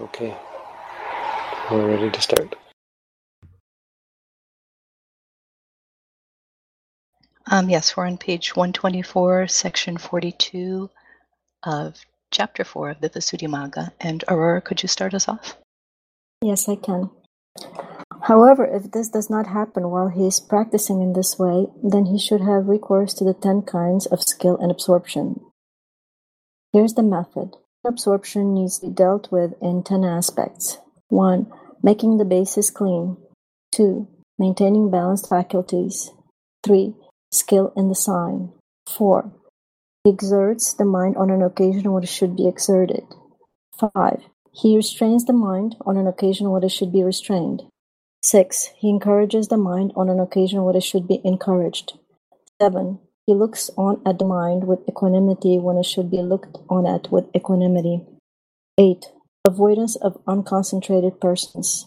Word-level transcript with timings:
Okay. 0.00 0.34
We're 1.70 1.88
ready 1.88 2.10
to 2.10 2.20
start. 2.22 2.56
Um, 7.46 7.68
yes, 7.68 7.96
we're 7.96 8.06
on 8.06 8.16
page 8.16 8.56
124, 8.56 9.48
section 9.48 9.98
42 9.98 10.88
of 11.64 11.96
chapter 12.30 12.64
4 12.64 12.90
of 12.90 13.00
the 13.00 13.10
Visuddhimagga. 13.10 13.90
And 14.00 14.24
Aurora, 14.28 14.62
could 14.62 14.82
you 14.82 14.88
start 14.88 15.12
us 15.12 15.28
off? 15.28 15.58
Yes, 16.40 16.66
I 16.66 16.76
can. 16.76 17.10
However, 18.22 18.64
if 18.64 18.92
this 18.92 19.10
does 19.10 19.28
not 19.28 19.48
happen 19.48 19.90
while 19.90 20.08
he 20.08 20.26
is 20.26 20.40
practicing 20.40 21.02
in 21.02 21.12
this 21.12 21.38
way, 21.38 21.66
then 21.82 22.06
he 22.06 22.18
should 22.18 22.40
have 22.40 22.68
recourse 22.68 23.12
to 23.14 23.24
the 23.24 23.34
ten 23.34 23.62
kinds 23.62 24.06
of 24.06 24.22
skill 24.22 24.56
and 24.56 24.70
absorption. 24.70 25.40
Here's 26.72 26.94
the 26.94 27.02
method. 27.02 27.56
Absorption 27.86 28.52
needs 28.52 28.78
to 28.78 28.88
be 28.88 28.92
dealt 28.92 29.32
with 29.32 29.54
in 29.62 29.82
ten 29.82 30.04
aspects. 30.04 30.78
1. 31.08 31.50
Making 31.82 32.18
the 32.18 32.26
basis 32.26 32.70
clean. 32.70 33.16
2. 33.72 34.06
Maintaining 34.38 34.90
balanced 34.90 35.30
faculties. 35.30 36.10
3 36.62 36.94
skill 37.32 37.72
in 37.76 37.88
the 37.88 37.94
sign. 37.94 38.52
4. 38.86 39.32
He 40.04 40.10
exerts 40.10 40.74
the 40.74 40.84
mind 40.84 41.16
on 41.16 41.30
an 41.30 41.42
occasion 41.42 41.90
when 41.92 42.02
it 42.02 42.08
should 42.10 42.36
be 42.36 42.46
exerted. 42.46 43.04
5. 43.78 44.24
He 44.52 44.76
restrains 44.76 45.24
the 45.24 45.32
mind 45.32 45.76
on 45.86 45.96
an 45.96 46.06
occasion 46.06 46.50
when 46.50 46.62
it 46.62 46.72
should 46.72 46.92
be 46.92 47.02
restrained. 47.02 47.62
6. 48.22 48.72
He 48.76 48.90
encourages 48.90 49.48
the 49.48 49.56
mind 49.56 49.92
on 49.96 50.10
an 50.10 50.20
occasion 50.20 50.64
when 50.64 50.76
it 50.76 50.82
should 50.82 51.08
be 51.08 51.22
encouraged. 51.24 51.98
7. 52.60 52.98
He 53.30 53.34
looks 53.34 53.70
on 53.76 54.02
at 54.04 54.18
the 54.18 54.24
mind 54.24 54.66
with 54.66 54.80
equanimity 54.88 55.56
when 55.56 55.76
it 55.76 55.86
should 55.86 56.10
be 56.10 56.20
looked 56.20 56.58
on 56.68 56.84
at 56.84 57.12
with 57.12 57.26
equanimity. 57.32 58.00
8. 58.76 59.06
Avoidance 59.44 59.94
of 59.94 60.18
unconcentrated 60.24 61.20
persons. 61.20 61.86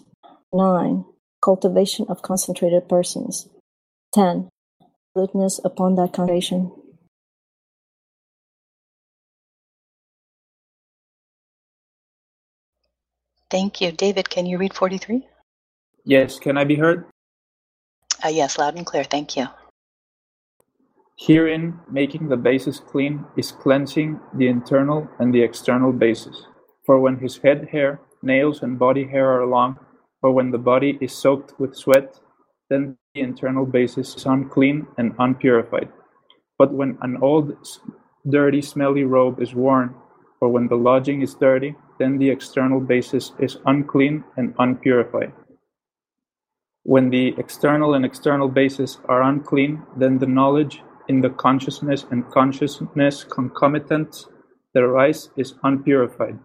9. 0.54 1.04
Cultivation 1.42 2.06
of 2.08 2.22
concentrated 2.22 2.88
persons. 2.88 3.50
10 4.14 4.48
witness 5.16 5.60
upon 5.66 5.96
that 5.96 6.14
congregation. 6.14 6.72
Thank 13.52 13.82
you. 13.82 13.92
David, 13.92 14.30
can 14.30 14.46
you 14.46 14.58
read 14.58 14.74
43? 14.74 15.28
Yes, 16.06 16.40
can 16.40 16.58
I 16.58 16.64
be 16.64 16.76
heard? 16.76 17.06
Uh, 18.24 18.30
yes, 18.30 18.58
loud 18.58 18.78
and 18.78 18.86
clear. 18.86 19.04
Thank 19.04 19.36
you. 19.36 19.48
Herein, 21.20 21.80
making 21.90 22.30
the 22.30 22.38
basis 22.38 22.80
clean 22.80 23.26
is 23.38 23.52
cleansing 23.52 24.20
the 24.36 24.48
internal 24.48 25.08
and 25.20 25.34
the 25.34 25.44
external 25.44 25.94
basis. 25.94 26.48
For 26.86 27.00
when 27.00 27.20
his 27.20 27.38
head 27.38 27.70
hair, 27.72 28.02
nails, 28.22 28.62
and 28.64 28.80
body 28.80 29.06
hair 29.06 29.30
are 29.32 29.46
long, 29.46 29.78
or 30.22 30.32
when 30.32 30.52
the 30.52 30.58
body 30.58 30.98
is 31.00 31.14
soaked 31.14 31.60
with 31.60 31.76
sweat, 31.76 32.20
then 32.70 32.98
the 33.14 33.22
internal 33.22 33.66
basis 33.66 34.16
is 34.16 34.26
unclean 34.26 34.88
and 34.98 35.14
unpurified. 35.20 35.90
But 36.58 36.74
when 36.74 36.98
an 37.02 37.18
old, 37.22 37.56
dirty, 38.28 38.62
smelly 38.62 39.04
robe 39.04 39.42
is 39.42 39.54
worn, 39.54 39.96
or 40.42 40.50
when 40.50 40.68
the 40.68 40.76
lodging 40.76 41.22
is 41.22 41.36
dirty, 41.36 41.76
then 42.00 42.18
the 42.18 42.30
external 42.30 42.80
basis 42.80 43.34
is 43.40 43.58
unclean 43.66 44.24
and 44.36 44.56
unpurified. 44.58 45.32
When 46.84 47.12
the 47.12 47.34
external 47.38 47.94
and 47.94 48.04
external 48.04 48.50
bases 48.50 49.00
are 49.06 49.22
unclean, 49.22 49.84
then 49.96 50.18
the 50.18 50.28
knowledge 50.28 50.82
in 51.08 51.22
the 51.22 51.30
consciousness 51.30 52.06
and 52.12 52.30
consciousness 52.32 53.24
concomitant 53.24 54.26
that 54.74 54.84
arise 54.84 55.30
is 55.38 55.56
unpurified, 55.64 56.40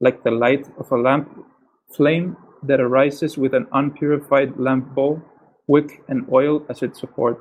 like 0.00 0.22
the 0.22 0.30
light 0.30 0.66
of 0.78 0.90
a 0.90 0.96
lamp 0.96 1.28
flame 1.94 2.36
that 2.62 2.80
arises 2.80 3.38
with 3.38 3.54
an 3.54 3.66
unpurified 3.72 4.58
lamp 4.58 4.94
bowl 4.94 5.22
wick 5.68 6.02
and 6.08 6.26
oil 6.32 6.64
as 6.68 6.82
its 6.82 6.98
support. 6.98 7.38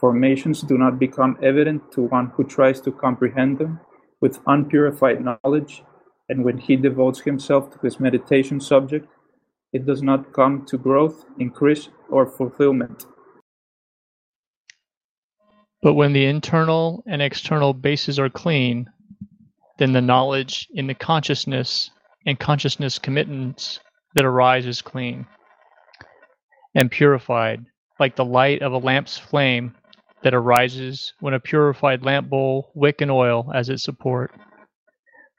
Formations 0.00 0.62
do 0.62 0.78
not 0.78 0.98
become 0.98 1.38
evident 1.42 1.92
to 1.92 2.02
one 2.02 2.32
who 2.34 2.44
tries 2.44 2.80
to 2.80 2.90
comprehend 2.90 3.58
them 3.58 3.78
with 4.20 4.40
unpurified 4.46 5.22
knowledge, 5.22 5.84
and 6.28 6.44
when 6.44 6.58
he 6.58 6.76
devotes 6.76 7.20
himself 7.20 7.70
to 7.70 7.78
his 7.80 8.00
meditation 8.00 8.60
subject, 8.60 9.06
it 9.72 9.86
does 9.86 10.02
not 10.02 10.32
come 10.32 10.64
to 10.66 10.78
growth, 10.78 11.24
increase, 11.38 11.88
or 12.10 12.26
fulfillment. 12.26 13.06
But 15.82 15.94
when 15.94 16.12
the 16.12 16.26
internal 16.26 17.02
and 17.06 17.20
external 17.20 17.74
bases 17.74 18.18
are 18.18 18.30
clean, 18.30 18.86
then 19.78 19.92
the 19.92 20.00
knowledge 20.00 20.68
in 20.72 20.86
the 20.86 20.94
consciousness 20.94 21.90
and 22.24 22.38
consciousness 22.38 22.98
concomitants 22.98 23.80
that 24.14 24.24
arise 24.24 24.64
is 24.64 24.80
clean 24.80 25.26
and 26.74 26.90
purified, 26.90 27.64
like 27.98 28.16
the 28.16 28.24
light 28.24 28.62
of 28.62 28.72
a 28.72 28.78
lamp's 28.78 29.18
flame 29.18 29.74
that 30.22 30.34
arises 30.34 31.12
when 31.20 31.34
a 31.34 31.40
purified 31.40 32.04
lamp 32.04 32.30
bowl, 32.30 32.70
wick, 32.74 33.00
and 33.00 33.10
oil 33.10 33.50
as 33.52 33.68
its 33.68 33.82
support. 33.82 34.30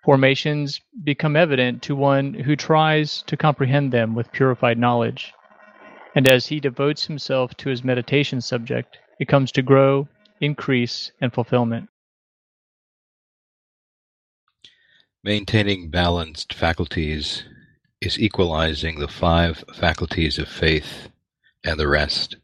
Formations 0.04 0.82
become 1.06 1.38
evident 1.38 1.82
to 1.84 1.96
one 1.96 2.34
who 2.34 2.58
tries 2.58 3.22
to 3.24 3.38
comprehend 3.38 3.94
them 3.94 4.14
with 4.14 4.32
purified 4.34 4.78
knowledge. 4.78 5.32
And 6.16 6.28
as 6.28 6.48
he 6.48 6.60
devotes 6.60 7.06
himself 7.06 7.56
to 7.56 7.70
his 7.70 7.84
meditation 7.84 8.42
subject, 8.42 8.98
it 9.20 9.30
comes 9.30 9.52
to 9.54 9.62
grow, 9.62 10.10
increase, 10.44 11.12
and 11.22 11.34
fulfillment. 11.34 11.90
Maintaining 15.24 15.90
balanced 15.90 16.54
faculties 16.54 17.44
is 18.02 18.20
equalizing 18.20 19.00
the 19.00 19.08
five 19.08 19.64
faculties 19.74 20.38
of 20.38 20.50
faith 20.50 21.08
and 21.64 21.80
the 21.80 21.88
rest. 21.88 22.36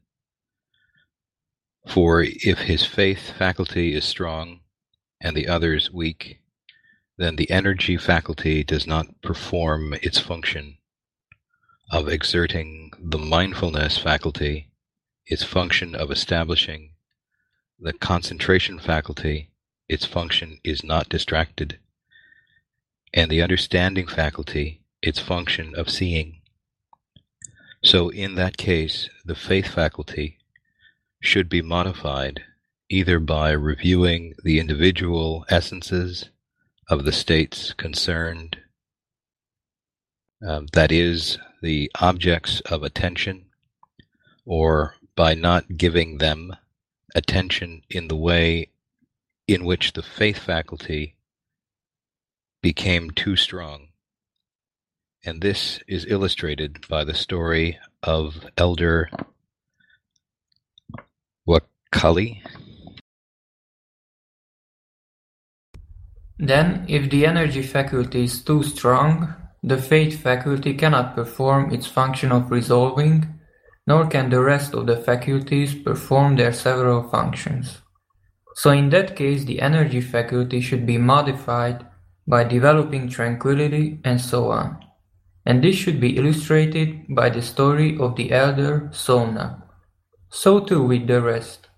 For 1.88 2.24
if 2.24 2.60
his 2.60 2.86
faith 2.86 3.34
faculty 3.38 3.94
is 3.94 4.06
strong 4.06 4.62
and 5.20 5.36
the 5.36 5.50
others 5.50 5.92
weak, 5.92 6.40
then 7.18 7.36
the 7.36 7.52
energy 7.52 7.98
faculty 7.98 8.64
does 8.64 8.88
not 8.88 9.22
perform 9.22 9.94
its 9.96 10.20
function 10.20 10.78
of 11.92 12.08
exerting 12.08 12.92
the 12.98 13.18
mindfulness 13.18 13.98
faculty, 13.98 14.70
its 15.26 15.44
function 15.44 15.96
of 15.96 16.12
establishing 16.12 16.94
the 17.80 17.94
concentration 17.94 18.80
faculty, 18.80 19.50
its 19.88 20.06
function 20.06 20.60
is 20.64 20.84
not 20.84 21.10
distracted, 21.10 21.80
and 23.14 23.32
the 23.32 23.42
understanding 23.42 24.08
faculty, 24.08 24.82
its 25.02 25.20
function 25.20 25.74
of 25.76 25.90
seeing, 25.90 26.40
so 27.84 28.10
in 28.10 28.36
that 28.36 28.58
case, 28.58 29.10
the 29.24 29.36
faith 29.36 29.68
faculty 29.68 30.38
should 31.22 31.48
be 31.48 31.62
modified 31.62 32.44
either 32.90 33.20
by 33.20 33.52
reviewing 33.52 34.34
the 34.44 34.60
individual 34.60 35.46
essences 35.50 36.30
of 36.90 37.06
the 37.06 37.12
states 37.12 37.74
concerned, 37.74 38.58
um, 40.46 40.66
that 40.74 40.92
is, 40.92 41.38
the 41.62 41.92
objects 42.00 42.62
of 42.62 42.84
attention, 42.84 43.46
or 44.46 44.96
by 45.16 45.34
not 45.34 45.78
giving 45.78 46.18
them 46.18 46.56
attention 47.16 47.84
in 47.90 48.08
the 48.08 48.16
way 48.16 48.70
in 49.48 49.66
which 49.66 49.94
the 49.94 50.04
faith 50.04 50.38
faculty 50.38 51.16
became 52.62 53.10
too 53.12 53.36
strong. 53.36 53.88
And 55.26 55.42
this 55.42 55.80
is 55.88 56.06
illustrated 56.08 56.88
by 56.88 57.04
the 57.04 57.14
story 57.14 57.80
of 58.04 58.46
Elder 58.58 59.10
Vakkali. 61.48 62.42
Then, 66.38 66.86
if 66.88 67.10
the 67.10 67.26
energy 67.26 67.62
faculty 67.64 68.24
is 68.24 68.42
too 68.42 68.64
strong, 68.64 69.34
the 69.62 69.78
faith 69.78 70.22
faculty 70.22 70.74
cannot 70.74 71.16
perform 71.16 71.74
its 71.74 71.86
function 71.86 72.32
of 72.32 72.50
resolving, 72.50 73.39
nor 73.90 74.08
can 74.08 74.30
the 74.30 74.42
rest 74.42 74.74
of 74.74 74.86
the 74.86 74.96
faculties 74.96 75.76
perform 75.76 76.38
their 76.38 76.54
several 76.54 77.04
functions. 77.10 77.80
So 78.56 78.70
in 78.70 78.90
that 78.92 79.18
case 79.18 79.44
the 79.44 79.62
energy 79.62 80.00
faculty 80.00 80.62
should 80.62 80.86
be 80.86 80.98
modified 80.98 81.86
by 82.26 82.46
developing 82.46 83.10
tranquility 83.10 84.00
and 84.06 84.22
so 84.22 84.52
on 84.52 84.78
and 85.50 85.64
this 85.64 85.76
should 85.76 86.00
be 86.00 86.16
illustrated 86.16 87.04
by 87.10 87.28
the 87.28 87.42
story 87.42 87.98
of 87.98 88.16
the 88.16 88.32
elder 88.32 88.88
Sona. 88.94 89.64
So 90.30 90.60
too 90.60 90.84
with 90.84 91.08
the 91.08 91.22
rest, 91.22 91.70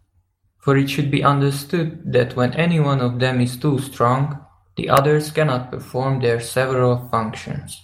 for 0.58 0.76
it 0.78 0.90
should 0.90 1.10
be 1.10 1.24
understood 1.24 2.12
that 2.12 2.36
when 2.36 2.54
any 2.54 2.82
one 2.82 3.00
of 3.00 3.20
them 3.20 3.40
is 3.40 3.56
too 3.56 3.80
strong, 3.80 4.46
the 4.76 4.90
others 4.90 5.32
cannot 5.32 5.72
perform 5.72 6.20
their 6.20 6.42
several 6.42 7.08
functions. 7.10 7.82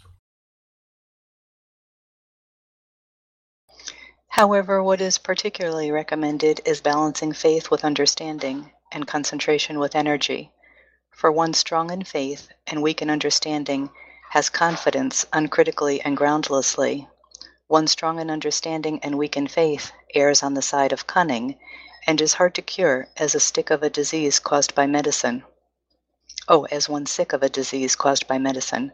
However, 4.37 4.83
what 4.83 5.01
is 5.01 5.17
particularly 5.17 5.89
recommended 5.89 6.61
is 6.63 6.79
balancing 6.79 7.33
faith 7.33 7.71
with 7.71 7.83
understanding 7.83 8.71
and 8.91 9.07
concentration 9.07 9.79
with 9.79 9.95
energy. 9.95 10.51
For 11.09 11.31
one 11.31 11.55
strong 11.55 11.89
in 11.89 12.03
faith 12.03 12.47
and 12.67 12.83
weak 12.83 13.01
in 13.01 13.09
understanding 13.09 13.89
has 14.29 14.51
confidence 14.51 15.25
uncritically 15.33 16.01
and 16.01 16.15
groundlessly. 16.15 17.07
One 17.65 17.87
strong 17.87 18.19
in 18.19 18.29
understanding 18.29 18.99
and 19.01 19.17
weak 19.17 19.35
in 19.35 19.47
faith 19.47 19.91
errs 20.13 20.43
on 20.43 20.53
the 20.53 20.61
side 20.61 20.93
of 20.93 21.07
cunning 21.07 21.57
and 22.05 22.21
is 22.21 22.33
hard 22.33 22.53
to 22.53 22.61
cure 22.61 23.07
as 23.17 23.33
a 23.33 23.39
stick 23.39 23.71
of 23.71 23.81
a 23.81 23.89
disease 23.89 24.37
caused 24.37 24.75
by 24.75 24.85
medicine. 24.85 25.45
Oh, 26.47 26.65
as 26.65 26.87
one 26.87 27.07
sick 27.07 27.33
of 27.33 27.41
a 27.41 27.49
disease 27.49 27.95
caused 27.95 28.27
by 28.27 28.37
medicine. 28.37 28.91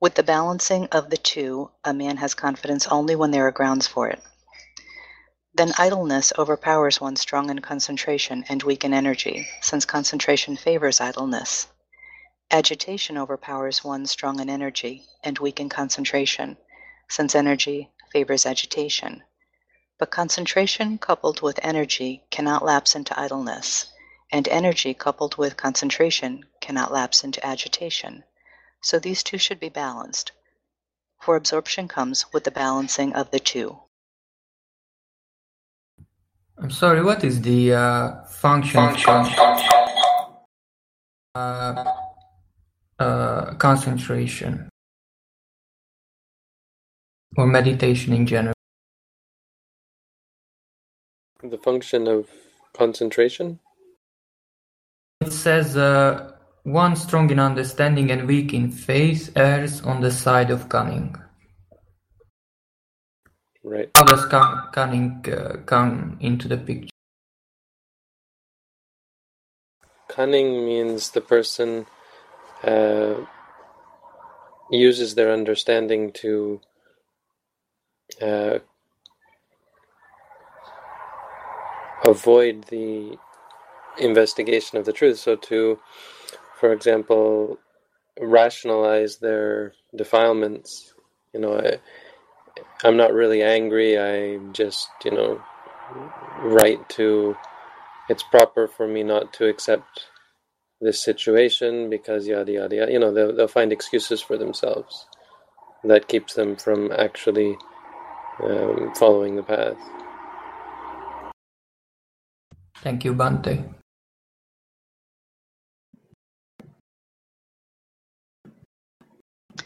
With 0.00 0.16
the 0.16 0.24
balancing 0.24 0.88
of 0.90 1.10
the 1.10 1.18
two, 1.18 1.70
a 1.84 1.94
man 1.94 2.16
has 2.16 2.34
confidence 2.34 2.88
only 2.88 3.14
when 3.14 3.30
there 3.30 3.46
are 3.46 3.52
grounds 3.52 3.86
for 3.86 4.08
it. 4.08 4.20
Then 5.56 5.72
idleness 5.78 6.34
overpowers 6.36 7.00
one 7.00 7.16
strong 7.16 7.48
in 7.48 7.60
concentration 7.60 8.44
and 8.46 8.62
weak 8.62 8.84
in 8.84 8.92
energy, 8.92 9.48
since 9.62 9.86
concentration 9.86 10.54
favors 10.54 11.00
idleness. 11.00 11.68
Agitation 12.50 13.16
overpowers 13.16 13.82
one 13.82 14.04
strong 14.04 14.38
in 14.38 14.50
energy 14.50 15.06
and 15.24 15.38
weak 15.38 15.58
in 15.58 15.70
concentration, 15.70 16.58
since 17.08 17.34
energy 17.34 17.90
favors 18.12 18.44
agitation. 18.44 19.22
But 19.98 20.10
concentration 20.10 20.98
coupled 20.98 21.40
with 21.40 21.58
energy 21.62 22.26
cannot 22.30 22.62
lapse 22.62 22.94
into 22.94 23.18
idleness, 23.18 23.86
and 24.30 24.46
energy 24.48 24.92
coupled 24.92 25.36
with 25.38 25.56
concentration 25.56 26.44
cannot 26.60 26.92
lapse 26.92 27.24
into 27.24 27.42
agitation. 27.46 28.24
So 28.82 28.98
these 28.98 29.22
two 29.22 29.38
should 29.38 29.58
be 29.58 29.70
balanced, 29.70 30.32
for 31.22 31.34
absorption 31.34 31.88
comes 31.88 32.30
with 32.30 32.44
the 32.44 32.50
balancing 32.50 33.14
of 33.14 33.30
the 33.30 33.40
two. 33.40 33.80
I'm 36.58 36.70
sorry, 36.70 37.02
what 37.02 37.22
is 37.22 37.42
the 37.42 37.74
uh, 37.74 38.24
function, 38.24 38.94
function. 38.96 39.44
Uh, 41.34 41.84
uh, 42.98 43.54
concentration 43.56 44.70
or 47.36 47.46
meditation 47.46 48.14
in 48.14 48.26
general. 48.26 48.54
The 51.42 51.58
function 51.58 52.08
of 52.08 52.30
concentration? 52.72 53.60
It 55.20 55.32
says 55.32 55.76
uh, 55.76 56.32
one 56.62 56.96
strong 56.96 57.28
in 57.30 57.38
understanding 57.38 58.10
and 58.10 58.26
weak 58.26 58.54
in 58.54 58.70
faith 58.70 59.30
errs 59.36 59.82
on 59.82 60.00
the 60.00 60.10
side 60.10 60.50
of 60.50 60.70
cunning. 60.70 61.16
Right. 63.66 63.90
How 63.96 64.04
does 64.04 64.24
cunning 64.26 65.26
uh, 65.26 65.56
come 65.66 66.18
into 66.20 66.46
the 66.46 66.56
picture? 66.56 66.88
Cunning 70.06 70.64
means 70.64 71.10
the 71.10 71.20
person 71.20 71.86
uh, 72.62 73.14
uses 74.70 75.16
their 75.16 75.32
understanding 75.32 76.12
to 76.12 76.60
uh, 78.22 78.60
avoid 82.06 82.66
the 82.66 83.18
investigation 83.98 84.78
of 84.78 84.84
the 84.84 84.92
truth. 84.92 85.18
So, 85.18 85.34
to, 85.34 85.80
for 86.60 86.72
example, 86.72 87.58
rationalize 88.20 89.16
their 89.16 89.72
defilements, 89.96 90.94
you 91.34 91.40
know, 91.40 91.58
I, 91.58 91.78
I'm 92.84 92.96
not 92.96 93.12
really 93.14 93.42
angry, 93.42 93.98
I 93.98 94.38
just, 94.52 94.88
you 95.04 95.12
know, 95.12 95.42
write 96.42 96.88
to, 96.90 97.36
it's 98.08 98.22
proper 98.24 98.68
for 98.68 98.88
me 98.88 99.02
not 99.04 99.32
to 99.34 99.48
accept 99.48 100.06
this 100.80 101.02
situation 101.02 101.90
because 101.90 102.26
yada 102.28 102.52
yada 102.52 102.76
yada. 102.76 102.92
You 102.92 103.00
know, 103.00 103.12
they'll, 103.12 103.34
they'll 103.36 103.48
find 103.48 103.72
excuses 103.72 104.22
for 104.22 104.38
themselves. 104.38 105.06
That 105.84 106.08
keeps 106.08 106.34
them 106.34 106.56
from 106.56 106.92
actually 106.92 107.56
um, 108.42 108.92
following 108.96 109.36
the 109.36 109.44
path. 109.44 109.78
Thank 112.82 113.04
you, 113.04 113.14
Bhante. 113.14 113.64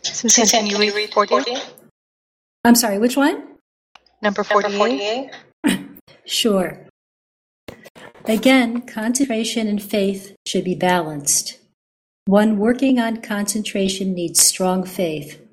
Susan, 0.03 0.47
can 0.47 0.67
you 0.67 0.79
read 0.95 1.13
40? 1.13 1.57
I'm 2.65 2.75
sorry, 2.75 2.99
which 2.99 3.17
one? 3.17 3.57
Number 4.23 4.45
48. 4.45 5.31
Sure. 6.27 6.87
Again, 8.27 8.83
concentration 8.83 9.67
and 9.67 9.83
faith 9.83 10.37
should 10.47 10.63
be 10.63 10.77
balanced. 10.77 11.59
One 12.27 12.57
working 12.59 13.01
on 13.01 13.21
concentration 13.21 14.15
needs 14.15 14.47
strong 14.47 14.85
faith, 14.85 15.45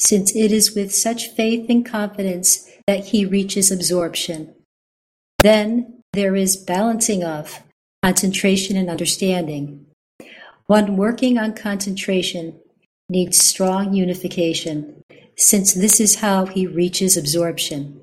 since 0.00 0.34
it 0.34 0.50
is 0.50 0.74
with 0.74 0.92
such 0.92 1.28
faith 1.28 1.66
and 1.68 1.86
confidence 1.86 2.68
that 2.88 3.04
he 3.06 3.24
reaches 3.24 3.70
absorption. 3.70 4.52
Then 5.38 6.02
there 6.12 6.34
is 6.34 6.56
balancing 6.56 7.22
of 7.22 7.62
concentration 8.02 8.76
and 8.76 8.90
understanding. 8.90 9.86
One 10.66 10.96
working 10.96 11.38
on 11.38 11.54
concentration 11.54 12.58
needs 13.08 13.38
strong 13.38 13.94
unification, 13.94 15.04
since 15.36 15.74
this 15.74 16.00
is 16.00 16.16
how 16.16 16.46
he 16.46 16.66
reaches 16.66 17.16
absorption. 17.16 18.00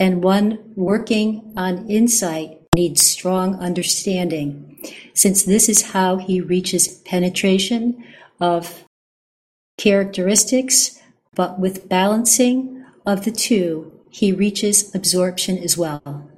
And 0.00 0.22
one 0.22 0.72
working 0.74 1.52
on 1.56 1.88
insight 1.88 2.58
needs 2.74 3.06
strong 3.06 3.56
understanding, 3.60 4.78
since 5.14 5.44
this 5.44 5.68
is 5.68 5.92
how 5.92 6.16
he 6.16 6.40
reaches 6.40 6.88
penetration 6.88 8.04
of 8.40 8.84
characteristics, 9.78 11.00
but 11.34 11.58
with 11.58 11.88
balancing 11.88 12.84
of 13.06 13.24
the 13.24 13.30
two, 13.30 13.92
he 14.10 14.32
reaches 14.32 14.94
absorption 14.94 15.58
as 15.58 15.76
well. 15.76 16.30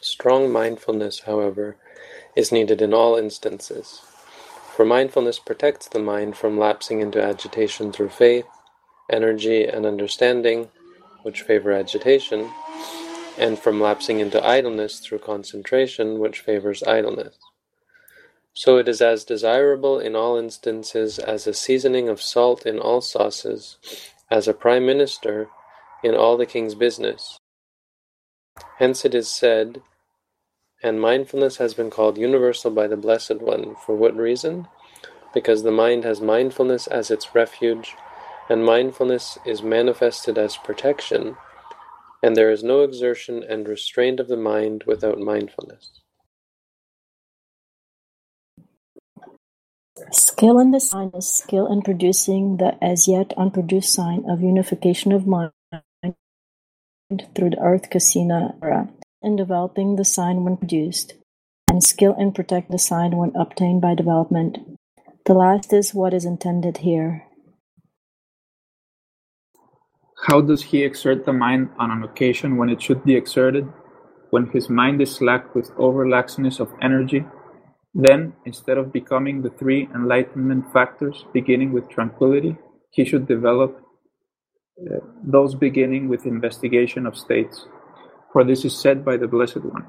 Strong 0.00 0.52
mindfulness, 0.52 1.20
however, 1.20 1.76
is 2.36 2.52
needed 2.52 2.82
in 2.82 2.92
all 2.92 3.16
instances. 3.16 4.02
For 4.74 4.86
mindfulness 4.86 5.38
protects 5.38 5.86
the 5.86 5.98
mind 5.98 6.34
from 6.34 6.58
lapsing 6.58 7.00
into 7.00 7.22
agitation 7.22 7.92
through 7.92 8.08
faith, 8.08 8.46
energy, 9.10 9.64
and 9.64 9.84
understanding, 9.84 10.70
which 11.24 11.42
favor 11.42 11.72
agitation, 11.72 12.50
and 13.36 13.58
from 13.58 13.82
lapsing 13.82 14.20
into 14.20 14.42
idleness 14.42 14.98
through 15.00 15.18
concentration, 15.18 16.18
which 16.18 16.40
favors 16.40 16.82
idleness. 16.84 17.36
So 18.54 18.78
it 18.78 18.88
is 18.88 19.02
as 19.02 19.24
desirable 19.24 19.98
in 20.00 20.16
all 20.16 20.38
instances 20.38 21.18
as 21.18 21.46
a 21.46 21.52
seasoning 21.52 22.08
of 22.08 22.22
salt 22.22 22.64
in 22.64 22.78
all 22.78 23.02
sauces, 23.02 23.76
as 24.30 24.48
a 24.48 24.54
prime 24.54 24.86
minister 24.86 25.48
in 26.02 26.14
all 26.14 26.38
the 26.38 26.46
king's 26.46 26.74
business. 26.74 27.38
Hence 28.78 29.04
it 29.04 29.14
is 29.14 29.28
said, 29.28 29.82
and 30.82 31.00
mindfulness 31.00 31.58
has 31.58 31.74
been 31.74 31.90
called 31.90 32.18
universal 32.18 32.70
by 32.70 32.86
the 32.86 32.96
Blessed 32.96 33.40
One. 33.40 33.76
For 33.86 33.94
what 33.94 34.16
reason? 34.16 34.68
Because 35.34 35.62
the 35.62 35.70
mind 35.70 36.04
has 36.04 36.20
mindfulness 36.20 36.86
as 36.86 37.10
its 37.10 37.34
refuge, 37.34 37.94
and 38.48 38.64
mindfulness 38.64 39.38
is 39.46 39.62
manifested 39.62 40.36
as 40.38 40.56
protection, 40.56 41.36
and 42.22 42.36
there 42.36 42.50
is 42.50 42.62
no 42.62 42.82
exertion 42.82 43.42
and 43.42 43.68
restraint 43.68 44.20
of 44.20 44.28
the 44.28 44.36
mind 44.36 44.84
without 44.86 45.18
mindfulness. 45.18 45.90
Skill 50.10 50.58
in 50.58 50.72
the 50.72 50.80
sign 50.80 51.10
is 51.14 51.32
skill 51.32 51.70
in 51.72 51.82
producing 51.82 52.56
the 52.56 52.76
as 52.82 53.06
yet 53.06 53.32
unproduced 53.36 53.92
sign 53.92 54.24
of 54.28 54.42
unification 54.42 55.12
of 55.12 55.26
mind 55.26 55.52
through 57.34 57.50
the 57.50 57.60
earth 57.60 57.90
kasina 57.90 58.54
era, 58.62 58.88
in 59.22 59.36
developing 59.36 59.96
the 59.96 60.04
sign 60.04 60.44
when 60.44 60.56
produced, 60.56 61.14
and 61.68 61.82
skill 61.82 62.14
in 62.18 62.32
protect 62.32 62.70
the 62.70 62.78
sign 62.78 63.16
when 63.16 63.34
obtained 63.36 63.80
by 63.80 63.94
development. 63.94 64.58
The 65.24 65.34
last 65.34 65.72
is 65.72 65.94
what 65.94 66.14
is 66.14 66.24
intended 66.24 66.78
here. 66.78 67.24
How 70.26 70.40
does 70.40 70.62
he 70.62 70.84
exert 70.84 71.24
the 71.24 71.32
mind 71.32 71.70
on 71.78 71.90
an 71.90 72.04
occasion 72.04 72.56
when 72.56 72.68
it 72.68 72.80
should 72.80 73.04
be 73.04 73.16
exerted? 73.16 73.68
When 74.30 74.46
his 74.46 74.70
mind 74.70 75.02
is 75.02 75.14
slack 75.14 75.54
with 75.54 75.70
overlaxness 75.72 76.60
of 76.60 76.70
energy? 76.80 77.24
Then, 77.94 78.32
instead 78.46 78.78
of 78.78 78.92
becoming 78.92 79.42
the 79.42 79.50
three 79.50 79.88
enlightenment 79.94 80.72
factors 80.72 81.24
beginning 81.32 81.72
with 81.72 81.88
tranquility, 81.88 82.56
he 82.90 83.04
should 83.04 83.26
develop 83.26 83.82
uh, 84.80 85.00
those 85.22 85.54
beginning 85.54 86.08
with 86.08 86.24
investigation 86.24 87.06
of 87.06 87.16
states. 87.16 87.66
For 88.32 88.44
this 88.44 88.64
is 88.64 88.78
said 88.78 89.04
by 89.04 89.16
the 89.18 89.28
Blessed 89.28 89.64
One. 89.64 89.86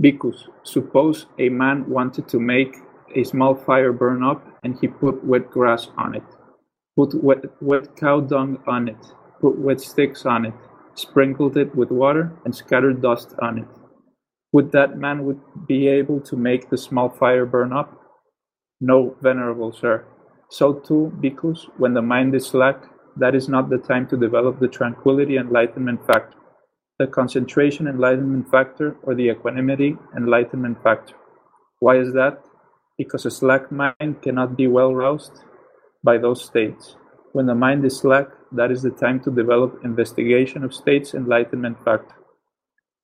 Bhikkhus, 0.00 0.48
suppose 0.62 1.26
a 1.38 1.50
man 1.50 1.88
wanted 1.88 2.26
to 2.28 2.40
make 2.40 2.76
a 3.14 3.24
small 3.24 3.54
fire 3.54 3.92
burn 3.92 4.22
up, 4.22 4.42
and 4.62 4.78
he 4.80 4.88
put 4.88 5.22
wet 5.22 5.50
grass 5.50 5.90
on 5.98 6.14
it, 6.14 6.24
put 6.96 7.12
wet, 7.22 7.44
wet 7.60 7.94
cow 7.96 8.20
dung 8.20 8.58
on 8.66 8.88
it, 8.88 8.96
put 9.40 9.58
wet 9.58 9.80
sticks 9.80 10.24
on 10.24 10.46
it, 10.46 10.54
sprinkled 10.94 11.58
it 11.58 11.74
with 11.74 11.90
water, 11.90 12.32
and 12.46 12.54
scattered 12.54 13.02
dust 13.02 13.34
on 13.42 13.58
it. 13.58 13.68
Would 14.52 14.72
that 14.72 14.96
man 14.96 15.24
would 15.24 15.40
be 15.66 15.88
able 15.88 16.20
to 16.20 16.36
make 16.36 16.70
the 16.70 16.78
small 16.78 17.10
fire 17.10 17.44
burn 17.44 17.72
up? 17.72 17.98
No, 18.80 19.14
venerable 19.20 19.72
sir. 19.72 20.06
So 20.48 20.74
too, 20.74 21.12
bhikkhus, 21.20 21.68
when 21.76 21.92
the 21.92 22.02
mind 22.02 22.34
is 22.34 22.46
slack, 22.46 22.82
that 23.16 23.34
is 23.34 23.48
not 23.48 23.68
the 23.68 23.78
time 23.78 24.06
to 24.08 24.16
develop 24.16 24.58
the 24.58 24.68
tranquility 24.68 25.36
enlightenment 25.36 26.06
factor, 26.06 26.38
the 27.02 27.08
concentration 27.08 27.88
enlightenment 27.88 28.48
factor, 28.48 28.96
or 29.02 29.12
the 29.16 29.28
equanimity 29.28 29.96
enlightenment 30.16 30.80
factor. 30.84 31.16
Why 31.80 31.96
is 31.98 32.12
that? 32.12 32.34
Because 32.96 33.26
a 33.26 33.30
slack 33.30 33.72
mind 33.72 34.22
cannot 34.22 34.56
be 34.56 34.68
well 34.68 34.94
roused 34.94 35.40
by 36.04 36.18
those 36.18 36.44
states. 36.44 36.94
When 37.32 37.46
the 37.46 37.56
mind 37.56 37.84
is 37.84 37.96
slack, 37.96 38.28
that 38.52 38.70
is 38.70 38.82
the 38.82 38.90
time 39.04 39.18
to 39.24 39.32
develop 39.32 39.80
investigation 39.82 40.62
of 40.62 40.72
states 40.72 41.12
enlightenment 41.12 41.78
factor, 41.84 42.14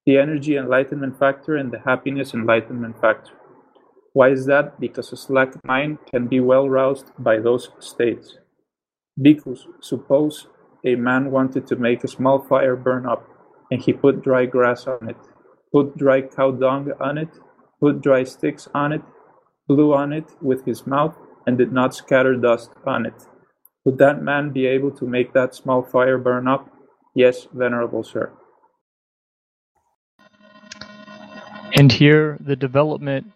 the 0.07 0.17
energy 0.17 0.57
enlightenment 0.57 1.19
factor, 1.19 1.57
and 1.57 1.73
the 1.73 1.81
happiness 1.81 2.35
enlightenment 2.35 3.01
factor. 3.01 3.33
Why 4.13 4.29
is 4.31 4.47
that? 4.47 4.79
Because 4.79 5.13
a 5.13 5.17
slack 5.17 5.53
mind 5.65 5.99
can 6.09 6.29
be 6.29 6.39
well 6.39 6.69
roused 6.69 7.11
by 7.19 7.41
those 7.41 7.71
states. 7.81 8.37
Bhikkhus, 9.19 9.67
suppose 9.81 10.47
a 10.85 10.95
man 10.95 11.33
wanted 11.33 11.67
to 11.67 11.75
make 11.75 12.05
a 12.05 12.15
small 12.17 12.39
fire 12.39 12.77
burn 12.77 13.05
up, 13.07 13.27
and 13.71 13.83
he 13.83 13.93
put 13.93 14.23
dry 14.23 14.47
grass 14.47 14.87
on 14.87 15.09
it, 15.09 15.17
put 15.73 15.97
dry 15.97 16.23
cow 16.23 16.51
dung 16.51 16.91
on 17.01 17.19
it, 17.19 17.29
put 17.81 18.01
dry 18.01 18.25
sticks 18.25 18.69
on 18.75 18.93
it, 18.93 19.03
blew 19.67 19.95
on 19.95 20.13
it 20.13 20.25
with 20.41 20.65
his 20.65 20.87
mouth, 20.87 21.17
and 21.47 21.59
did 21.59 21.73
not 21.73 21.95
scatter 21.95 22.37
dust 22.37 22.71
on 22.87 23.07
it. 23.07 23.27
Would 23.85 23.99
that 23.99 24.23
man 24.23 24.51
be 24.51 24.67
able 24.67 24.91
to 24.93 25.07
make 25.07 25.33
that 25.33 25.55
small 25.55 25.83
fire 25.83 26.19
burn 26.19 26.49
up? 26.49 26.69
Yes, 27.15 27.47
venerable 27.53 28.03
sir. 28.03 28.33
And 31.75 31.93
here 31.93 32.39
the 32.41 32.57
development 32.57 33.31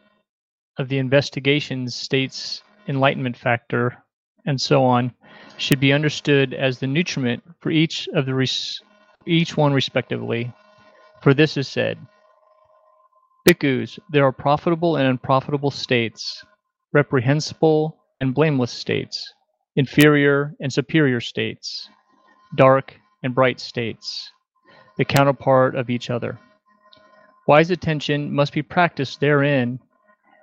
of 0.79 0.89
the 0.89 0.99
investigations 0.99 1.95
states 1.95 2.63
enlightenment 2.89 3.37
factor 3.37 4.03
and 4.47 4.61
so 4.61 4.85
on 4.85 5.13
should 5.57 5.79
be 5.79 5.93
understood 5.93 6.55
as 6.55 6.79
the 6.79 6.87
nutriment 6.87 7.43
for 7.61 7.71
each 7.71 8.09
of 8.15 8.27
the 8.27 8.35
res- 8.35 8.81
each 9.27 9.57
one 9.57 9.73
respectively. 9.73 10.53
For 11.23 11.35
this 11.35 11.57
is 11.57 11.69
said 11.69 11.99
bhikkhus 13.49 13.99
there 14.11 14.25
are 14.25 14.33
profitable 14.33 14.97
and 14.97 15.07
unprofitable 15.07 15.71
states 15.71 16.45
reprehensible 16.93 17.97
and 18.21 18.35
blameless 18.35 18.71
states 18.71 19.33
inferior 19.77 20.55
and 20.61 20.73
superior 20.73 21.21
states 21.21 21.89
dark 22.55 22.95
and 23.23 23.35
bright 23.35 23.59
states 23.59 24.31
the 24.99 25.05
counterpart 25.05 25.75
of 25.75 25.89
each 25.91 26.11
other. 26.11 26.39
Wise 27.47 27.71
attention 27.71 28.33
must 28.33 28.53
be 28.53 28.63
practiced 28.63 29.21
therein 29.21 29.79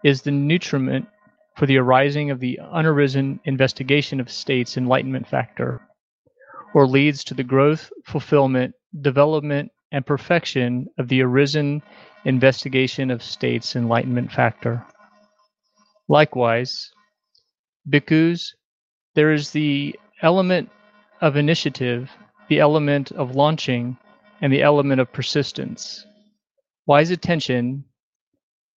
is 0.03 0.21
the 0.21 0.31
nutriment 0.31 1.07
for 1.55 1.65
the 1.65 1.77
arising 1.77 2.31
of 2.31 2.39
the 2.39 2.59
unarisen 2.73 3.39
investigation 3.45 4.19
of 4.19 4.31
states 4.31 4.77
enlightenment 4.77 5.27
factor, 5.27 5.81
or 6.73 6.87
leads 6.87 7.23
to 7.23 7.33
the 7.33 7.43
growth, 7.43 7.91
fulfillment, 8.05 8.73
development, 9.01 9.71
and 9.91 10.05
perfection 10.05 10.87
of 10.97 11.07
the 11.07 11.21
arisen 11.21 11.81
investigation 12.25 13.09
of 13.09 13.23
states 13.23 13.75
enlightenment 13.75 14.31
factor. 14.31 14.85
Likewise, 16.07 16.91
bhikkhus, 17.89 18.53
there 19.15 19.31
is 19.31 19.51
the 19.51 19.97
element 20.21 20.69
of 21.21 21.35
initiative, 21.35 22.11
the 22.49 22.59
element 22.59 23.11
of 23.13 23.35
launching, 23.35 23.97
and 24.41 24.51
the 24.53 24.61
element 24.61 25.01
of 25.01 25.11
persistence. 25.11 26.05
Wise 26.85 27.11
attention 27.11 27.83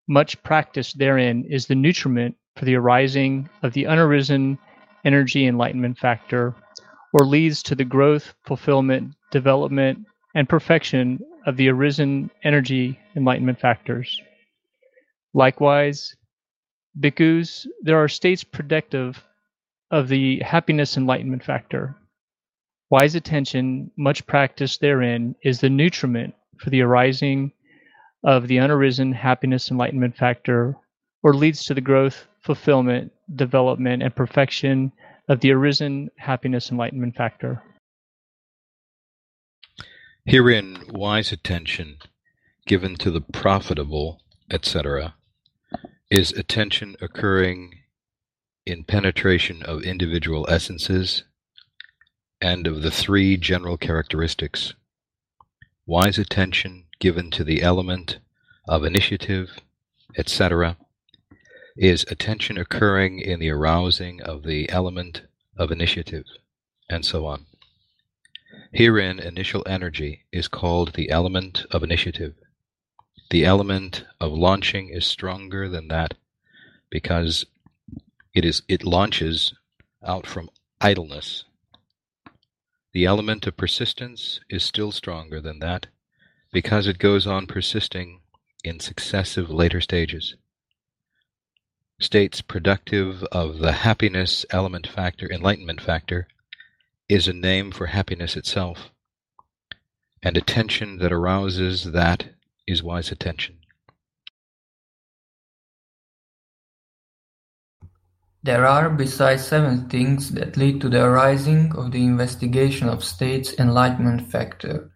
much 0.07 0.41
practice 0.43 0.93
therein 0.93 1.45
is 1.49 1.67
the 1.67 1.75
nutriment 1.75 2.35
for 2.57 2.65
the 2.65 2.75
arising 2.75 3.47
of 3.63 3.71
the 3.73 3.85
unarisen 3.85 4.57
energy 5.05 5.47
enlightenment 5.47 5.97
factor, 5.97 6.53
or 7.13 7.25
leads 7.25 7.61
to 7.63 7.75
the 7.75 7.85
growth, 7.85 8.33
fulfillment, 8.45 9.13
development, 9.31 10.05
and 10.35 10.47
perfection 10.47 11.19
of 11.45 11.57
the 11.57 11.69
arisen 11.69 12.29
energy 12.43 12.99
enlightenment 13.15 13.59
factors. 13.59 14.21
Likewise, 15.33 16.15
bhikkhus, 16.99 17.65
there 17.81 17.97
are 17.97 18.07
states 18.07 18.43
predictive 18.43 19.23
of 19.89 20.07
the 20.07 20.39
happiness 20.39 20.97
enlightenment 20.97 21.43
factor. 21.43 21.95
Wise 22.89 23.15
attention, 23.15 23.91
much 23.97 24.25
practice 24.27 24.77
therein, 24.77 25.35
is 25.43 25.59
the 25.59 25.69
nutriment 25.69 26.33
for 26.57 26.69
the 26.69 26.81
arising 26.81 27.51
of 28.23 28.47
the 28.47 28.57
unarisen 28.57 29.13
happiness 29.13 29.71
enlightenment 29.71 30.15
factor, 30.15 30.75
or 31.23 31.33
leads 31.33 31.63
to 31.65 31.73
the 31.73 31.81
growth, 31.81 32.27
fulfillment, 32.41 33.11
development, 33.35 34.03
and 34.03 34.15
perfection 34.15 34.91
of 35.31 35.39
the 35.39 35.51
arisen 35.51 36.09
happiness 36.17 36.71
enlightenment 36.71 37.15
factor. 37.15 37.63
Herein, 40.25 40.83
wise 40.89 41.31
attention 41.31 41.99
given 42.67 42.97
to 42.97 43.09
the 43.09 43.21
profitable, 43.21 44.21
etc., 44.51 45.15
is 46.09 46.33
attention 46.33 46.97
occurring 46.99 47.75
in 48.65 48.83
penetration 48.83 49.63
of 49.63 49.83
individual 49.83 50.45
essences 50.49 51.23
and 52.41 52.67
of 52.67 52.81
the 52.81 52.91
three 52.91 53.37
general 53.37 53.77
characteristics. 53.77 54.73
Wise 55.85 56.17
attention 56.17 56.87
given 56.99 57.31
to 57.31 57.45
the 57.45 57.61
element 57.61 58.19
of 58.67 58.83
initiative, 58.83 59.61
etc., 60.17 60.75
is 61.75 62.05
attention 62.09 62.57
occurring 62.57 63.19
in 63.19 63.39
the 63.39 63.49
arousing 63.49 64.21
of 64.21 64.43
the 64.43 64.69
element 64.69 65.23
of 65.57 65.71
initiative, 65.71 66.25
and 66.89 67.05
so 67.05 67.25
on. 67.25 67.45
Herein, 68.73 69.19
initial 69.19 69.63
energy 69.65 70.25
is 70.31 70.47
called 70.47 70.93
the 70.93 71.09
element 71.09 71.65
of 71.71 71.83
initiative. 71.83 72.35
The 73.29 73.45
element 73.45 74.05
of 74.19 74.31
launching 74.31 74.89
is 74.89 75.05
stronger 75.05 75.69
than 75.69 75.87
that 75.87 76.15
because 76.89 77.45
it 78.33 78.45
is 78.45 78.61
it 78.67 78.83
launches 78.83 79.53
out 80.05 80.27
from 80.27 80.49
idleness. 80.79 81.45
The 82.93 83.05
element 83.05 83.47
of 83.47 83.55
persistence 83.55 84.41
is 84.49 84.63
still 84.63 84.91
stronger 84.91 85.39
than 85.39 85.59
that 85.59 85.87
because 86.51 86.87
it 86.87 86.97
goes 86.97 87.25
on 87.25 87.47
persisting 87.47 88.21
in 88.63 88.79
successive 88.79 89.49
later 89.49 89.79
stages. 89.79 90.35
States 92.01 92.41
productive 92.41 93.23
of 93.25 93.59
the 93.59 93.71
happiness 93.71 94.43
element 94.49 94.87
factor, 94.87 95.31
enlightenment 95.31 95.79
factor, 95.79 96.27
is 97.07 97.27
a 97.27 97.33
name 97.33 97.71
for 97.71 97.85
happiness 97.85 98.35
itself, 98.35 98.89
and 100.23 100.35
attention 100.35 100.97
that 100.97 101.13
arouses 101.13 101.91
that 101.91 102.29
is 102.65 102.81
wise 102.81 103.11
attention. 103.11 103.59
There 108.41 108.65
are 108.65 108.89
besides 108.89 109.45
seven 109.45 109.87
things 109.87 110.31
that 110.31 110.57
lead 110.57 110.81
to 110.81 110.89
the 110.89 111.03
arising 111.03 111.75
of 111.75 111.91
the 111.91 112.03
investigation 112.03 112.89
of 112.89 113.03
states 113.03 113.53
enlightenment 113.59 114.31
factor. 114.31 114.89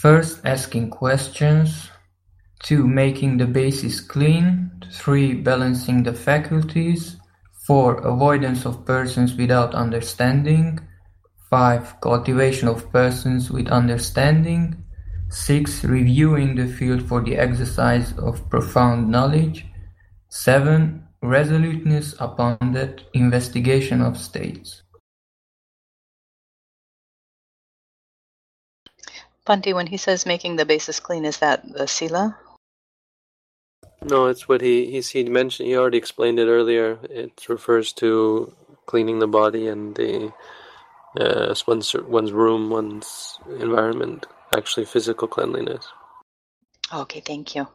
First 0.00 0.40
asking 0.46 0.88
questions, 0.88 1.90
two 2.64 2.86
making 2.88 3.36
the 3.36 3.46
basis 3.46 4.00
clean, 4.00 4.70
three 4.90 5.34
balancing 5.34 6.02
the 6.02 6.14
faculties, 6.14 7.16
four 7.66 7.98
avoidance 7.98 8.64
of 8.64 8.86
persons 8.86 9.36
without 9.36 9.74
understanding, 9.74 10.80
five 11.50 12.00
cultivation 12.00 12.66
of 12.66 12.90
persons 12.90 13.50
with 13.50 13.68
understanding, 13.68 14.82
six 15.28 15.84
reviewing 15.84 16.54
the 16.54 16.66
field 16.66 17.06
for 17.06 17.22
the 17.22 17.36
exercise 17.36 18.16
of 18.16 18.48
profound 18.48 19.10
knowledge, 19.10 19.66
seven 20.30 21.06
resoluteness 21.22 22.14
upon 22.18 22.56
that 22.72 23.02
investigation 23.12 24.00
of 24.00 24.16
states. 24.16 24.82
Bhante, 29.46 29.74
when 29.74 29.88
he 29.88 29.98
says 29.98 30.24
making 30.24 30.56
the 30.56 30.64
basis 30.64 30.98
clean, 30.98 31.26
is 31.26 31.38
that 31.38 31.60
the 31.70 31.86
sila? 31.86 32.38
No, 34.04 34.26
it's 34.26 34.48
what 34.48 34.60
he 34.60 34.90
he's, 34.90 35.10
he 35.10 35.24
mentioned. 35.24 35.68
He 35.68 35.76
already 35.76 35.98
explained 35.98 36.38
it 36.38 36.46
earlier. 36.46 36.98
It 37.04 37.48
refers 37.48 37.92
to 37.94 38.54
cleaning 38.86 39.18
the 39.18 39.26
body 39.26 39.66
and 39.68 39.94
the 39.94 40.32
uh, 41.18 41.54
one's 41.66 41.94
one's 41.94 42.32
room, 42.32 42.70
one's 42.70 43.38
environment. 43.60 44.26
Actually, 44.56 44.86
physical 44.86 45.26
cleanliness. 45.26 45.86
Okay, 46.92 47.20
thank 47.20 47.54
you. 47.54 47.66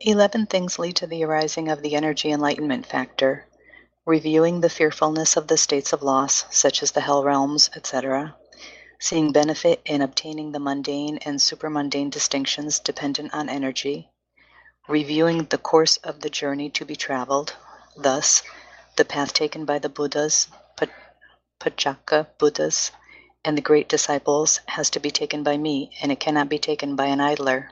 Eleven 0.00 0.46
things 0.46 0.78
lead 0.78 0.96
to 0.96 1.06
the 1.06 1.24
arising 1.24 1.68
of 1.70 1.80
the 1.82 1.94
energy 1.94 2.30
enlightenment 2.30 2.86
factor 2.86 3.46
reviewing 4.06 4.60
the 4.60 4.70
fearfulness 4.70 5.36
of 5.36 5.48
the 5.48 5.58
states 5.58 5.92
of 5.92 6.02
loss, 6.02 6.44
such 6.50 6.82
as 6.82 6.92
the 6.92 7.00
hell 7.00 7.24
realms, 7.24 7.68
etc., 7.74 8.34
seeing 8.98 9.32
benefit 9.32 9.80
in 9.84 10.02
obtaining 10.02 10.52
the 10.52 10.60
mundane 10.60 11.18
and 11.18 11.40
supermundane 11.40 12.10
distinctions 12.10 12.78
dependent 12.78 13.32
on 13.34 13.48
energy, 13.48 14.10
reviewing 14.88 15.44
the 15.44 15.58
course 15.58 15.96
of 15.98 16.20
the 16.20 16.30
journey 16.30 16.70
to 16.70 16.84
be 16.84 16.96
traveled. 16.96 17.54
Thus, 17.96 18.42
the 18.96 19.04
path 19.04 19.32
taken 19.32 19.64
by 19.64 19.78
the 19.78 19.88
Buddhas, 19.88 20.48
Pacceka 21.60 22.28
Buddhas, 22.38 22.90
and 23.44 23.56
the 23.56 23.62
great 23.62 23.88
disciples 23.88 24.60
has 24.66 24.90
to 24.90 25.00
be 25.00 25.10
taken 25.10 25.42
by 25.42 25.56
me, 25.56 25.90
and 26.00 26.10
it 26.10 26.20
cannot 26.20 26.48
be 26.48 26.58
taken 26.58 26.96
by 26.96 27.06
an 27.06 27.20
idler. 27.20 27.70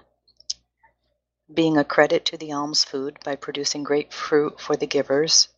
Being 1.52 1.76
a 1.76 1.84
credit 1.84 2.24
to 2.26 2.36
the 2.36 2.52
alms 2.52 2.84
food 2.84 3.18
by 3.24 3.36
producing 3.36 3.82
great 3.82 4.12
fruit 4.12 4.60
for 4.60 4.76
the 4.76 4.86
givers, 4.86 5.48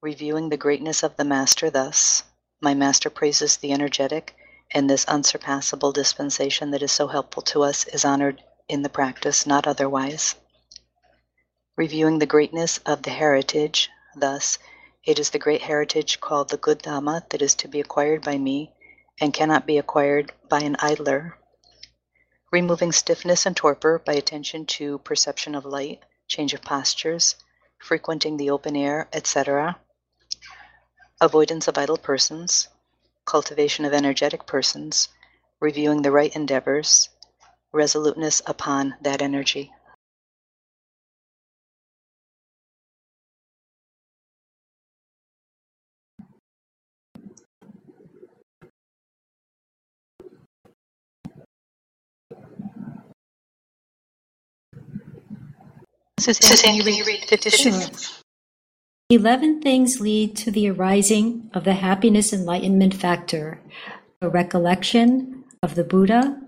reviewing 0.00 0.48
the 0.48 0.56
greatness 0.56 1.02
of 1.02 1.16
the 1.16 1.24
Master 1.24 1.70
thus, 1.70 2.22
my 2.60 2.74
Master 2.74 3.10
praises 3.10 3.56
the 3.56 3.72
energetic, 3.72 4.34
and 4.70 4.88
this 4.88 5.04
unsurpassable 5.06 5.92
dispensation 5.92 6.70
that 6.70 6.82
is 6.82 6.92
so 6.92 7.08
helpful 7.08 7.42
to 7.42 7.62
us 7.62 7.86
is 7.86 8.04
honored 8.04 8.42
in 8.68 8.82
the 8.82 8.88
practice, 8.88 9.46
not 9.46 9.66
otherwise. 9.66 10.34
Reviewing 11.76 12.18
the 12.18 12.26
greatness 12.26 12.78
of 12.84 13.02
the 13.02 13.10
heritage, 13.10 13.88
thus, 14.14 14.58
it 15.04 15.18
is 15.18 15.30
the 15.30 15.38
great 15.38 15.62
heritage 15.62 16.20
called 16.20 16.50
the 16.50 16.56
good 16.56 16.82
Dhamma 16.82 17.28
that 17.30 17.40
is 17.40 17.54
to 17.54 17.68
be 17.68 17.80
acquired 17.80 18.22
by 18.22 18.36
me 18.36 18.74
and 19.20 19.32
cannot 19.32 19.66
be 19.66 19.78
acquired 19.78 20.32
by 20.48 20.60
an 20.60 20.76
idler. 20.80 21.38
Removing 22.50 22.92
stiffness 22.92 23.46
and 23.46 23.56
torpor 23.56 23.98
by 23.98 24.14
attention 24.14 24.66
to 24.66 24.98
perception 24.98 25.54
of 25.54 25.64
light, 25.64 26.02
change 26.26 26.52
of 26.52 26.62
postures, 26.62 27.36
frequenting 27.78 28.36
the 28.36 28.50
open 28.50 28.76
air, 28.76 29.08
etc. 29.12 29.78
Avoidance 31.20 31.68
of 31.68 31.78
idle 31.78 31.96
persons, 31.96 32.68
cultivation 33.28 33.84
of 33.86 33.94
energetic 33.94 34.46
persons, 34.46 35.08
reviewing 35.60 36.02
the 36.02 36.12
right 36.12 36.34
endeavors, 36.36 37.10
resoluteness 37.72 38.42
upon 38.46 38.96
that 39.02 39.22
energy. 39.22 39.72
Suzanne, 56.20 56.58
can 56.58 56.94
you 56.94 57.04
read 57.04 57.24
56? 57.26 57.60
Sure. 57.76 58.27
Eleven 59.10 59.62
things 59.62 60.02
lead 60.02 60.36
to 60.36 60.50
the 60.50 60.68
arising 60.68 61.50
of 61.54 61.64
the 61.64 61.72
happiness 61.72 62.30
enlightenment 62.30 62.92
factor. 62.92 63.58
The 64.20 64.28
recollection 64.28 65.44
of 65.62 65.76
the 65.76 65.84
Buddha, 65.84 66.38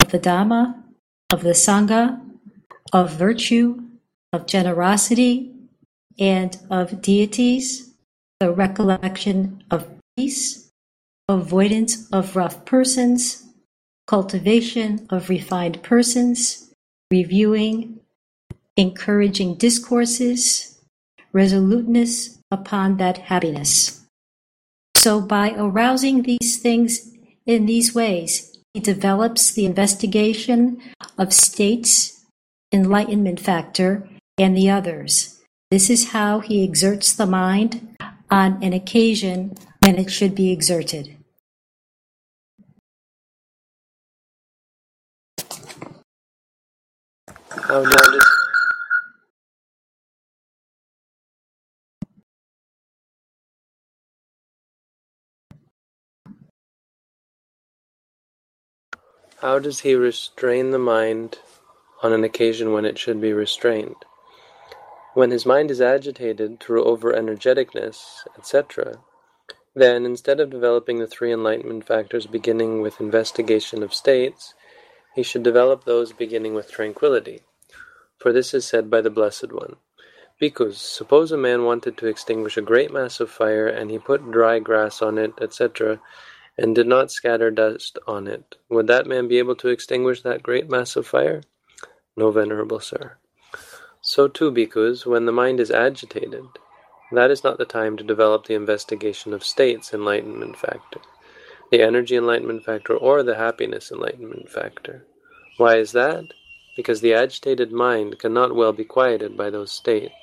of 0.00 0.10
the 0.10 0.18
Dhamma, 0.18 0.82
of 1.30 1.42
the 1.42 1.50
Sangha, 1.50 2.18
of 2.94 3.12
virtue, 3.12 3.82
of 4.32 4.46
generosity, 4.46 5.52
and 6.18 6.56
of 6.70 7.02
deities, 7.02 7.92
the 8.40 8.52
recollection 8.52 9.62
of 9.70 9.86
peace, 10.16 10.70
avoidance 11.28 12.08
of 12.10 12.36
rough 12.36 12.64
persons, 12.64 13.44
cultivation 14.06 15.06
of 15.10 15.28
refined 15.28 15.82
persons, 15.82 16.72
reviewing, 17.10 18.00
encouraging 18.78 19.56
discourses, 19.56 20.77
resoluteness 21.32 22.38
upon 22.50 22.96
that 22.96 23.18
happiness. 23.18 24.04
So 24.96 25.20
by 25.20 25.54
arousing 25.56 26.22
these 26.22 26.58
things 26.58 27.12
in 27.46 27.66
these 27.66 27.94
ways, 27.94 28.56
he 28.74 28.80
develops 28.80 29.52
the 29.52 29.64
investigation 29.64 30.80
of 31.16 31.32
states, 31.32 32.24
enlightenment 32.72 33.40
factor, 33.40 34.08
and 34.36 34.56
the 34.56 34.70
others. 34.70 35.40
This 35.70 35.90
is 35.90 36.10
how 36.10 36.40
he 36.40 36.64
exerts 36.64 37.12
the 37.12 37.26
mind 37.26 37.96
on 38.30 38.62
an 38.62 38.72
occasion 38.72 39.54
when 39.82 39.96
it 39.96 40.10
should 40.10 40.34
be 40.34 40.50
exerted. 40.52 41.16
How 59.40 59.60
does 59.60 59.80
he 59.80 59.94
restrain 59.94 60.72
the 60.72 60.80
mind 60.80 61.38
on 62.02 62.12
an 62.12 62.24
occasion 62.24 62.72
when 62.72 62.84
it 62.84 62.98
should 62.98 63.20
be 63.20 63.32
restrained? 63.32 64.04
When 65.14 65.30
his 65.30 65.46
mind 65.46 65.70
is 65.70 65.80
agitated 65.80 66.58
through 66.58 66.82
over 66.82 67.12
energeticness, 67.12 68.26
etc., 68.36 68.98
then 69.76 70.04
instead 70.04 70.40
of 70.40 70.50
developing 70.50 70.98
the 70.98 71.06
three 71.06 71.32
enlightenment 71.32 71.86
factors 71.86 72.26
beginning 72.26 72.82
with 72.82 73.00
investigation 73.00 73.84
of 73.84 73.94
states, 73.94 74.54
he 75.14 75.22
should 75.22 75.44
develop 75.44 75.84
those 75.84 76.12
beginning 76.12 76.54
with 76.54 76.72
tranquility. 76.72 77.42
For 78.18 78.32
this 78.32 78.52
is 78.52 78.66
said 78.66 78.90
by 78.90 79.02
the 79.02 79.10
Blessed 79.10 79.52
One. 79.52 79.76
Bhikkhus, 80.40 80.78
suppose 80.78 81.30
a 81.30 81.36
man 81.36 81.62
wanted 81.62 81.96
to 81.98 82.08
extinguish 82.08 82.56
a 82.56 82.62
great 82.62 82.92
mass 82.92 83.20
of 83.20 83.30
fire, 83.30 83.68
and 83.68 83.88
he 83.88 84.00
put 84.00 84.32
dry 84.32 84.58
grass 84.58 85.00
on 85.00 85.16
it, 85.16 85.34
etc., 85.40 86.00
and 86.58 86.74
did 86.74 86.86
not 86.86 87.12
scatter 87.12 87.50
dust 87.50 87.98
on 88.06 88.26
it, 88.26 88.56
would 88.68 88.88
that 88.88 89.06
man 89.06 89.28
be 89.28 89.38
able 89.38 89.54
to 89.56 89.68
extinguish 89.68 90.22
that 90.22 90.42
great 90.42 90.68
mass 90.68 90.96
of 90.96 91.06
fire? 91.06 91.42
No, 92.16 92.32
venerable 92.32 92.80
sir. 92.80 93.16
So 94.00 94.28
too, 94.28 94.50
bhikkhus, 94.50 95.06
when 95.06 95.24
the 95.24 95.32
mind 95.32 95.60
is 95.60 95.70
agitated, 95.70 96.44
that 97.12 97.30
is 97.30 97.42
not 97.42 97.58
the 97.58 97.64
time 97.64 97.96
to 97.96 98.04
develop 98.04 98.46
the 98.46 98.54
investigation 98.54 99.32
of 99.32 99.44
states 99.44 99.94
enlightenment 99.94 100.56
factor, 100.56 101.00
the 101.70 101.82
energy 101.82 102.16
enlightenment 102.16 102.64
factor, 102.64 102.94
or 102.94 103.22
the 103.22 103.36
happiness 103.36 103.90
enlightenment 103.90 104.50
factor. 104.50 105.06
Why 105.56 105.76
is 105.76 105.92
that? 105.92 106.24
Because 106.76 107.00
the 107.00 107.14
agitated 107.14 107.72
mind 107.72 108.18
cannot 108.18 108.54
well 108.54 108.72
be 108.72 108.84
quieted 108.84 109.36
by 109.36 109.50
those 109.50 109.72
states. 109.72 110.14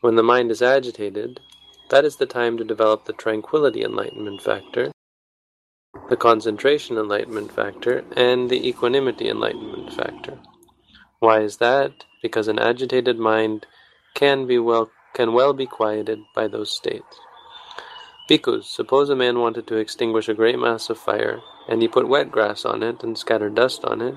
When 0.00 0.16
the 0.16 0.22
mind 0.22 0.50
is 0.50 0.62
agitated, 0.62 1.40
that 1.90 2.04
is 2.04 2.16
the 2.16 2.26
time 2.26 2.56
to 2.58 2.64
develop 2.64 3.04
the 3.04 3.12
tranquility 3.12 3.82
enlightenment 3.82 4.42
factor, 4.42 4.91
the 6.12 6.16
concentration 6.18 6.98
enlightenment 6.98 7.50
factor, 7.50 8.04
and 8.14 8.50
the 8.50 8.68
equanimity 8.68 9.30
enlightenment 9.30 9.90
factor. 9.94 10.38
Why 11.20 11.40
is 11.40 11.56
that? 11.56 12.04
Because 12.20 12.48
an 12.48 12.58
agitated 12.58 13.18
mind 13.18 13.64
can 14.12 14.46
be 14.46 14.58
well 14.58 14.90
can 15.14 15.32
well 15.32 15.54
be 15.54 15.64
quieted 15.64 16.18
by 16.34 16.48
those 16.48 16.70
states. 16.70 17.18
Bhikkhus, 18.28 18.64
suppose 18.64 19.08
a 19.08 19.16
man 19.16 19.38
wanted 19.38 19.66
to 19.68 19.78
extinguish 19.78 20.28
a 20.28 20.34
great 20.34 20.58
mass 20.58 20.90
of 20.90 20.98
fire, 20.98 21.40
and 21.66 21.80
he 21.80 21.88
put 21.88 22.06
wet 22.06 22.30
grass 22.30 22.66
on 22.66 22.82
it 22.82 23.02
and 23.02 23.16
scattered 23.16 23.54
dust 23.54 23.82
on 23.86 24.02
it. 24.02 24.16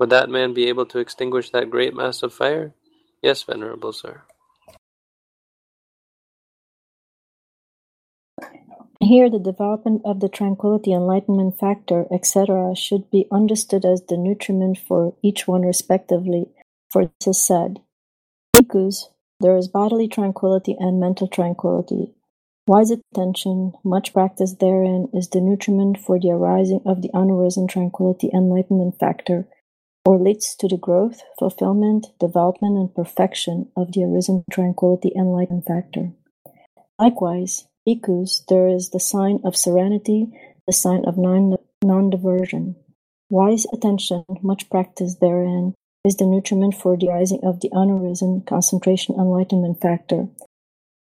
Would 0.00 0.10
that 0.10 0.28
man 0.28 0.52
be 0.52 0.68
able 0.68 0.86
to 0.86 0.98
extinguish 0.98 1.50
that 1.50 1.70
great 1.70 1.94
mass 1.94 2.24
of 2.24 2.34
fire? 2.34 2.74
Yes, 3.22 3.44
venerable 3.44 3.92
sir. 3.92 4.22
Here 9.02 9.28
the 9.28 9.40
development 9.40 10.02
of 10.04 10.20
the 10.20 10.28
tranquility, 10.28 10.92
enlightenment 10.92 11.58
factor, 11.58 12.06
etc., 12.12 12.76
should 12.76 13.10
be 13.10 13.26
understood 13.32 13.84
as 13.84 14.00
the 14.02 14.16
nutriment 14.16 14.78
for 14.78 15.16
each 15.22 15.48
one 15.48 15.62
respectively, 15.62 16.46
for 16.88 17.06
this 17.06 17.26
is 17.26 17.44
said, 17.44 17.80
Bhikkhus, 18.56 19.08
there 19.40 19.56
is 19.56 19.66
bodily 19.66 20.06
tranquility 20.06 20.76
and 20.78 21.00
mental 21.00 21.26
tranquility. 21.26 22.14
Wise 22.68 22.92
attention, 22.92 23.72
much 23.82 24.12
practice 24.12 24.54
therein, 24.54 25.08
is 25.12 25.28
the 25.30 25.40
nutriment 25.40 25.98
for 25.98 26.20
the 26.20 26.30
arising 26.30 26.82
of 26.86 27.02
the 27.02 27.10
unarisen 27.12 27.68
tranquility 27.68 28.30
enlightenment 28.32 29.00
factor, 29.00 29.48
or 30.04 30.16
leads 30.16 30.54
to 30.54 30.68
the 30.68 30.76
growth, 30.76 31.22
fulfillment, 31.40 32.12
development, 32.20 32.76
and 32.78 32.94
perfection 32.94 33.68
of 33.76 33.90
the 33.90 34.04
arisen 34.04 34.44
tranquility 34.48 35.10
enlightenment 35.16 35.66
factor. 35.66 36.12
Likewise, 37.00 37.66
Bhikkhus, 37.86 38.44
there 38.48 38.68
is 38.68 38.90
the 38.90 39.00
sign 39.00 39.40
of 39.44 39.56
serenity, 39.56 40.28
the 40.66 40.72
sign 40.72 41.04
of 41.04 41.18
non-diversion. 41.18 42.76
Wise 43.28 43.66
attention, 43.72 44.24
much 44.42 44.70
practice 44.70 45.16
therein, 45.16 45.74
is 46.04 46.16
the 46.16 46.26
nutriment 46.26 46.74
for 46.74 46.96
the 46.96 47.08
rising 47.08 47.40
of 47.42 47.60
the 47.60 47.70
unarisen 47.70 48.46
concentration 48.46 49.14
enlightenment 49.14 49.80
factor, 49.80 50.28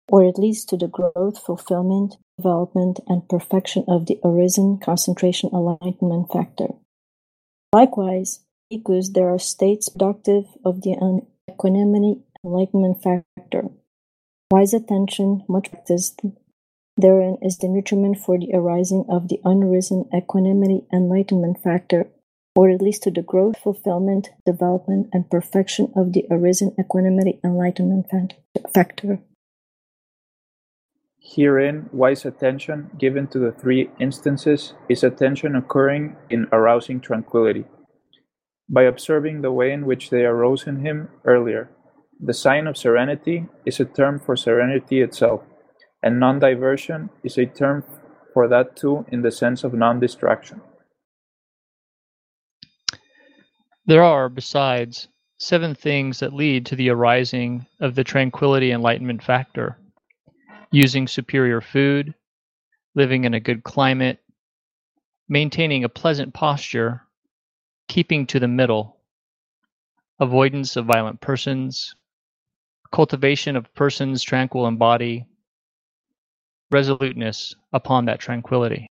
or 0.08 0.24
it 0.24 0.38
leads 0.38 0.66
to 0.66 0.78
the 0.78 0.88
growth, 0.88 1.38
fulfillment, 1.44 2.18
development, 2.38 3.00
and 3.08 3.28
perfection 3.30 3.84
of 3.88 4.06
the 4.06 4.20
arisen 4.24 4.78
concentration 4.78 5.50
enlightenment 5.54 6.32
factor. 6.32 6.68
Likewise, 7.74 8.40
because 8.70 9.14
there 9.14 9.30
are 9.30 9.40
states 9.40 9.90
productive 9.90 10.46
of 10.66 10.82
the 10.82 11.22
equanimity 11.50 12.22
enlightenment 12.44 13.02
factor. 13.04 13.70
Wise 14.52 14.74
attention, 14.74 15.44
much 15.48 15.70
practiced 15.72 16.22
therein, 16.98 17.38
is 17.42 17.58
the 17.58 17.68
nutriment 17.68 18.18
for 18.18 18.38
the 18.38 18.52
arising 18.54 19.06
of 19.10 19.28
the 19.28 19.40
unrisen 19.44 20.08
equanimity 20.14 20.86
enlightenment 20.94 21.62
factor, 21.62 22.08
or 22.56 22.70
at 22.70 22.82
least 22.82 23.04
to 23.04 23.12
the 23.12 23.22
growth, 23.22 23.58
fulfillment, 23.58 24.30
development, 24.46 25.10
and 25.12 25.30
perfection 25.30 25.92
of 25.96 26.14
the 26.14 26.26
arisen 26.30 26.74
equanimity 26.80 27.40
enlightenment 27.44 28.06
factor. 28.74 29.20
Herein, 31.20 31.90
wise 31.92 32.26
attention 32.26 32.92
given 33.00 33.28
to 33.28 33.40
the 33.40 33.52
three 33.52 33.90
instances 34.00 34.74
is 34.90 35.04
attention 35.04 35.56
occurring 35.56 36.16
in 36.30 36.48
arousing 36.52 37.00
tranquillity. 37.00 37.66
By 38.70 38.84
observing 38.84 39.42
the 39.42 39.52
way 39.52 39.72
in 39.72 39.86
which 39.86 40.10
they 40.10 40.26
arose 40.26 40.68
in 40.68 40.86
him 40.86 41.10
earlier, 41.26 41.70
the 42.20 42.34
sign 42.34 42.68
of 42.68 42.78
serenity 42.78 43.48
is 43.66 43.80
a 43.80 43.86
term 43.86 44.20
for 44.20 44.36
serenity 44.36 45.02
itself, 45.02 45.42
and 46.04 46.20
non-diversion 46.20 47.10
is 47.24 47.38
a 47.38 47.46
term 47.46 47.84
for 48.34 48.48
that 48.50 48.76
too 48.76 49.06
in 49.08 49.22
the 49.22 49.32
sense 49.32 49.64
of 49.64 49.74
non-distraction. 49.74 50.62
There 53.86 54.04
are, 54.04 54.30
besides, 54.30 55.08
seven 55.38 55.76
things 55.76 56.20
that 56.20 56.34
lead 56.34 56.66
to 56.68 56.76
the 56.76 56.90
arising 56.90 57.66
of 57.80 57.96
the 57.96 58.04
tranquility 58.04 58.72
enlightenment 58.72 59.24
factor 59.24 59.78
using 60.72 61.08
superior 61.08 61.62
food, 61.62 62.14
living 62.96 63.26
in 63.26 63.34
a 63.34 63.40
good 63.40 63.64
climate, 63.64 64.20
maintaining 65.30 65.84
a 65.84 65.90
pleasant 65.90 66.34
posture, 66.34 67.02
keeping 67.88 68.26
to 68.26 68.40
the 68.40 68.48
middle, 68.48 68.98
avoidance 70.20 70.76
of 70.76 70.86
violent 70.86 71.22
persons, 71.22 71.96
cultivation 72.92 73.56
of 73.56 73.74
persons 73.74 74.24
tranquil 74.24 74.68
in 74.68 74.78
body, 74.78 75.26
resoluteness 76.74 77.56
upon 77.72 78.06
that 78.06 78.20
tranquility. 78.20 78.88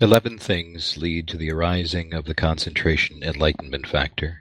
Eleven 0.00 0.38
things 0.38 0.96
lead 0.96 1.28
to 1.28 1.36
the 1.36 1.50
arising 1.50 2.14
of 2.14 2.24
the 2.24 2.34
concentration 2.34 3.22
enlightenment 3.22 3.86
factor. 3.86 4.40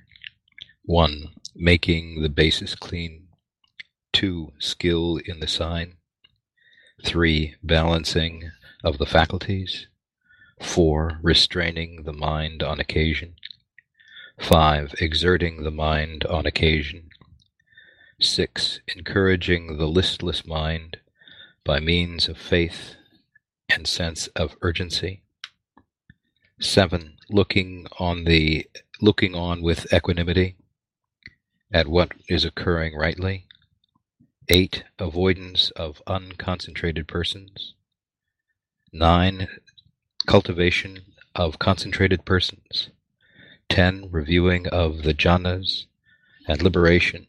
1. 0.85 1.27
Making 1.55 2.21
the 2.21 2.29
basis 2.29 2.75
clean. 2.75 3.27
2. 4.13 4.53
Skill 4.59 5.19
in 5.25 5.39
the 5.39 5.47
sign. 5.47 5.93
3. 7.05 7.55
Balancing 7.63 8.51
of 8.83 8.97
the 8.97 9.05
faculties. 9.05 9.87
4. 10.61 11.19
Restraining 11.21 12.03
the 12.03 12.13
mind 12.13 12.63
on 12.63 12.79
occasion. 12.79 13.35
5. 14.39 14.95
Exerting 14.99 15.63
the 15.63 15.71
mind 15.71 16.25
on 16.25 16.45
occasion. 16.45 17.09
6. 18.23 18.79
Encouraging 18.95 19.77
the 19.77 19.87
listless 19.87 20.45
mind 20.45 20.97
by 21.65 21.79
means 21.79 22.29
of 22.29 22.37
faith 22.37 22.95
and 23.69 23.85
sense 23.85 24.27
of 24.27 24.55
urgency. 24.61 25.23
Seven, 26.59 27.17
looking 27.29 27.85
on 27.99 28.23
the 28.23 28.65
looking 29.01 29.35
on 29.35 29.61
with 29.61 29.91
equanimity 29.93 30.55
at 31.73 31.87
what 31.87 32.13
is 32.29 32.45
occurring 32.45 32.95
rightly. 32.95 33.45
Eight, 34.47 34.83
avoidance 34.99 35.71
of 35.71 36.01
unconcentrated 36.07 37.07
persons. 37.07 37.73
Nine, 38.93 39.47
cultivation 40.27 41.01
of 41.35 41.59
concentrated 41.59 42.25
persons. 42.25 42.89
Ten, 43.67 44.07
reviewing 44.11 44.67
of 44.67 45.03
the 45.03 45.13
jhanas 45.13 45.87
and 46.47 46.61
liberation. 46.61 47.27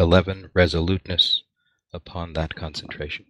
Eleven, 0.00 0.48
resoluteness 0.54 1.42
upon 1.92 2.32
that 2.32 2.54
concentration. 2.54 3.26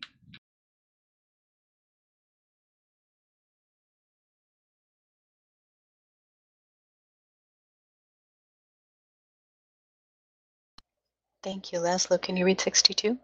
Thank 11.42 11.72
you. 11.72 11.80
Laszlo, 11.80 12.22
can 12.22 12.36
you 12.36 12.44
read 12.44 12.60
62? 12.60 13.18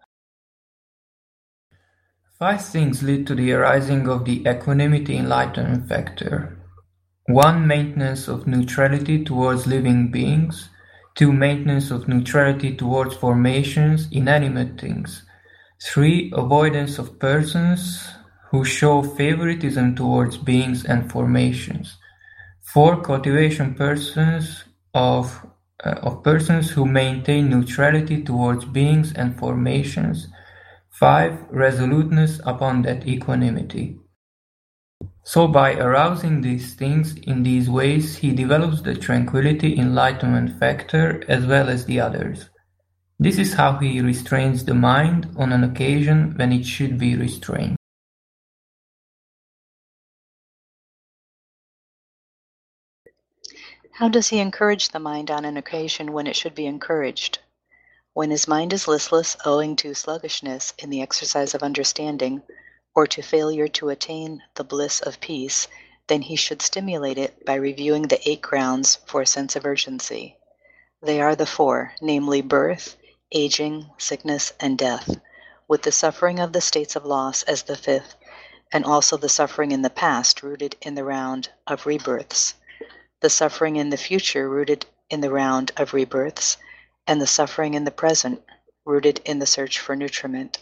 Five 2.40 2.64
things 2.64 3.04
lead 3.04 3.28
to 3.28 3.36
the 3.36 3.52
arising 3.52 4.08
of 4.08 4.24
the 4.24 4.44
equanimity 4.44 5.16
enlightenment 5.16 5.88
factor. 5.88 6.58
1. 7.26 7.64
Maintenance 7.64 8.26
of 8.26 8.48
neutrality 8.48 9.22
towards 9.22 9.68
living 9.68 10.10
beings. 10.10 10.68
2. 11.16 11.32
Maintenance 11.32 11.90
of 11.90 12.08
neutrality 12.08 12.76
towards 12.76 13.16
formations, 13.16 14.08
inanimate 14.12 14.80
things. 14.80 15.24
3. 15.82 16.32
Avoidance 16.34 16.98
of 16.98 17.18
persons 17.18 18.06
who 18.50 18.64
show 18.64 19.02
favoritism 19.02 19.94
towards 19.96 20.36
beings 20.36 20.84
and 20.84 21.10
formations. 21.10 21.96
4. 22.62 23.02
Cultivation 23.02 23.74
persons 23.74 24.64
of 24.94 25.46
uh, 25.84 25.90
of 26.02 26.22
persons 26.22 26.70
who 26.70 26.86
maintain 26.86 27.50
neutrality 27.50 28.22
towards 28.22 28.64
beings 28.64 29.12
and 29.14 29.38
formations. 29.38 30.28
5. 30.90 31.46
Resoluteness 31.50 32.40
upon 32.44 32.82
that 32.82 33.06
equanimity. 33.06 33.98
So 35.28 35.48
by 35.48 35.74
arousing 35.74 36.40
these 36.40 36.74
things 36.74 37.16
in 37.16 37.42
these 37.42 37.68
ways 37.68 38.16
he 38.16 38.30
develops 38.30 38.80
the 38.82 38.94
tranquility 38.94 39.76
enlightenment 39.76 40.56
factor 40.60 41.24
as 41.26 41.44
well 41.44 41.68
as 41.68 41.84
the 41.84 41.98
others. 41.98 42.48
This 43.18 43.36
is 43.36 43.54
how 43.54 43.78
he 43.78 44.00
restrains 44.00 44.64
the 44.64 44.74
mind 44.74 45.34
on 45.36 45.52
an 45.52 45.64
occasion 45.64 46.34
when 46.36 46.52
it 46.52 46.64
should 46.64 46.96
be 46.96 47.16
restrained. 47.16 47.74
How 53.90 54.08
does 54.08 54.28
he 54.28 54.38
encourage 54.38 54.90
the 54.90 55.00
mind 55.00 55.32
on 55.32 55.44
an 55.44 55.56
occasion 55.56 56.12
when 56.12 56.28
it 56.28 56.36
should 56.36 56.54
be 56.54 56.66
encouraged? 56.66 57.40
When 58.14 58.30
his 58.30 58.46
mind 58.46 58.72
is 58.72 58.86
listless 58.86 59.36
owing 59.44 59.74
to 59.76 59.92
sluggishness 59.92 60.72
in 60.78 60.90
the 60.90 61.02
exercise 61.02 61.52
of 61.52 61.64
understanding, 61.64 62.42
or 62.96 63.06
to 63.06 63.22
failure 63.22 63.68
to 63.68 63.90
attain 63.90 64.42
the 64.56 64.64
bliss 64.64 65.00
of 65.00 65.20
peace, 65.20 65.68
then 66.08 66.22
he 66.22 66.34
should 66.34 66.60
stimulate 66.60 67.18
it 67.18 67.44
by 67.44 67.54
reviewing 67.54 68.02
the 68.02 68.28
eight 68.28 68.42
grounds 68.42 68.98
for 69.06 69.22
a 69.22 69.26
sense 69.26 69.54
of 69.54 69.64
urgency. 69.64 70.36
They 71.00 71.20
are 71.20 71.36
the 71.36 71.46
four, 71.46 71.92
namely 72.00 72.42
birth, 72.42 72.96
aging, 73.30 73.90
sickness, 73.98 74.52
and 74.58 74.76
death, 74.76 75.20
with 75.68 75.82
the 75.82 75.92
suffering 75.92 76.40
of 76.40 76.52
the 76.52 76.60
states 76.60 76.96
of 76.96 77.04
loss 77.04 77.44
as 77.44 77.62
the 77.62 77.76
fifth, 77.76 78.16
and 78.72 78.84
also 78.84 79.16
the 79.16 79.28
suffering 79.28 79.70
in 79.70 79.82
the 79.82 79.90
past 79.90 80.42
rooted 80.42 80.74
in 80.80 80.96
the 80.96 81.04
round 81.04 81.50
of 81.68 81.86
rebirths 81.86 82.54
the 83.20 83.30
suffering 83.30 83.76
in 83.76 83.90
the 83.90 83.96
future 83.96 84.48
rooted 84.48 84.86
in 85.08 85.20
the 85.20 85.30
round 85.30 85.72
of 85.76 85.94
rebirths, 85.94 86.58
and 87.06 87.20
the 87.20 87.26
suffering 87.26 87.74
in 87.74 87.84
the 87.84 87.90
present 87.90 88.42
rooted 88.84 89.20
in 89.24 89.38
the 89.38 89.46
search 89.46 89.80
for 89.80 89.96
nutriment. 89.96 90.58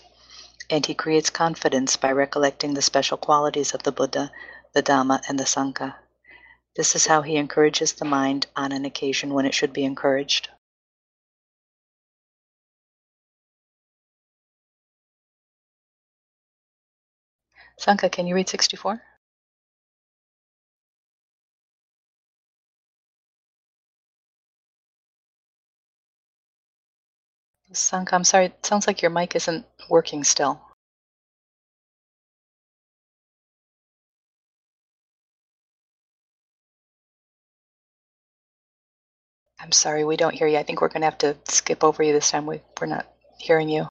And 0.70 0.86
he 0.86 0.94
creates 0.94 1.30
confidence 1.30 1.96
by 1.96 2.10
recollecting 2.10 2.74
the 2.74 2.82
special 2.82 3.16
qualities 3.16 3.74
of 3.74 3.82
the 3.82 3.92
Buddha, 3.92 4.32
the 4.72 4.82
Dhamma, 4.82 5.20
and 5.28 5.38
the 5.38 5.44
Sangha. 5.44 5.96
This 6.76 6.96
is 6.96 7.06
how 7.06 7.22
he 7.22 7.36
encourages 7.36 7.92
the 7.92 8.04
mind 8.04 8.46
on 8.56 8.72
an 8.72 8.84
occasion 8.84 9.34
when 9.34 9.46
it 9.46 9.54
should 9.54 9.72
be 9.72 9.84
encouraged. 9.84 10.48
Sanka, 17.78 18.08
can 18.08 18.26
you 18.26 18.34
read 18.34 18.48
64? 18.48 19.02
Sanka, 27.74 28.14
I'm 28.14 28.24
sorry, 28.24 28.46
it 28.46 28.66
sounds 28.66 28.86
like 28.86 29.02
your 29.02 29.10
mic 29.10 29.34
isn't 29.36 29.66
working 29.88 30.24
still. 30.24 30.60
I'm 39.60 39.72
sorry, 39.72 40.04
we 40.04 40.16
don't 40.16 40.34
hear 40.34 40.46
you. 40.46 40.58
I 40.58 40.62
think 40.62 40.80
we're 40.80 40.88
going 40.88 41.00
to 41.02 41.06
have 41.06 41.18
to 41.18 41.36
skip 41.48 41.84
over 41.84 42.02
you 42.02 42.12
this 42.12 42.30
time. 42.30 42.46
We, 42.46 42.60
we're 42.80 42.86
not 42.86 43.06
hearing 43.38 43.68
you. 43.68 43.88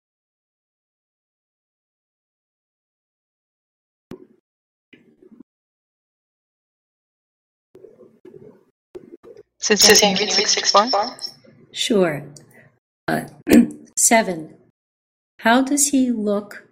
Cynthia, 9.59 9.95
can 9.95 10.17
you 10.17 10.35
read 10.35 10.47
64? 10.47 11.17
Sure. 11.71 12.23
Uh, 13.07 13.21
seven. 14.03 14.55
How 15.39 15.61
does 15.61 15.89
he 15.89 16.11
look 16.11 16.67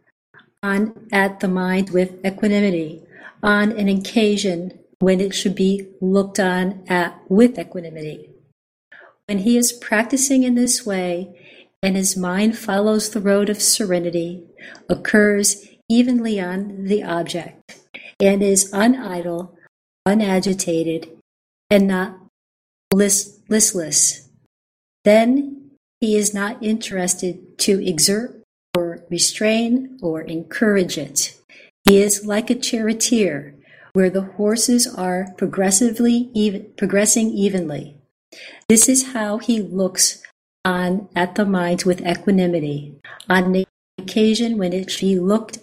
on 0.62 1.08
at 1.12 1.40
the 1.40 1.48
mind 1.48 1.90
with 1.90 2.24
equanimity 2.26 3.02
on 3.42 3.72
an 3.72 3.88
occasion 3.88 4.80
when 5.00 5.20
it 5.20 5.34
should 5.34 5.56
be 5.56 5.88
looked 6.02 6.40
on 6.40 6.84
at 6.88 7.20
with 7.30 7.58
equanimity? 7.58 8.30
When 9.28 9.40
he 9.40 9.58
is 9.58 9.72
practicing 9.72 10.44
in 10.44 10.56
this 10.56 10.86
way 10.86 11.38
and 11.82 11.96
his 11.96 12.16
mind 12.16 12.58
follows 12.58 13.10
the 13.10 13.22
road 13.22 13.50
of 13.50 13.62
serenity, 13.62 14.44
occurs 14.88 15.68
evenly 15.90 16.40
on 16.40 16.86
the 16.86 17.04
object, 17.04 17.80
and 18.20 18.44
is 18.44 18.72
unidle 18.72 19.58
unagitated, 20.08 21.10
and 21.70 21.88
not 21.88 22.18
list- 22.94 23.40
listless. 23.50 24.30
Then 25.04 25.61
he 26.02 26.16
is 26.16 26.34
not 26.34 26.62
interested 26.62 27.58
to 27.60 27.88
exert 27.88 28.42
or 28.76 29.06
restrain 29.10 30.00
or 30.02 30.22
encourage 30.22 30.98
it. 30.98 31.38
He 31.86 32.02
is 32.02 32.26
like 32.26 32.50
a 32.50 32.56
charioteer, 32.56 33.56
where 33.94 34.10
the 34.10 34.22
horses 34.22 34.88
are 34.88 35.34
progressively 35.38 36.72
progressing 36.78 37.30
evenly. 37.30 37.98
This 38.68 38.90
is 38.90 39.14
how 39.14 39.38
he 39.38 39.62
looks 39.62 40.24
on 40.64 41.10
at 41.16 41.36
the 41.36 41.46
mind 41.46 41.84
with 41.84 42.06
equanimity, 42.06 42.96
on 43.30 43.52
the 43.52 43.66
occasion 43.98 44.58
when 44.58 44.74
it 44.74 44.90
should 44.90 45.02
be 45.02 45.20
looked 45.20 45.60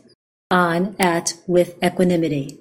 on 0.51 0.95
at 0.99 1.35
with 1.47 1.83
equanimity. 1.83 2.59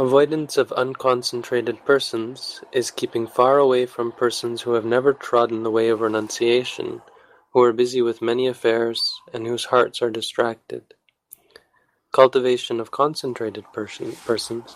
Avoidance 0.00 0.56
of 0.56 0.72
unconcentrated 0.78 1.84
persons 1.84 2.64
is 2.72 2.90
keeping 2.90 3.26
far 3.26 3.58
away 3.58 3.84
from 3.84 4.12
persons 4.12 4.62
who 4.62 4.72
have 4.72 4.84
never 4.86 5.12
trodden 5.12 5.62
the 5.62 5.70
way 5.70 5.90
of 5.90 6.00
renunciation, 6.00 7.02
who 7.52 7.62
are 7.62 7.74
busy 7.74 8.00
with 8.00 8.22
many 8.22 8.46
affairs, 8.46 9.20
and 9.34 9.46
whose 9.46 9.66
hearts 9.66 10.00
are 10.00 10.10
distracted. 10.10 10.94
Cultivation 12.12 12.80
of 12.80 12.90
concentrated 12.90 13.70
person, 13.74 14.12
persons 14.24 14.74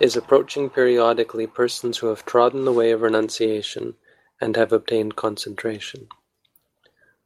is 0.00 0.16
approaching 0.16 0.68
periodically 0.68 1.46
persons 1.46 1.96
who 1.96 2.08
have 2.08 2.26
trodden 2.26 2.66
the 2.66 2.70
way 2.80 2.90
of 2.90 3.00
renunciation 3.00 3.94
and 4.38 4.54
have 4.54 4.74
obtained 4.74 5.16
concentration. 5.16 6.08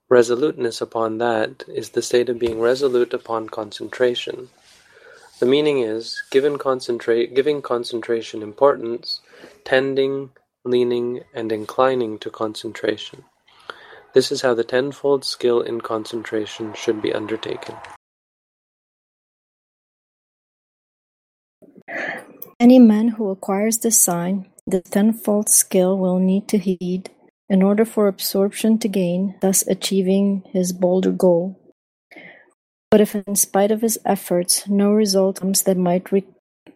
Resoluteness 0.08 0.80
upon 0.80 1.18
that 1.18 1.64
is 1.66 1.88
the 1.88 2.02
state 2.02 2.28
of 2.28 2.38
being 2.38 2.60
resolute 2.60 3.12
upon 3.12 3.48
concentration 3.48 4.48
the 5.42 5.48
meaning 5.48 5.80
is, 5.80 6.22
given 6.30 6.56
giving 7.34 7.62
concentration 7.62 8.42
importance, 8.44 9.20
tending, 9.64 10.30
leaning, 10.64 11.24
and 11.34 11.50
inclining 11.50 12.16
to 12.20 12.30
concentration. 12.30 13.24
This 14.14 14.30
is 14.30 14.42
how 14.42 14.54
the 14.54 14.62
tenfold 14.62 15.24
skill 15.24 15.60
in 15.60 15.80
concentration 15.80 16.74
should 16.74 17.02
be 17.02 17.12
undertaken. 17.12 17.74
Any 22.60 22.78
man 22.78 23.08
who 23.08 23.28
acquires 23.30 23.78
this 23.78 24.00
sign, 24.00 24.46
the 24.64 24.80
tenfold 24.80 25.48
skill 25.48 25.98
will 25.98 26.20
need 26.20 26.46
to 26.50 26.58
heed 26.58 27.10
in 27.48 27.64
order 27.64 27.84
for 27.84 28.06
absorption 28.06 28.78
to 28.78 28.86
gain, 28.86 29.34
thus 29.40 29.66
achieving 29.66 30.44
his 30.52 30.72
bolder 30.72 31.10
goal. 31.10 31.58
But 32.92 33.00
if 33.00 33.14
in 33.14 33.36
spite 33.36 33.70
of 33.70 33.80
his 33.80 33.98
efforts 34.04 34.68
no 34.68 34.92
result 34.92 35.40
comes 35.40 35.62
that 35.62 35.78
might 35.78 36.12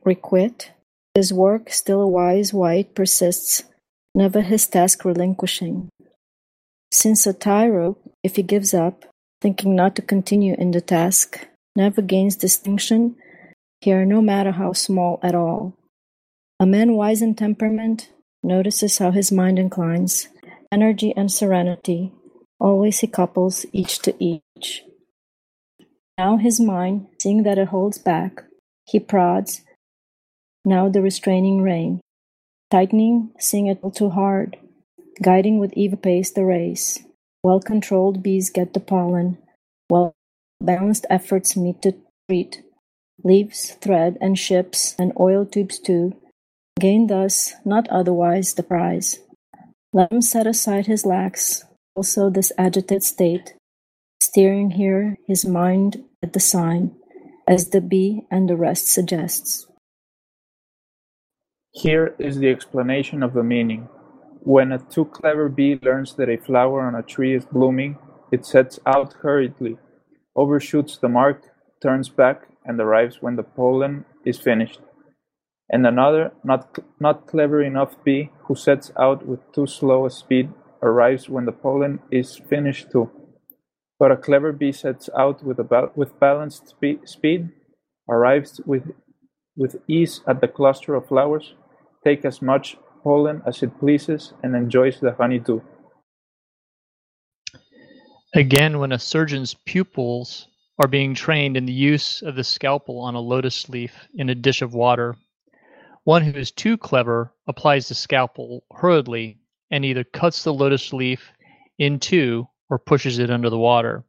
requite, 0.03 0.73
his 1.15 1.31
work, 1.31 1.69
still 1.71 2.01
a 2.01 2.09
wise 2.09 2.55
wight, 2.55 2.95
persists, 2.95 3.65
never 4.15 4.41
his 4.41 4.67
task 4.67 5.05
relinquishing. 5.05 5.91
Since 6.91 7.27
a 7.27 7.35
tyro, 7.35 7.99
if 8.25 8.37
he 8.37 8.43
gives 8.43 8.73
up, 8.73 9.05
thinking 9.43 9.77
not 9.77 9.95
to 9.97 10.01
continue 10.01 10.55
in 10.57 10.71
the 10.71 10.81
task, 10.81 11.49
never 11.77 12.01
gains 12.01 12.35
distinction, 12.35 13.17
here 13.83 14.07
no 14.07 14.23
matter 14.23 14.53
how 14.53 14.73
small 14.73 15.21
at 15.23 15.35
all. 15.35 15.75
A 16.59 16.65
man 16.65 16.95
wise 16.95 17.21
in 17.21 17.35
temperament 17.35 18.09
notices 18.43 18.97
how 18.97 19.11
his 19.11 19.31
mind 19.31 19.59
inclines, 19.59 20.29
energy 20.73 21.13
and 21.15 21.31
serenity, 21.31 22.11
always 22.59 23.01
he 23.01 23.07
couples 23.07 23.67
each 23.71 23.99
to 23.99 24.15
each. 24.19 24.86
Now 26.19 26.39
his 26.39 26.59
mind, 26.59 27.09
seeing 27.21 27.43
that 27.43 27.59
it 27.59 27.69
holds 27.69 27.99
back, 27.99 28.45
he 28.87 28.99
prods, 28.99 29.63
now 30.65 30.89
the 30.89 31.03
restraining 31.03 31.61
rein, 31.61 32.01
tightening, 32.71 33.33
seeing 33.39 33.67
it 33.67 33.79
all 33.83 33.91
too 33.91 34.11
hard, 34.11 34.57
guiding 35.23 35.59
with 35.59 35.73
even 35.75 35.99
pace 35.99 36.31
the 36.33 36.45
race. 36.45 37.01
Well 37.43 37.61
controlled 37.61 38.23
bees 38.23 38.51
get 38.51 38.73
the 38.73 38.81
pollen, 38.81 39.39
well 39.91 40.15
balanced 40.61 41.07
efforts 41.11 41.57
meet 41.57 41.83
the 41.83 41.97
treat. 42.29 42.63
Leaves, 43.25 43.77
thread, 43.81 44.19
and 44.21 44.39
ships, 44.39 44.95
and 44.99 45.13
oil 45.19 45.47
tubes 45.47 45.79
too, 45.79 46.15
gain 46.79 47.07
thus, 47.07 47.55
not 47.65 47.89
otherwise, 47.89 48.55
the 48.55 48.63
prize. 48.63 49.21
Let 49.93 50.13
him 50.13 50.21
set 50.21 50.47
aside 50.47 50.87
his 50.87 51.07
lacks, 51.07 51.65
also 51.95 52.29
this 52.29 52.53
agitated 52.59 53.03
state, 53.03 53.55
steering 54.21 54.73
here 54.73 55.17
his 55.27 55.47
mind 55.47 56.05
at 56.23 56.33
the 56.33 56.41
sign, 56.41 56.95
as 57.47 57.71
the 57.71 57.81
bee 57.81 58.23
and 58.31 58.49
the 58.49 58.57
rest 58.57 58.89
suggests. 58.89 59.67
Here 61.73 62.15
is 62.19 62.39
the 62.39 62.49
explanation 62.49 63.23
of 63.23 63.35
the 63.35 63.43
meaning. 63.43 63.89
When 64.41 64.73
a 64.73 64.79
too 64.79 65.05
clever 65.07 65.49
bee 65.49 65.79
learns 65.83 66.15
that 66.15 66.29
a 66.29 66.39
flower 66.39 66.81
on 66.81 66.95
a 66.95 67.03
tree 67.03 67.35
is 67.35 67.45
blooming, 67.45 67.99
it 68.33 68.47
sets 68.47 68.79
out 68.87 69.13
hurriedly, 69.23 69.77
overshoots 70.35 70.99
the 70.99 71.09
mark, 71.09 71.43
turns 71.83 72.09
back, 72.09 72.49
and 72.65 72.81
arrives 72.81 73.19
when 73.21 73.37
the 73.37 73.43
pollen 73.43 74.05
is 74.25 74.39
finished. 74.39 74.81
And 75.69 75.87
another, 75.87 76.33
not, 76.45 76.79
not 77.01 77.27
clever 77.27 77.63
enough 77.63 78.03
bee, 78.05 78.31
who 78.45 78.55
sets 78.55 78.93
out 78.99 79.27
with 79.27 79.41
too 79.53 79.67
slow 79.67 80.07
a 80.07 80.11
speed, 80.11 80.53
arrives 80.83 81.29
when 81.29 81.45
the 81.45 81.53
pollen 81.53 81.99
is 82.11 82.37
finished 82.37 82.91
too. 82.91 83.11
But 83.99 84.13
a 84.13 84.17
clever 84.17 84.53
bee 84.53 84.73
sets 84.73 85.09
out 85.19 85.43
with, 85.43 85.59
a 85.59 85.91
with 85.95 86.19
balanced 86.21 86.69
spe 86.69 87.07
speed, 87.07 87.51
arrives 88.09 88.61
with, 88.67 88.93
with 89.57 89.77
ease 89.89 90.21
at 90.27 90.41
the 90.41 90.49
cluster 90.49 90.95
of 90.95 91.09
flowers, 91.09 91.55
takes 92.05 92.25
as 92.25 92.43
much 92.43 92.77
pollen 93.03 93.43
as 93.47 93.63
it 93.63 93.79
pleases, 93.79 94.35
and 94.43 94.55
enjoys 94.55 95.01
the 95.01 95.13
honey 95.13 95.41
too. 95.41 95.63
Again, 98.35 98.79
when 98.79 98.93
a 98.93 98.99
surgeon's 98.99 99.55
pupils 99.55 100.49
are 100.79 100.89
being 100.89 101.15
trained 101.15 101.57
in 101.57 101.65
the 101.65 101.73
use 101.73 102.21
of 102.21 102.37
the 102.37 102.45
scalpel 102.45 103.01
on 103.01 103.15
a 103.15 103.21
lotus 103.21 103.69
leaf 103.71 104.07
in 104.15 104.29
a 104.29 104.35
dish 104.35 104.61
of 104.61 104.75
water, 104.75 105.17
one 106.05 106.23
who 106.23 106.39
is 106.39 106.51
too 106.51 106.77
clever 106.77 107.33
applies 107.49 107.89
the 107.89 107.95
scalpel 107.95 108.63
hurriedly 108.71 109.39
and 109.71 109.85
either 109.85 110.05
cuts 110.05 110.45
the 110.45 110.53
lotus 110.53 110.93
leaf 110.93 111.33
in 111.79 111.99
two 111.99 112.47
or 112.69 112.79
pushes 112.79 113.19
it 113.19 113.31
under 113.31 113.51
the 113.51 113.59
water. 113.59 114.05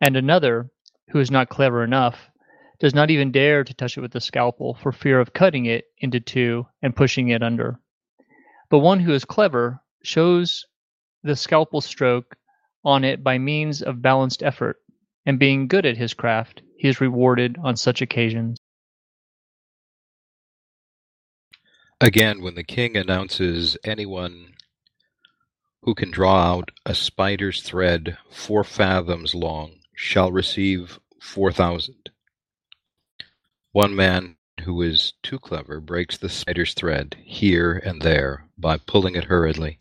And 0.00 0.16
another, 0.16 0.70
who 1.10 1.20
is 1.20 1.30
not 1.30 1.48
clever 1.48 1.82
enough, 1.84 2.30
does 2.78 2.94
not 2.94 3.10
even 3.10 3.32
dare 3.32 3.64
to 3.64 3.74
touch 3.74 3.96
it 3.96 4.00
with 4.00 4.12
the 4.12 4.20
scalpel 4.20 4.74
for 4.74 4.92
fear 4.92 5.20
of 5.20 5.32
cutting 5.32 5.66
it 5.66 5.86
into 5.98 6.20
two 6.20 6.66
and 6.82 6.94
pushing 6.94 7.28
it 7.28 7.42
under. 7.42 7.80
But 8.68 8.80
one 8.80 9.00
who 9.00 9.12
is 9.12 9.24
clever 9.24 9.80
shows 10.02 10.66
the 11.22 11.36
scalpel 11.36 11.80
stroke 11.80 12.36
on 12.84 13.04
it 13.04 13.24
by 13.24 13.38
means 13.38 13.82
of 13.82 14.02
balanced 14.02 14.42
effort, 14.42 14.76
and 15.24 15.38
being 15.38 15.66
good 15.66 15.86
at 15.86 15.96
his 15.96 16.14
craft, 16.14 16.62
he 16.76 16.88
is 16.88 17.00
rewarded 17.00 17.56
on 17.62 17.76
such 17.76 18.02
occasions. 18.02 18.58
Again, 22.00 22.42
when 22.42 22.54
the 22.54 22.62
king 22.62 22.96
announces 22.96 23.76
anyone 23.82 24.52
who 25.86 25.94
can 25.94 26.10
draw 26.10 26.52
out 26.52 26.72
a 26.84 26.92
spider's 26.92 27.62
thread 27.62 28.18
four 28.28 28.64
fathoms 28.64 29.36
long 29.36 29.78
shall 29.94 30.32
receive 30.32 30.98
four 31.20 31.52
thousand. 31.52 32.10
One 33.70 33.94
man 33.94 34.34
who 34.64 34.82
is 34.82 35.12
too 35.22 35.38
clever 35.38 35.80
breaks 35.80 36.18
the 36.18 36.28
spider's 36.28 36.74
thread 36.74 37.16
here 37.24 37.72
and 37.72 38.02
there 38.02 38.46
by 38.58 38.78
pulling 38.78 39.14
it 39.14 39.24
hurriedly. 39.24 39.78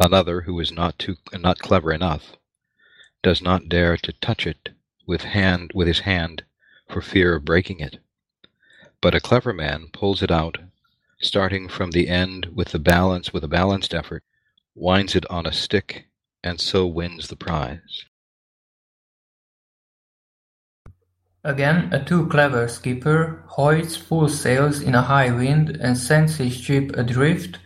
Another 0.00 0.40
who 0.40 0.58
is 0.58 0.72
not 0.72 0.98
too 0.98 1.14
not 1.32 1.60
clever 1.60 1.92
enough 1.92 2.32
does 3.22 3.40
not 3.40 3.68
dare 3.68 3.96
to 3.98 4.12
touch 4.14 4.44
it 4.44 4.70
with 5.06 5.22
hand 5.22 5.70
with 5.72 5.86
his 5.86 6.00
hand 6.00 6.42
for 6.88 7.00
fear 7.00 7.36
of 7.36 7.44
breaking 7.44 7.78
it. 7.78 7.98
But 9.00 9.14
a 9.14 9.20
clever 9.20 9.52
man 9.52 9.86
pulls 9.92 10.20
it 10.20 10.32
out, 10.32 10.58
starting 11.20 11.68
from 11.68 11.92
the 11.92 12.08
end 12.08 12.46
with 12.56 12.70
the 12.70 12.80
balance 12.80 13.32
with 13.32 13.44
a 13.44 13.48
balanced 13.48 13.94
effort, 13.94 14.24
winds 14.74 15.14
it 15.14 15.24
on 15.30 15.46
a 15.46 15.52
stick, 15.52 16.06
and 16.42 16.60
so 16.60 16.86
wins 16.86 17.28
the 17.28 17.36
prize. 17.36 18.06
Again, 21.44 21.92
a 21.92 22.04
too 22.04 22.28
clever 22.28 22.68
skipper 22.68 23.42
hoists 23.48 23.96
full 23.96 24.28
sails 24.28 24.80
in 24.80 24.94
a 24.94 25.02
high 25.02 25.30
wind 25.30 25.76
and 25.80 25.98
sends 25.98 26.36
his 26.36 26.54
ship 26.54 26.92
adrift, 26.94 27.58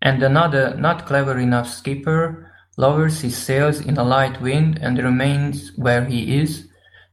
and 0.00 0.22
another 0.22 0.76
not 0.76 1.06
clever 1.06 1.38
enough 1.38 1.68
skipper 1.68 2.52
lowers 2.76 3.20
his 3.20 3.36
sails 3.36 3.80
in 3.80 3.96
a 3.96 4.04
light 4.04 4.40
wind 4.40 4.78
and 4.80 4.98
remains 4.98 5.72
where 5.76 6.04
he 6.04 6.38
is, 6.38 6.68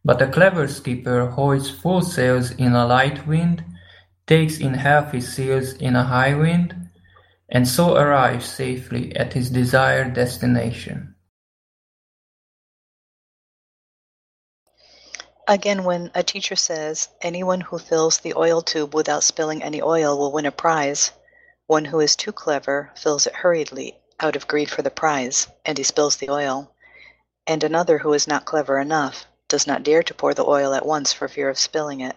but 0.06 0.22
a 0.22 0.28
clever 0.28 0.68
skipper 0.68 1.26
hoists 1.26 1.70
full 1.70 2.02
sails 2.02 2.52
in 2.52 2.74
a 2.74 2.86
light 2.86 3.28
wind, 3.28 3.64
takes 4.28 4.60
in 4.60 4.76
half 4.76 5.12
his 5.12 5.34
sails 5.34 5.74
in 5.74 5.96
a 5.96 6.04
high 6.04 6.36
wind, 6.36 6.81
and 7.52 7.68
so 7.68 7.96
arrives 7.98 8.46
safely 8.46 9.16
at 9.16 9.34
his 9.34 9.50
desired 9.50 10.14
destination. 10.14 11.14
Again, 15.48 15.84
when 15.84 16.12
a 16.16 16.24
teacher 16.24 16.56
says, 16.56 17.10
anyone 17.22 17.60
who 17.60 17.78
fills 17.78 18.20
the 18.20 18.36
oil 18.36 18.62
tube 18.62 18.96
without 18.96 19.24
spilling 19.24 19.62
any 19.62 19.82
oil 19.82 20.18
will 20.18 20.32
win 20.32 20.46
a 20.46 20.52
prize, 20.52 21.12
one 21.68 21.84
who 21.84 22.00
is 22.00 22.16
too 22.16 22.32
clever 22.32 22.92
fills 22.96 23.28
it 23.28 23.36
hurriedly 23.36 24.00
out 24.22 24.38
of 24.38 24.48
greed 24.48 24.70
for 24.70 24.82
the 24.82 24.90
prize, 24.90 25.48
and 25.66 25.78
he 25.78 25.84
spills 25.84 26.16
the 26.16 26.30
oil, 26.30 26.72
and 27.46 27.64
another 27.64 27.98
who 27.98 28.14
is 28.14 28.28
not 28.28 28.46
clever 28.46 28.80
enough 28.80 29.26
does 29.50 29.68
not 29.68 29.84
dare 29.84 30.04
to 30.04 30.14
pour 30.14 30.34
the 30.34 30.46
oil 30.46 30.74
at 30.74 30.86
once 30.86 31.12
for 31.12 31.28
fear 31.28 31.50
of 31.50 31.60
spilling 31.60 32.00
it, 32.00 32.16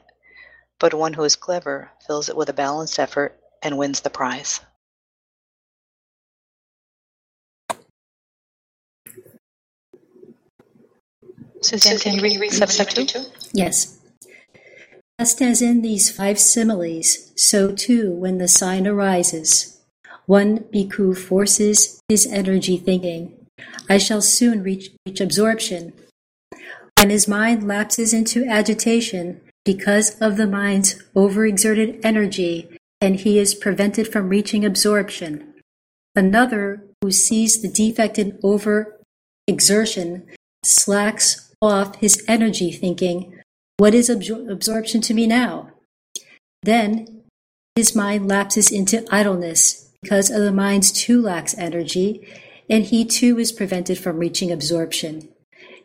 but 0.78 0.94
one 0.94 1.14
who 1.14 1.24
is 1.24 1.34
clever 1.34 1.90
fills 2.06 2.28
it 2.28 2.36
with 2.36 2.48
a 2.48 2.52
balanced 2.52 3.00
effort 3.00 3.36
and 3.62 3.76
wins 3.76 4.02
the 4.02 4.10
prize. 4.10 4.60
Suzanne, 11.64 11.98
can 11.98 12.14
you 12.22 12.38
read 12.38 12.52
72? 12.52 13.20
Yes. 13.54 13.98
Just 15.18 15.40
as 15.40 15.62
in 15.62 15.80
these 15.80 16.10
five 16.10 16.38
similes, 16.38 17.32
so 17.36 17.72
too 17.72 18.12
when 18.12 18.36
the 18.36 18.48
sign 18.48 18.86
arises, 18.86 19.80
one 20.26 20.58
bhikkhu 20.58 21.16
forces 21.16 22.02
his 22.06 22.26
energy 22.26 22.76
thinking, 22.76 23.32
I 23.88 23.96
shall 23.96 24.20
soon 24.20 24.62
reach, 24.62 24.90
reach 25.06 25.22
absorption. 25.22 25.94
When 26.98 27.08
his 27.08 27.26
mind 27.26 27.66
lapses 27.66 28.12
into 28.12 28.44
agitation 28.44 29.40
because 29.64 30.20
of 30.20 30.36
the 30.36 30.46
mind's 30.46 31.02
overexerted 31.14 32.04
energy, 32.04 32.68
and 33.00 33.16
he 33.16 33.38
is 33.38 33.54
prevented 33.54 34.06
from 34.08 34.28
reaching 34.28 34.66
absorption. 34.66 35.54
Another 36.14 36.84
who 37.00 37.10
sees 37.10 37.62
the 37.62 37.68
defect 37.68 38.18
in 38.18 38.38
overexertion 38.42 40.26
slacks 40.62 41.53
off 41.66 41.96
his 41.96 42.22
energy 42.28 42.72
thinking, 42.72 43.40
What 43.78 43.94
is 43.94 44.08
absor- 44.08 44.50
absorption 44.50 45.00
to 45.02 45.14
me 45.14 45.26
now? 45.26 45.70
Then 46.62 47.22
his 47.76 47.94
mind 47.94 48.28
lapses 48.28 48.70
into 48.70 49.04
idleness 49.10 49.90
because 50.02 50.30
of 50.30 50.42
the 50.42 50.52
mind's 50.52 50.92
too 50.92 51.20
lax 51.20 51.56
energy, 51.58 52.26
and 52.70 52.84
he 52.84 53.04
too 53.04 53.38
is 53.38 53.52
prevented 53.52 53.98
from 53.98 54.18
reaching 54.18 54.52
absorption. 54.52 55.28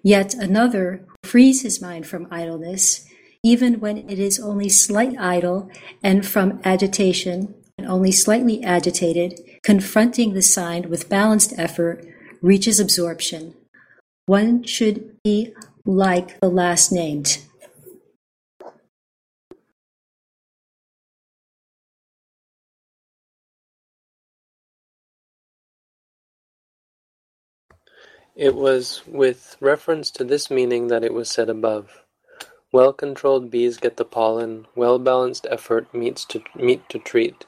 Yet 0.03 0.33
another 0.33 1.05
frees 1.23 1.61
his 1.63 1.81
mind 1.81 2.05
from 2.07 2.27
idleness, 2.29 3.05
even 3.43 3.79
when 3.79 3.97
it 4.09 4.19
is 4.19 4.39
only 4.39 4.69
slight 4.69 5.17
idle 5.19 5.69
and 6.03 6.25
from 6.25 6.61
agitation, 6.63 7.55
and 7.77 7.87
only 7.87 8.11
slightly 8.11 8.63
agitated, 8.63 9.39
confronting 9.63 10.33
the 10.33 10.41
sign 10.41 10.89
with 10.89 11.09
balanced 11.09 11.53
effort, 11.57 12.05
reaches 12.41 12.79
absorption. 12.79 13.53
One 14.25 14.63
should 14.63 15.15
be 15.23 15.53
like 15.89 16.39
the 16.39 16.49
last 16.49 16.91
named. 16.91 17.39
It 28.35 28.55
was 28.55 29.01
with 29.07 29.57
reference 29.59 30.11
to 30.11 30.23
this 30.23 30.51
meaning 30.51 30.87
that 30.87 31.03
it 31.03 31.13
was 31.13 31.27
said 31.27 31.49
above. 31.49 32.03
Well-controlled 32.71 33.49
bees 33.49 33.77
get 33.77 33.97
the 33.97 34.05
pollen, 34.05 34.67
well-balanced 34.75 35.47
effort 35.49 35.91
meets 35.91 36.23
to 36.25 36.43
meet 36.55 36.87
to 36.89 36.99
treat. 36.99 37.45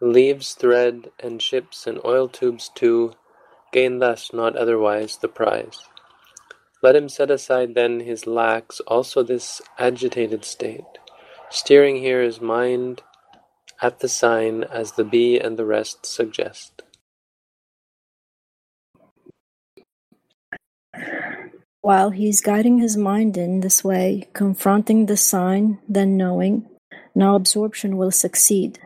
Leaves, 0.00 0.54
thread, 0.54 1.10
and 1.20 1.42
ships 1.42 1.86
and 1.86 2.00
oil 2.06 2.26
tubes 2.26 2.70
too 2.74 3.12
gain 3.70 3.98
thus, 3.98 4.32
not 4.32 4.56
otherwise, 4.56 5.18
the 5.18 5.28
prize. 5.28 5.82
Let 6.84 6.96
him 6.96 7.08
set 7.08 7.30
aside 7.30 7.74
then 7.74 8.00
his 8.00 8.26
lax, 8.26 8.78
also 8.80 9.22
this 9.22 9.62
agitated 9.78 10.44
state, 10.44 10.84
steering 11.48 11.96
here 11.96 12.20
his 12.22 12.42
mind 12.42 13.00
at 13.80 14.00
the 14.00 14.08
sign 14.08 14.64
as 14.64 14.92
the 14.92 15.02
bee 15.02 15.40
and 15.40 15.56
the 15.56 15.64
rest 15.64 16.04
suggest. 16.04 16.82
While 21.80 22.10
he 22.10 22.28
is 22.28 22.42
guiding 22.42 22.80
his 22.80 22.98
mind 22.98 23.38
in 23.38 23.60
this 23.60 23.82
way, 23.82 24.28
confronting 24.34 25.06
the 25.06 25.16
sign, 25.16 25.78
then 25.88 26.18
knowing, 26.18 26.68
now 27.14 27.34
absorption 27.34 27.96
will 27.96 28.10
succeed. 28.10 28.78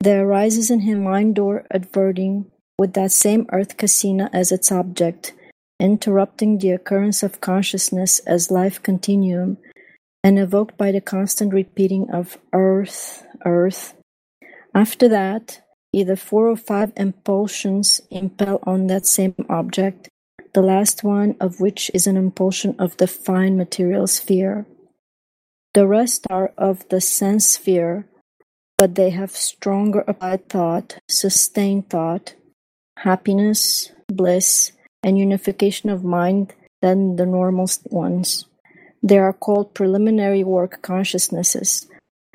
There 0.00 0.26
arises 0.26 0.68
in 0.68 0.80
him 0.80 1.04
mind 1.04 1.36
door 1.36 1.64
adverting 1.70 2.50
with 2.76 2.94
that 2.94 3.12
same 3.12 3.46
earth 3.52 3.76
kasina 3.76 4.30
as 4.32 4.50
its 4.50 4.72
object, 4.72 5.32
interrupting 5.80 6.58
the 6.58 6.70
occurrence 6.70 7.22
of 7.22 7.40
consciousness 7.40 8.20
as 8.20 8.50
life 8.50 8.82
continuum, 8.82 9.58
and 10.22 10.38
evoked 10.38 10.76
by 10.76 10.92
the 10.92 11.00
constant 11.00 11.52
repeating 11.52 12.10
of 12.10 12.38
earth, 12.52 13.26
earth. 13.44 13.94
After 14.74 15.08
that, 15.08 15.62
either 15.92 16.16
four 16.16 16.48
or 16.48 16.56
five 16.56 16.92
impulsions 16.96 18.00
impel 18.10 18.60
on 18.64 18.86
that 18.88 19.06
same 19.06 19.34
object, 19.48 20.08
the 20.52 20.62
last 20.62 21.02
one 21.02 21.36
of 21.40 21.60
which 21.60 21.90
is 21.94 22.06
an 22.06 22.16
impulsion 22.16 22.76
of 22.78 22.96
the 22.98 23.06
fine 23.06 23.56
material 23.56 24.06
sphere. 24.06 24.66
The 25.74 25.86
rest 25.86 26.26
are 26.28 26.52
of 26.58 26.88
the 26.88 27.00
sense 27.00 27.46
sphere, 27.46 28.06
but 28.76 28.96
they 28.96 29.10
have 29.10 29.30
stronger 29.30 30.04
applied 30.06 30.48
thought, 30.48 30.98
sustained 31.08 31.88
thought, 31.88 32.34
happiness, 32.98 33.92
bliss, 34.08 34.72
and 35.02 35.18
unification 35.18 35.90
of 35.90 36.04
mind 36.04 36.54
than 36.82 37.16
the 37.16 37.26
normal 37.26 37.68
ones. 37.90 38.46
They 39.02 39.18
are 39.18 39.32
called 39.32 39.74
preliminary 39.74 40.44
work 40.44 40.82
consciousnesses 40.82 41.86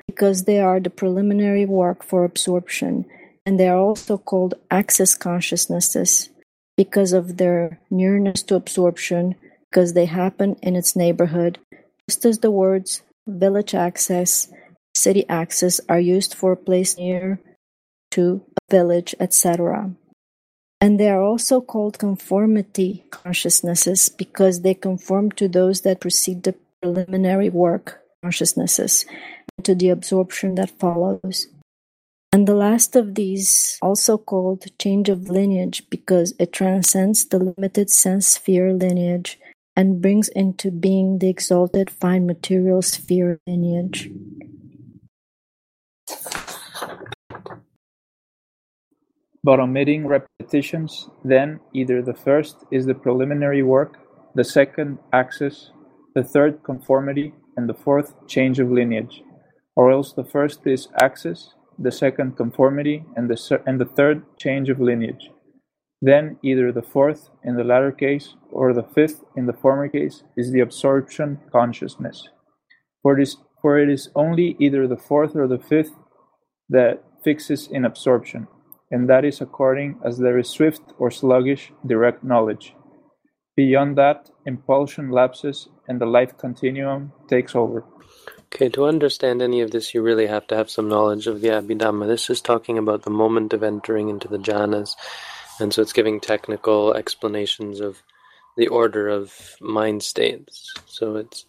because 0.06 0.44
they 0.44 0.60
are 0.60 0.80
the 0.80 0.90
preliminary 0.90 1.66
work 1.66 2.04
for 2.04 2.24
absorption, 2.24 3.04
and 3.44 3.58
they 3.58 3.68
are 3.68 3.78
also 3.78 4.18
called 4.18 4.54
access 4.70 5.14
consciousnesses 5.14 6.30
because 6.76 7.12
of 7.12 7.36
their 7.36 7.80
nearness 7.90 8.42
to 8.44 8.54
absorption, 8.54 9.34
because 9.70 9.94
they 9.94 10.06
happen 10.06 10.56
in 10.62 10.76
its 10.76 10.94
neighborhood, 10.94 11.58
just 12.08 12.24
as 12.24 12.38
the 12.38 12.50
words 12.50 13.02
village 13.26 13.74
access, 13.74 14.48
city 14.94 15.28
access 15.28 15.80
are 15.88 16.00
used 16.00 16.34
for 16.34 16.52
a 16.52 16.56
place 16.56 16.96
near 16.96 17.40
to 18.12 18.42
a 18.56 18.70
village, 18.70 19.14
etc. 19.18 19.90
And 20.80 21.00
they 21.00 21.08
are 21.08 21.22
also 21.22 21.60
called 21.60 21.98
conformity 21.98 23.04
consciousnesses 23.10 24.08
because 24.08 24.60
they 24.60 24.74
conform 24.74 25.32
to 25.32 25.48
those 25.48 25.80
that 25.82 26.00
precede 26.00 26.42
the 26.42 26.54
preliminary 26.82 27.48
work 27.48 28.02
consciousnesses 28.22 29.06
and 29.56 29.64
to 29.64 29.74
the 29.74 29.88
absorption 29.88 30.54
that 30.56 30.70
follows. 30.70 31.48
And 32.32 32.46
the 32.46 32.54
last 32.54 32.96
of 32.96 33.14
these, 33.14 33.78
also 33.80 34.18
called 34.18 34.66
change 34.78 35.08
of 35.08 35.30
lineage 35.30 35.88
because 35.88 36.34
it 36.38 36.52
transcends 36.52 37.24
the 37.24 37.38
limited 37.38 37.88
sense 37.88 38.26
sphere 38.26 38.74
lineage 38.74 39.38
and 39.74 40.02
brings 40.02 40.28
into 40.28 40.70
being 40.70 41.18
the 41.18 41.30
exalted 41.30 41.88
fine 41.88 42.26
material 42.26 42.82
sphere 42.82 43.40
lineage. 43.46 44.10
But 49.46 49.60
omitting 49.60 50.08
repetitions, 50.08 51.08
then 51.24 51.60
either 51.72 52.02
the 52.02 52.20
first 52.28 52.64
is 52.72 52.84
the 52.84 52.96
preliminary 52.96 53.62
work, 53.62 53.92
the 54.34 54.42
second 54.42 54.98
access, 55.12 55.70
the 56.16 56.24
third 56.24 56.64
conformity, 56.64 57.32
and 57.56 57.68
the 57.68 57.80
fourth 57.84 58.26
change 58.26 58.58
of 58.58 58.72
lineage, 58.72 59.22
or 59.76 59.92
else 59.92 60.12
the 60.12 60.24
first 60.24 60.66
is 60.66 60.88
access, 61.00 61.54
the 61.78 61.92
second 61.92 62.36
conformity, 62.36 63.04
and 63.14 63.30
the, 63.30 63.62
and 63.66 63.80
the 63.80 63.92
third 63.98 64.24
change 64.36 64.68
of 64.68 64.80
lineage. 64.80 65.30
Then 66.02 66.38
either 66.42 66.72
the 66.72 66.88
fourth 66.94 67.30
in 67.44 67.54
the 67.54 67.62
latter 67.72 67.92
case 67.92 68.34
or 68.50 68.74
the 68.74 68.88
fifth 68.96 69.22
in 69.36 69.46
the 69.46 69.58
former 69.62 69.88
case 69.88 70.24
is 70.36 70.50
the 70.50 70.60
absorption 70.66 71.38
consciousness. 71.52 72.28
For 73.00 73.16
it 73.16 73.22
is, 73.22 73.36
for 73.62 73.78
it 73.78 73.90
is 73.90 74.10
only 74.16 74.56
either 74.58 74.88
the 74.88 75.02
fourth 75.08 75.36
or 75.36 75.46
the 75.46 75.64
fifth 75.72 75.94
that 76.68 77.04
fixes 77.22 77.68
in 77.70 77.84
absorption, 77.84 78.48
and 78.90 79.08
that 79.08 79.24
is 79.24 79.40
according 79.40 79.98
as 80.04 80.18
there 80.18 80.38
is 80.38 80.48
swift 80.48 80.82
or 80.98 81.10
sluggish 81.10 81.72
direct 81.86 82.22
knowledge. 82.22 82.74
Beyond 83.56 83.96
that, 83.96 84.30
impulsion 84.44 85.10
lapses 85.10 85.68
and 85.88 86.00
the 86.00 86.06
life 86.06 86.36
continuum 86.36 87.12
takes 87.28 87.54
over. 87.54 87.84
Okay, 88.54 88.68
to 88.70 88.84
understand 88.84 89.42
any 89.42 89.60
of 89.60 89.70
this, 89.70 89.92
you 89.92 90.02
really 90.02 90.26
have 90.26 90.46
to 90.48 90.56
have 90.56 90.70
some 90.70 90.88
knowledge 90.88 91.26
of 91.26 91.40
the 91.40 91.48
Abhidhamma. 91.48 92.06
This 92.06 92.30
is 92.30 92.40
talking 92.40 92.78
about 92.78 93.02
the 93.02 93.10
moment 93.10 93.52
of 93.52 93.62
entering 93.62 94.08
into 94.08 94.28
the 94.28 94.38
jhanas, 94.38 94.94
and 95.58 95.74
so 95.74 95.82
it's 95.82 95.92
giving 95.92 96.20
technical 96.20 96.94
explanations 96.94 97.80
of 97.80 98.02
the 98.56 98.68
order 98.68 99.08
of 99.08 99.56
mind 99.60 100.02
states. 100.02 100.72
So 100.86 101.16
it's 101.16 101.44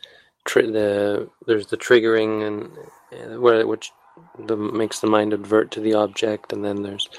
tri- 0.46 0.64
the 0.64 1.30
there's 1.46 1.68
the 1.68 1.78
triggering 1.78 2.48
and 2.48 3.34
uh, 3.34 3.40
where 3.40 3.66
which 3.68 3.92
the, 4.38 4.56
makes 4.56 5.00
the 5.00 5.08
mind 5.08 5.34
advert 5.34 5.72
to 5.72 5.82
the 5.82 5.94
object, 5.94 6.54
and 6.54 6.64
then 6.64 6.84
there's 6.84 7.10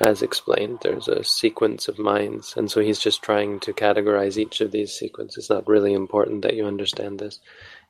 as 0.00 0.22
explained. 0.22 0.78
There's 0.82 1.08
a 1.08 1.22
sequence 1.22 1.86
of 1.86 1.98
minds, 1.98 2.54
and 2.56 2.70
so 2.70 2.80
he's 2.80 2.98
just 2.98 3.22
trying 3.22 3.60
to 3.60 3.72
categorize 3.72 4.38
each 4.38 4.60
of 4.60 4.72
these 4.72 4.92
sequences. 4.92 5.36
It's 5.44 5.50
not 5.50 5.68
really 5.68 5.92
important 5.92 6.42
that 6.42 6.54
you 6.54 6.66
understand 6.66 7.18
this 7.18 7.38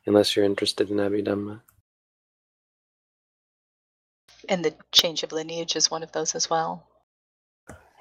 unless 0.05 0.35
you're 0.35 0.45
interested 0.45 0.89
in 0.89 0.97
Abhidhamma. 0.97 1.61
And 4.49 4.65
the 4.65 4.73
change 4.91 5.23
of 5.23 5.31
lineage 5.31 5.75
is 5.75 5.91
one 5.91 6.03
of 6.03 6.11
those 6.11 6.35
as 6.35 6.49
well. 6.49 6.85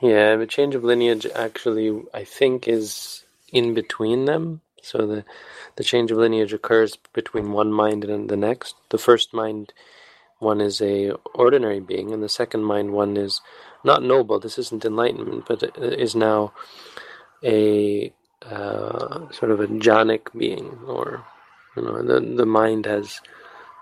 Yeah, 0.01 0.37
the 0.37 0.47
change 0.47 0.75
of 0.75 0.83
lineage 0.83 1.27
actually, 1.35 2.03
I 2.15 2.25
think, 2.25 2.67
is 2.67 3.25
in 3.53 3.75
between 3.75 4.25
them. 4.25 4.63
So 4.83 5.07
the 5.07 5.25
the 5.77 5.85
change 5.85 6.11
of 6.11 6.19
lineage 6.19 6.55
occurs 6.55 6.97
between 7.13 7.53
one 7.53 7.71
mind 7.71 8.05
and 8.05 8.29
the 8.29 8.37
next. 8.37 8.75
The 8.89 8.99
first 8.99 9.35
mind, 9.35 9.75
one 10.41 10.61
is 10.61 10.81
a 10.83 11.13
ordinary 11.35 11.81
being, 11.81 12.13
and 12.13 12.23
the 12.23 12.29
second 12.29 12.65
mind, 12.65 12.93
one 12.93 13.17
is 13.17 13.41
not 13.85 14.03
noble. 14.03 14.41
This 14.41 14.59
isn't 14.59 14.85
enlightenment, 14.85 15.45
but 15.47 15.63
is 15.79 16.17
now 16.17 16.53
a 17.45 18.13
uh, 18.43 19.31
sort 19.31 19.53
of 19.53 19.61
a 19.61 19.69
jhanic 19.69 20.37
being, 20.37 20.79
or 20.87 21.25
you 21.77 21.83
know, 21.83 22.03
the 22.03 22.21
the 22.21 22.47
mind 22.47 22.87
has 22.87 23.21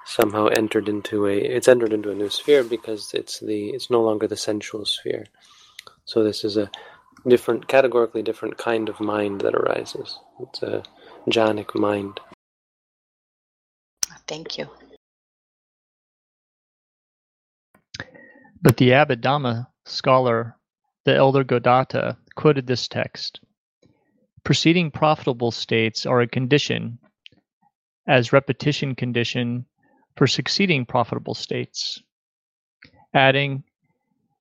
somehow 0.05 0.47
entered 0.47 0.89
into 0.89 1.27
a 1.27 1.37
it's 1.37 1.69
entered 1.69 1.93
into 1.93 2.11
a 2.11 2.15
new 2.15 2.31
sphere 2.31 2.65
because 2.65 3.13
it's 3.15 3.41
the 3.41 3.71
it's 3.71 3.91
no 3.91 4.03
longer 4.03 4.27
the 4.27 4.37
sensual 4.37 4.85
sphere. 4.85 5.27
So 6.05 6.25
this 6.25 6.45
is 6.45 6.57
a 6.57 6.71
different, 7.27 7.69
categorically 7.69 8.23
different 8.23 8.57
kind 8.59 8.89
of 8.89 9.01
mind 9.01 9.43
that 9.43 9.55
arises. 9.55 10.19
It's 10.41 10.63
a 10.63 10.83
jhanic 11.29 11.75
mind. 11.75 12.21
Thank 14.27 14.59
you. 14.59 14.69
But 18.61 18.77
the 18.77 18.91
Abhidhamma 18.91 19.69
scholar, 19.85 20.57
the 21.05 21.15
elder 21.15 21.45
Godatta, 21.45 22.17
quoted 22.35 22.67
this 22.67 22.89
text. 22.89 23.41
Preceding 24.43 24.91
profitable 24.91 25.53
states 25.53 26.05
are 26.07 26.21
a 26.21 26.27
condition, 26.27 26.99
as 28.07 28.33
repetition 28.33 28.97
condition 28.97 29.67
for 30.17 30.27
succeeding 30.27 30.87
profitable 30.87 31.35
states, 31.35 32.03
adding, 33.15 33.63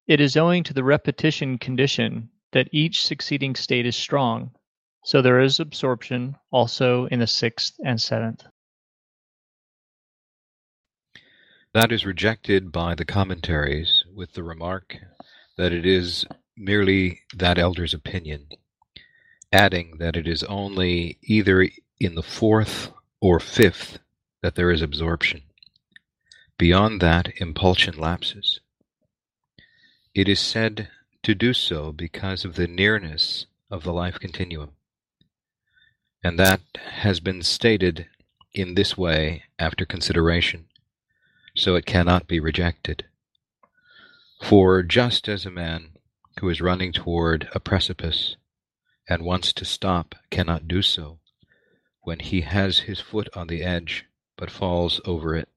It 0.07 0.20
is 0.20 0.36
owing 0.36 0.63
to 0.63 0.74
the 0.74 0.84
repetition 0.84 1.59
condition 1.59 2.30
that 2.53 2.70
each 2.72 3.05
succeeding 3.05 3.53
state 3.55 3.86
is 3.86 3.95
strong, 3.95 4.55
so 5.03 5.22
there 5.22 5.41
is 5.41 5.59
absorption 5.59 6.36
also 6.49 7.05
in 7.05 7.20
the 7.20 7.28
sixth 7.28 7.76
and 7.86 8.01
seventh. 8.01 8.43
That 11.74 11.91
is 11.91 12.05
rejected 12.05 12.72
by 12.72 12.95
the 12.95 13.05
commentaries 13.05 14.03
with 14.18 14.34
the 14.34 14.43
remark 14.43 14.97
that 15.57 15.72
it 15.72 15.86
is 15.86 16.26
merely 16.57 17.22
that 17.36 17.59
elder's 17.59 17.93
opinion, 17.93 18.47
adding 19.53 19.97
that 19.99 20.18
it 20.18 20.28
is 20.28 20.43
only 20.43 21.20
either 21.22 21.70
in 21.99 22.15
the 22.15 22.24
fourth 22.24 22.91
or 23.22 23.39
fifth 23.39 23.99
that 24.41 24.55
there 24.55 24.72
is 24.72 24.82
absorption. 24.82 25.43
Beyond 26.57 26.99
that, 27.01 27.30
impulsion 27.38 27.97
lapses. 27.97 28.59
It 30.15 30.28
is 30.28 30.39
said 30.39 30.89
to 31.22 31.36
do 31.36 31.53
so 31.53 31.91
because 31.91 32.43
of 32.43 32.55
the 32.55 32.68
nearness 32.68 33.45
of 33.70 33.84
the 33.84 33.93
life 33.93 34.20
continuum. 34.20 34.72
And 36.24 36.39
that 36.39 36.61
has 37.01 37.20
been 37.20 37.43
stated 37.43 38.07
in 38.51 38.74
this 38.74 38.97
way 38.97 39.43
after 39.59 39.86
consideration, 39.86 40.65
so 41.55 41.76
it 41.76 41.86
cannot 41.86 42.28
be 42.28 42.39
rejected. 42.39 43.05
For 44.42 44.84
just 44.84 45.28
as 45.28 45.46
a 45.46 45.52
man 45.52 45.98
who 46.40 46.50
is 46.50 46.62
running 46.62 46.94
toward 46.94 47.50
a 47.54 47.60
precipice 47.60 48.38
and 49.10 49.24
wants 49.24 49.52
to 49.54 49.66
stop 49.66 50.16
cannot 50.30 50.68
do 50.68 50.82
so 50.82 51.20
when 52.02 52.20
he 52.20 52.42
has 52.42 52.80
his 52.80 53.00
foot 53.00 53.28
on 53.36 53.48
the 53.48 53.64
edge 53.64 54.06
but 54.38 54.52
falls 54.52 55.02
over 55.04 55.36
it, 55.36 55.50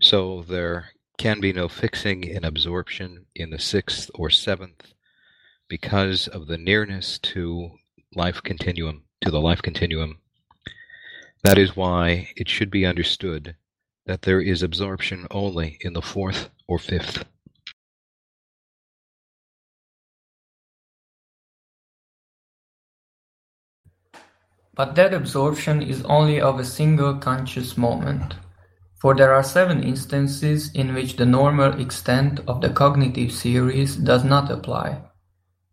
so 0.00 0.42
there 0.42 0.90
can 1.16 1.40
be 1.40 1.52
no 1.52 1.68
fixing 1.68 2.24
in 2.24 2.44
absorption 2.44 3.26
in 3.34 3.50
the 3.50 3.58
sixth 3.58 4.10
or 4.14 4.28
seventh 4.28 4.92
because 5.68 6.28
of 6.28 6.46
the 6.46 6.58
nearness 6.58 7.18
to 7.18 7.78
life 8.14 8.42
continuum, 8.42 9.04
to 9.22 9.30
the 9.30 9.40
life 9.40 9.62
continuum. 9.62 10.18
That 11.42 11.56
is 11.56 11.76
why 11.76 12.30
it 12.36 12.48
should 12.48 12.70
be 12.70 12.84
understood 12.84 13.56
that 14.06 14.22
there 14.22 14.40
is 14.40 14.62
absorption 14.62 15.26
only 15.30 15.78
in 15.80 15.94
the 15.94 16.02
fourth 16.02 16.50
or 16.66 16.78
fifth. 16.78 17.24
But 24.76 24.96
that 24.96 25.14
absorption 25.14 25.82
is 25.82 26.02
only 26.04 26.40
of 26.40 26.58
a 26.58 26.64
single 26.64 27.14
conscious 27.14 27.76
moment. 27.76 28.34
For 28.96 29.14
there 29.14 29.34
are 29.34 29.42
seven 29.42 29.82
instances 29.82 30.72
in 30.74 30.94
which 30.94 31.16
the 31.16 31.26
normal 31.26 31.80
extent 31.80 32.40
of 32.48 32.60
the 32.60 32.70
cognitive 32.70 33.32
series 33.32 33.96
does 33.96 34.24
not 34.24 34.50
apply. 34.50 35.02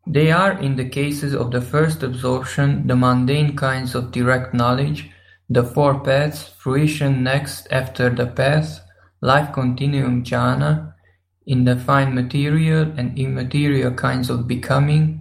They 0.06 0.32
are 0.32 0.60
in 0.60 0.76
the 0.76 0.89
cases 0.89 1.34
of 1.34 1.52
the 1.52 1.62
first 1.62 2.04
absorption 2.04 2.88
the 2.88 2.95
mundane 2.95 3.56
kinds 3.56 3.95
of 3.95 4.12
direct 4.12 4.54
knowledge, 4.54 5.10
the 5.49 5.64
four 5.64 5.99
paths, 5.99 6.49
fruition 6.49 7.24
next 7.24 7.68
after 7.72 8.10
the 8.10 8.28
path, 8.28 8.82
life 9.22 9.54
continuum 9.54 10.24
jhana, 10.24 10.93
in 11.45 11.66
the 11.66 11.76
fine 11.76 12.14
material 12.14 12.91
and 12.97 13.18
immaterial 13.18 13.91
kinds 13.91 14.30
of 14.30 14.47
becoming, 14.47 15.21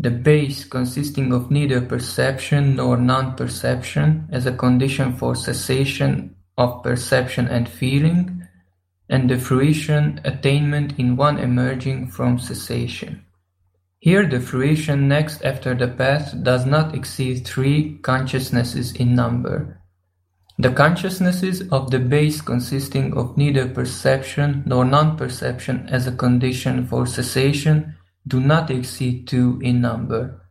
the 0.00 0.10
base 0.10 0.64
consisting 0.64 1.30
of 1.30 1.50
neither 1.50 1.82
perception 1.82 2.76
nor 2.76 2.96
non-perception 2.96 4.26
as 4.32 4.46
a 4.46 4.52
condition 4.52 5.14
for 5.14 5.34
cessation 5.34 6.34
of 6.56 6.82
perception 6.82 7.46
and 7.48 7.68
feeling, 7.68 8.48
and 9.10 9.28
the 9.28 9.38
fruition 9.38 10.18
attainment 10.24 10.98
in 10.98 11.16
one 11.16 11.38
emerging 11.38 12.06
from 12.06 12.38
cessation. 12.38 13.22
Here 13.98 14.26
the 14.26 14.40
fruition 14.40 15.06
next 15.06 15.44
after 15.44 15.74
the 15.74 15.88
path 15.88 16.34
does 16.42 16.64
not 16.64 16.94
exceed 16.94 17.46
three 17.46 17.98
consciousnesses 17.98 18.92
in 18.92 19.14
number. 19.14 19.82
The 20.58 20.72
consciousnesses 20.72 21.68
of 21.70 21.90
the 21.90 21.98
base 21.98 22.40
consisting 22.40 23.12
of 23.18 23.36
neither 23.36 23.68
perception 23.68 24.62
nor 24.64 24.86
non-perception 24.86 25.90
as 25.90 26.06
a 26.06 26.12
condition 26.12 26.86
for 26.86 27.06
cessation 27.06 27.96
do 28.26 28.40
not 28.40 28.70
exceed 28.70 29.26
two 29.26 29.60
in 29.62 29.80
number. 29.80 30.46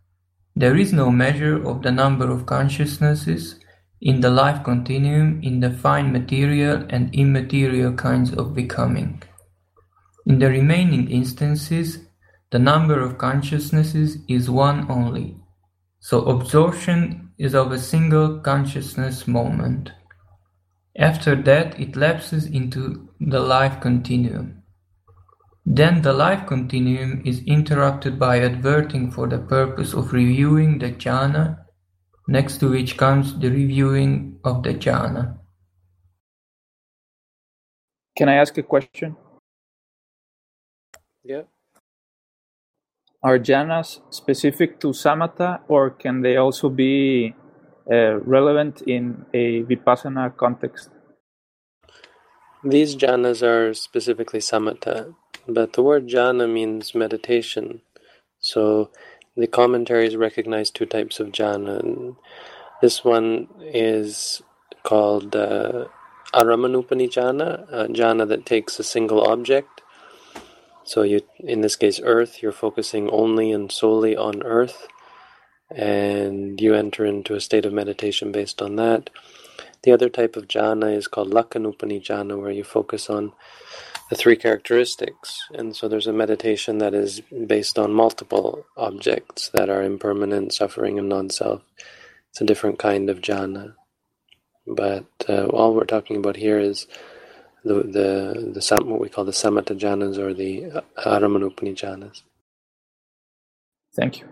There 0.56 0.76
is 0.76 0.92
no 0.92 1.12
measure 1.12 1.64
of 1.64 1.84
the 1.84 1.92
number 1.92 2.30
of 2.30 2.46
consciousnesses 2.46 3.60
in 4.02 4.22
the 4.22 4.30
life 4.30 4.64
continuum 4.64 5.42
in 5.44 5.60
the 5.60 5.72
fine 5.72 6.12
material 6.12 6.86
and 6.90 7.14
immaterial 7.14 7.94
kinds 7.94 8.34
of 8.34 8.54
becoming. 8.54 9.22
In 10.26 10.40
the 10.40 10.50
remaining 10.50 11.10
instances, 11.10 12.00
the 12.52 12.60
number 12.60 13.00
of 13.00 13.18
consciousnesses 13.18 14.18
is 14.28 14.50
one 14.50 14.90
only, 14.90 15.38
so 16.00 16.26
absorption 16.26 17.32
is 17.38 17.54
of 17.54 17.72
a 17.72 17.80
single 17.80 18.40
consciousness 18.40 19.28
moment. 19.28 19.92
After 20.98 21.36
that 21.44 21.80
it 21.80 21.96
lapses 21.96 22.46
into 22.46 23.10
the 23.20 23.40
life 23.40 23.80
continuum. 23.80 24.59
Then 25.72 26.02
the 26.02 26.14
life 26.14 26.48
continuum 26.48 27.22
is 27.26 27.44
interrupted 27.46 28.18
by 28.18 28.38
adverting 28.38 29.12
for 29.12 29.28
the 29.28 29.38
purpose 29.38 29.94
of 29.94 30.14
reviewing 30.14 30.80
the 30.80 30.92
jhana 30.92 31.60
next 32.28 32.58
to 32.62 32.72
which 32.72 32.98
comes 32.98 33.38
the 33.38 33.52
reviewing 33.52 34.40
of 34.44 34.64
the 34.64 34.74
jhana. 34.74 35.38
Can 38.18 38.30
I 38.30 38.34
ask 38.34 38.58
a 38.58 38.64
question? 38.64 39.16
Yeah. 41.24 41.44
Are 43.22 43.38
jhanas 43.38 44.02
specific 44.10 44.80
to 44.80 44.88
samatha 44.88 45.60
or 45.68 45.92
can 45.92 46.22
they 46.22 46.38
also 46.38 46.70
be 46.70 47.36
uh, 47.92 48.18
relevant 48.22 48.82
in 48.82 49.26
a 49.36 49.62
vipassana 49.64 50.36
context? 50.36 50.90
These 52.64 52.96
jhanas 52.96 53.44
are 53.44 53.76
specifically 53.76 54.40
samatha, 54.40 55.14
but 55.54 55.74
the 55.74 55.84
word 55.84 56.08
jhana 56.08 56.52
means 56.52 56.96
meditation. 56.96 57.82
So 58.40 58.92
the 59.36 59.48
commentaries 59.48 60.16
recognize 60.16 60.70
two 60.72 60.86
types 60.86 61.20
of 61.20 61.30
jhana. 61.30 62.16
This 62.82 63.04
one 63.04 63.48
is 63.62 64.42
called 64.84 65.36
uh, 65.36 65.86
Arammanupani 66.34 67.10
jhana, 67.10 67.68
a 67.72 67.88
jhana 67.88 68.28
that 68.28 68.46
takes 68.46 68.80
a 68.80 68.84
single 68.84 69.22
object. 69.28 69.82
So 70.84 71.04
you, 71.04 71.22
in 71.40 71.62
this 71.62 71.76
case, 71.76 72.00
earth, 72.04 72.42
you're 72.42 72.52
focusing 72.52 73.10
only 73.10 73.52
and 73.52 73.72
solely 73.72 74.16
on 74.18 74.44
earth, 74.44 74.88
and 75.70 76.60
you 76.60 76.74
enter 76.74 77.06
into 77.06 77.36
a 77.36 77.42
state 77.42 77.66
of 77.66 77.74
meditation 77.74 78.32
based 78.32 78.62
on 78.62 78.76
that. 78.78 79.10
The 79.84 79.92
other 79.92 80.10
type 80.10 80.36
of 80.36 80.48
jhana 80.48 80.96
is 80.96 81.08
called 81.08 81.32
Lakkhanupani 81.32 82.02
jhana, 82.04 82.40
where 82.40 82.52
you 82.52 82.64
focus 82.64 83.10
on 83.10 83.34
the 84.10 84.16
three 84.16 84.36
characteristics. 84.36 85.40
And 85.54 85.76
so 85.76 85.88
there's 85.88 86.08
a 86.08 86.14
meditation 86.14 86.80
that 86.80 86.94
is 86.94 87.22
based 87.48 87.80
on 87.80 87.94
multiple 87.94 88.66
objects 88.78 89.50
that 89.54 89.70
are 89.70 89.84
impermanent, 89.84 90.54
suffering, 90.54 91.00
and 91.00 91.10
non 91.10 91.30
self. 91.30 91.62
It's 92.32 92.42
a 92.42 92.46
different 92.46 92.80
kind 92.80 93.10
of 93.10 93.22
jhana. 93.22 93.76
But 94.68 95.06
uh, 95.28 95.48
all 95.48 95.74
we're 95.74 95.86
talking 95.86 96.18
about 96.18 96.38
here 96.38 96.60
is 96.60 96.88
the 97.64 97.76
the 97.76 98.52
the 98.54 98.62
what 98.86 99.02
we 99.02 99.10
call 99.10 99.26
the 99.26 99.32
samatha 99.32 99.78
jhanas 99.78 100.18
or 100.18 100.34
the 100.34 100.84
arammanupani 100.98 101.76
jhanas. 101.76 102.24
Thank 103.96 104.22
you. 104.22 104.28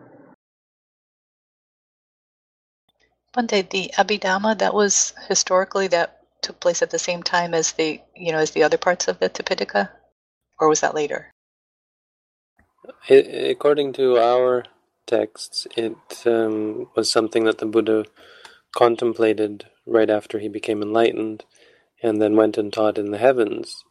Bhante, 3.35 3.69
the 3.69 3.91
Abhidhamma 3.97 4.57
that 4.59 4.73
was 4.73 5.13
historically 5.27 5.87
that 5.89 6.16
took 6.47 6.59
place 6.59 6.81
at 6.81 6.89
the 6.89 6.99
same 6.99 7.21
time 7.21 7.53
as 7.53 7.73
the 7.73 7.99
you 8.15 8.31
know 8.31 8.39
as 8.39 8.51
the 8.51 8.63
other 8.63 8.77
parts 8.77 9.07
of 9.07 9.19
the 9.19 9.29
Tipitaka, 9.29 9.89
or 10.59 10.69
was 10.69 10.81
that 10.81 10.95
later? 10.95 11.31
According 13.09 13.93
to 13.93 14.17
our 14.17 14.63
texts, 15.05 15.67
it 15.75 16.23
um, 16.25 16.87
was 16.95 17.11
something 17.11 17.43
that 17.43 17.57
the 17.57 17.65
Buddha 17.65 18.05
contemplated 18.75 19.65
right 19.85 20.09
after 20.09 20.39
he 20.39 20.47
became 20.47 20.81
enlightened, 20.81 21.43
and 22.01 22.21
then 22.21 22.35
went 22.37 22.57
and 22.57 22.71
taught 22.71 22.97
in 22.97 23.11
the 23.11 23.17
heavens. 23.17 23.83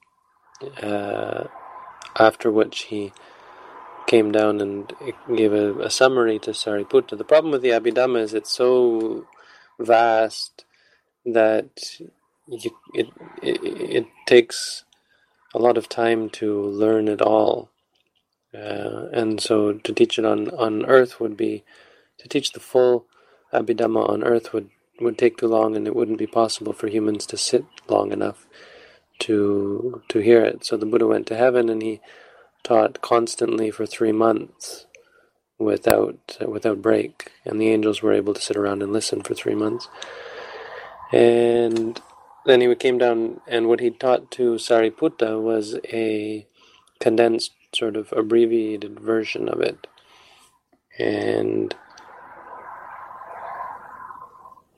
Uh, 0.83 1.45
after 2.19 2.51
which 2.51 2.85
he 2.85 3.13
came 4.07 4.33
down 4.33 4.61
and 4.63 4.91
gave 5.37 5.53
a, 5.53 5.79
a, 5.81 5.91
summary 5.91 6.39
to 6.39 6.53
Sariputta. 6.53 7.19
The 7.19 7.25
problem 7.25 7.53
with 7.53 7.61
the 7.61 7.71
Abhidhamma 7.71 8.23
is 8.23 8.33
it's 8.33 8.51
so 8.51 9.27
vast 9.79 10.65
that 11.27 12.01
you, 12.49 12.71
it, 12.95 13.09
it, 13.43 13.61
it 13.63 14.07
takes 14.27 14.85
a 15.55 15.59
lot 15.59 15.79
of 15.79 15.89
time 15.89 16.31
to 16.31 16.63
learn 16.63 17.09
it 17.09 17.23
all. 17.23 17.71
Uh, 18.55 19.09
and 19.13 19.41
so 19.41 19.75
to 19.75 19.93
teach 19.93 20.19
it 20.19 20.25
on, 20.25 20.51
on 20.51 20.87
earth 20.87 21.21
would 21.21 21.37
be, 21.37 21.65
to 22.19 22.29
teach 22.29 22.53
the 22.53 22.61
full 22.61 23.07
Abhidhamma 23.53 24.09
on 24.09 24.25
earth 24.25 24.53
would, 24.53 24.71
would 25.01 25.19
take 25.19 25.37
too 25.39 25.49
long 25.49 25.77
and 25.77 25.87
it 25.87 25.95
wouldn't 25.97 26.19
be 26.19 26.27
possible 26.27 26.73
for 26.73 26.89
humans 26.89 27.27
to 27.27 27.37
sit 27.37 27.65
long 27.89 28.13
enough 28.13 28.47
to 29.21 30.03
to 30.09 30.19
hear 30.19 30.43
it. 30.43 30.65
So 30.65 30.77
the 30.77 30.87
Buddha 30.87 31.07
went 31.07 31.27
to 31.29 31.37
heaven 31.37 31.69
and 31.69 31.83
he 31.83 32.01
taught 32.63 33.01
constantly 33.01 33.71
for 33.71 33.87
three 33.87 34.13
months 34.13 34.87
without 35.59 36.39
without 36.47 36.83
break, 36.83 37.33
and 37.45 37.61
the 37.61 37.69
angels 37.71 38.03
were 38.03 38.13
able 38.13 38.35
to 38.35 38.43
sit 38.43 38.57
around 38.57 38.83
and 38.83 38.93
listen 38.93 39.23
for 39.23 39.35
three 39.35 39.55
months. 39.55 39.89
And 41.13 42.01
then 42.47 42.63
he 42.63 42.75
came 42.77 42.99
down, 42.99 43.41
and 43.49 43.69
what 43.69 43.81
he 43.81 43.91
taught 43.91 44.31
to 44.33 44.55
Sariputta 44.57 45.43
was 45.43 45.79
a 45.93 46.47
condensed, 47.01 47.53
sort 47.75 47.97
of 47.97 48.13
abbreviated 48.13 49.01
version 49.01 49.49
of 49.49 49.61
it. 49.61 49.87
And 50.99 51.75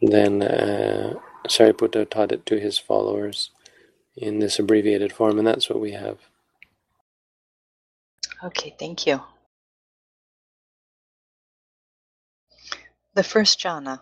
then 0.03 0.43
uh, 0.43 1.14
Sariputta 1.49 2.09
taught 2.11 2.33
it 2.33 2.47
to 2.47 2.61
his 2.61 2.79
followers 2.79 3.51
in 4.16 4.41
this 4.41 4.59
abbreviated 4.59 5.12
form, 5.12 5.39
and 5.39 5.47
that's 5.47 5.71
what 5.71 5.81
we 5.81 5.93
have. 5.93 6.19
Okay, 8.45 8.75
thank 8.79 9.07
you. 9.07 9.23
The 13.14 13.25
first 13.25 13.61
jhana. 13.61 14.01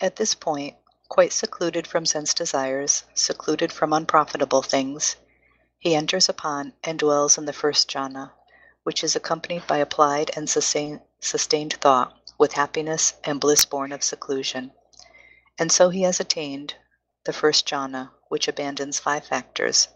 At 0.00 0.16
this 0.16 0.34
point, 0.34 0.76
Quite 1.10 1.32
secluded 1.32 1.88
from 1.88 2.06
sense 2.06 2.32
desires, 2.32 3.02
secluded 3.14 3.72
from 3.72 3.92
unprofitable 3.92 4.62
things, 4.62 5.16
he 5.76 5.96
enters 5.96 6.28
upon 6.28 6.72
and 6.84 7.00
dwells 7.00 7.36
in 7.36 7.46
the 7.46 7.52
first 7.52 7.90
jhana, 7.90 8.30
which 8.84 9.02
is 9.02 9.16
accompanied 9.16 9.66
by 9.66 9.78
applied 9.78 10.30
and 10.36 10.48
sustained 10.48 11.72
thought, 11.80 12.16
with 12.38 12.52
happiness 12.52 13.14
and 13.24 13.40
bliss 13.40 13.64
born 13.64 13.90
of 13.90 14.04
seclusion. 14.04 14.70
And 15.58 15.72
so 15.72 15.88
he 15.88 16.02
has 16.02 16.20
attained 16.20 16.76
the 17.24 17.32
first 17.32 17.66
jhana, 17.66 18.12
which 18.28 18.46
abandons 18.46 19.00
five 19.00 19.26
factors, 19.26 19.88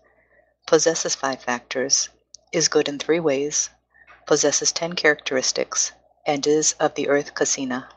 possesses 0.67 1.15
five 1.15 1.41
factors, 1.41 2.09
is 2.51 2.67
good 2.67 2.89
in 2.89 2.99
three 2.99 3.21
ways, 3.21 3.71
possesses 4.27 4.73
ten 4.73 4.95
characteristics, 4.95 5.93
and 6.27 6.45
is 6.45 6.73
of 6.81 6.97
the 6.97 7.09
earth 7.09 7.35
kasina. 7.37 7.89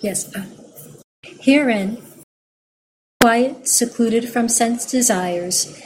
Yes. 0.00 0.34
Uh, 0.34 0.46
herein, 1.40 2.02
quiet, 3.20 3.68
secluded 3.68 4.28
from 4.28 4.48
sense 4.48 4.90
desires, 4.90 5.80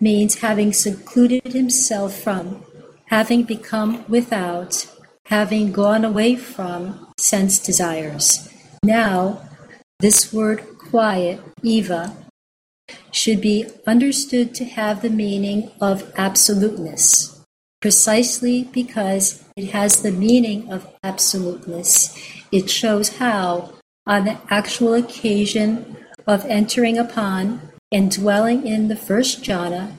means 0.00 0.36
having 0.36 0.72
secluded 0.72 1.52
himself 1.52 2.14
from, 2.14 2.64
having 3.06 3.42
become 3.44 4.04
without, 4.08 4.86
having 5.26 5.72
gone 5.72 6.04
away 6.04 6.36
from 6.36 7.12
sense 7.18 7.58
desires. 7.58 8.48
Now, 8.82 9.48
this 10.00 10.32
word 10.32 10.64
quiet, 10.78 11.40
eva, 11.62 12.16
should 13.10 13.40
be 13.40 13.66
understood 13.86 14.54
to 14.54 14.64
have 14.64 15.02
the 15.02 15.10
meaning 15.10 15.70
of 15.80 16.12
absoluteness 16.16 17.37
Precisely 17.80 18.64
because 18.72 19.44
it 19.56 19.70
has 19.70 20.02
the 20.02 20.10
meaning 20.10 20.72
of 20.72 20.92
absoluteness, 21.04 22.16
it 22.50 22.68
shows 22.68 23.18
how, 23.18 23.72
on 24.06 24.24
the 24.24 24.38
actual 24.50 24.94
occasion 24.94 25.96
of 26.26 26.44
entering 26.46 26.98
upon 26.98 27.60
and 27.92 28.10
dwelling 28.10 28.66
in 28.66 28.88
the 28.88 28.96
first 28.96 29.42
jhana, 29.42 29.92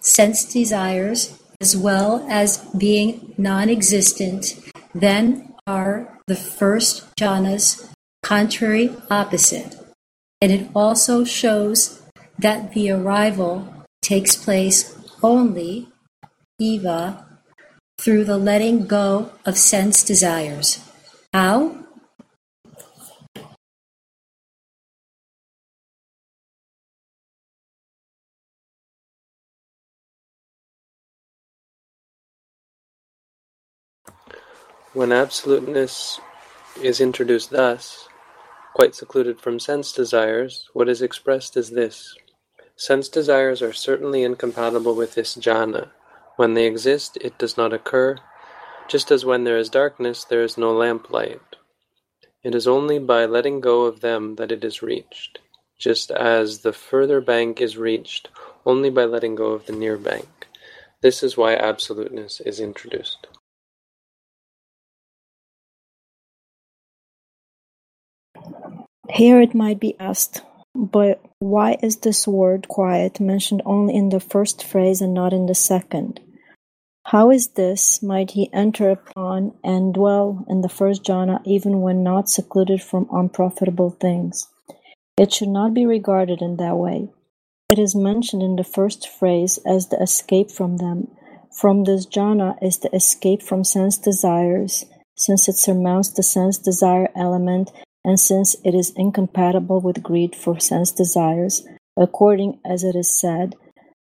sense 0.00 0.50
desires, 0.50 1.38
as 1.60 1.76
well 1.76 2.26
as 2.30 2.64
being 2.78 3.34
non 3.36 3.68
existent, 3.68 4.58
then 4.94 5.54
are 5.66 6.18
the 6.26 6.36
first 6.36 7.14
jhana's 7.16 7.90
contrary 8.22 8.94
opposite. 9.10 9.76
And 10.40 10.50
it 10.50 10.70
also 10.74 11.24
shows 11.24 12.02
that 12.38 12.72
the 12.72 12.90
arrival 12.90 13.84
takes 14.02 14.36
place 14.36 14.96
only 15.22 15.88
Eva 16.60 17.26
through 17.98 18.24
the 18.24 18.38
letting 18.38 18.86
go 18.86 19.30
of 19.44 19.56
sense 19.56 20.02
desires. 20.02 20.80
How? 21.32 21.84
When 34.94 35.12
absoluteness 35.12 36.20
is 36.82 37.00
introduced 37.00 37.50
thus, 37.50 38.08
quite 38.74 38.96
secluded 38.96 39.40
from 39.40 39.60
sense 39.60 39.92
desires, 39.92 40.68
what 40.72 40.88
is 40.88 41.02
expressed 41.02 41.56
is 41.56 41.70
this 41.70 42.16
Sense 42.74 43.08
desires 43.08 43.60
are 43.60 43.72
certainly 43.72 44.22
incompatible 44.22 44.94
with 44.94 45.14
this 45.14 45.34
jhana, 45.36 45.90
when 46.38 46.54
they 46.54 46.66
exist, 46.66 47.18
it 47.20 47.36
does 47.36 47.56
not 47.56 47.72
occur, 47.72 48.16
just 48.86 49.10
as 49.10 49.24
when 49.24 49.42
there 49.42 49.58
is 49.58 49.68
darkness 49.68 50.22
there 50.22 50.44
is 50.44 50.56
no 50.56 50.72
lamplight. 50.72 51.40
It 52.44 52.54
is 52.54 52.68
only 52.68 53.00
by 53.00 53.24
letting 53.24 53.60
go 53.60 53.86
of 53.86 54.02
them 54.02 54.36
that 54.36 54.52
it 54.52 54.62
is 54.62 54.80
reached, 54.80 55.40
just 55.80 56.12
as 56.12 56.60
the 56.60 56.72
further 56.72 57.20
bank 57.20 57.60
is 57.60 57.76
reached 57.76 58.28
only 58.64 58.88
by 58.88 59.04
letting 59.04 59.34
go 59.34 59.50
of 59.50 59.66
the 59.66 59.72
near 59.72 59.96
bank. 59.96 60.28
This 61.02 61.24
is 61.24 61.36
why 61.36 61.56
absoluteness 61.56 62.40
is 62.40 62.60
introduced. 62.60 63.26
Here 69.10 69.40
it 69.40 69.56
might 69.56 69.80
be 69.80 69.98
asked, 69.98 70.42
but 70.72 71.20
why 71.40 71.78
is 71.82 71.96
this 71.96 72.28
word 72.28 72.68
quiet 72.68 73.18
mentioned 73.18 73.62
only 73.64 73.96
in 73.96 74.10
the 74.10 74.20
first 74.20 74.62
phrase 74.62 75.00
and 75.00 75.12
not 75.12 75.32
in 75.32 75.46
the 75.46 75.54
second? 75.56 76.20
How 77.10 77.30
is 77.30 77.48
this 77.48 78.02
might 78.02 78.32
he 78.32 78.52
enter 78.52 78.90
upon 78.90 79.54
and 79.64 79.94
dwell 79.94 80.44
in 80.46 80.60
the 80.60 80.68
first 80.68 81.04
jhana 81.04 81.40
even 81.46 81.80
when 81.80 82.02
not 82.02 82.28
secluded 82.28 82.82
from 82.82 83.08
unprofitable 83.10 83.88
things? 83.88 84.46
It 85.16 85.32
should 85.32 85.48
not 85.48 85.72
be 85.72 85.86
regarded 85.86 86.42
in 86.42 86.58
that 86.58 86.76
way. 86.76 87.08
It 87.70 87.78
is 87.78 87.94
mentioned 87.94 88.42
in 88.42 88.56
the 88.56 88.62
first 88.62 89.08
phrase 89.08 89.58
as 89.66 89.88
the 89.88 89.96
escape 90.02 90.50
from 90.50 90.76
them. 90.76 91.08
From 91.50 91.84
this 91.84 92.04
jhana 92.04 92.62
is 92.62 92.80
the 92.80 92.94
escape 92.94 93.40
from 93.40 93.64
sense 93.64 93.96
desires, 93.96 94.84
since 95.16 95.48
it 95.48 95.56
surmounts 95.56 96.10
the 96.10 96.22
sense 96.22 96.58
desire 96.58 97.08
element 97.16 97.72
and 98.04 98.20
since 98.20 98.54
it 98.66 98.74
is 98.74 98.92
incompatible 98.96 99.80
with 99.80 100.02
greed 100.02 100.36
for 100.36 100.60
sense 100.60 100.92
desires, 100.92 101.66
according 101.96 102.60
as 102.66 102.84
it 102.84 102.94
is 102.94 103.10
said, 103.10 103.56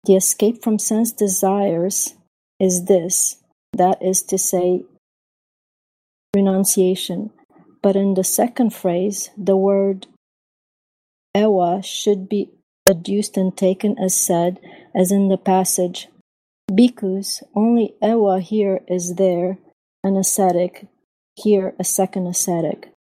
the 0.06 0.16
escape 0.16 0.64
from 0.64 0.80
sense 0.80 1.12
desires 1.12 2.16
is 2.60 2.86
this, 2.86 3.38
that 3.74 4.02
is 4.02 4.22
to 4.24 4.38
say, 4.38 4.84
renunciation. 6.36 7.32
But 7.82 7.96
in 7.96 8.14
the 8.14 8.24
second 8.24 8.74
phrase, 8.74 9.30
the 9.38 9.56
word 9.56 10.08
eva 11.36 11.82
should 11.82 12.28
be 12.28 12.50
adduced 12.88 13.38
and 13.38 13.56
taken 13.56 13.98
as 13.98 14.20
said, 14.20 14.60
as 14.94 15.12
in 15.12 15.30
the 15.30 15.38
passage, 15.38 16.10
Bhikkhus, 16.70 17.42
only 17.56 17.96
eva 18.04 18.40
here 18.40 18.82
is 18.88 19.16
there, 19.16 19.58
an 20.04 20.18
ascetic, 20.18 20.88
here 21.36 21.74
a 21.80 21.84
second 21.84 22.28
ascetic. 22.28 22.92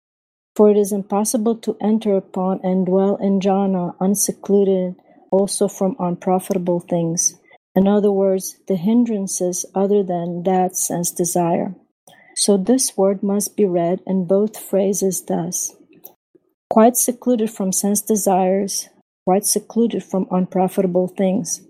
For 0.56 0.70
it 0.70 0.78
is 0.78 0.92
impossible 0.92 1.56
to 1.58 1.78
enter 1.80 2.16
upon 2.16 2.62
and 2.64 2.86
dwell 2.86 3.16
in 3.18 3.40
jhana 3.40 3.96
unsecluded 4.00 4.96
also 5.32 5.68
from 5.68 5.96
unprofitable 6.00 6.80
things. 6.80 7.36
In 7.76 7.88
other 7.88 8.12
words, 8.12 8.58
the 8.68 8.76
hindrances 8.76 9.66
other 9.76 10.04
than 10.04 10.44
that 10.44 10.76
sense 10.76 11.12
desire. 11.12 11.76
So 12.36 12.58
this 12.58 12.98
word 12.98 13.22
must 13.24 13.56
be 13.56 13.66
read 13.66 14.02
in 14.08 14.26
both 14.26 14.58
phrases 14.58 15.24
thus 15.26 15.76
quite 16.70 16.96
secluded 16.96 17.50
from 17.50 17.72
sense 17.72 18.02
desires, 18.02 18.90
quite 19.26 19.46
secluded 19.46 20.04
from 20.04 20.28
unprofitable 20.30 21.08
things. 21.08 21.62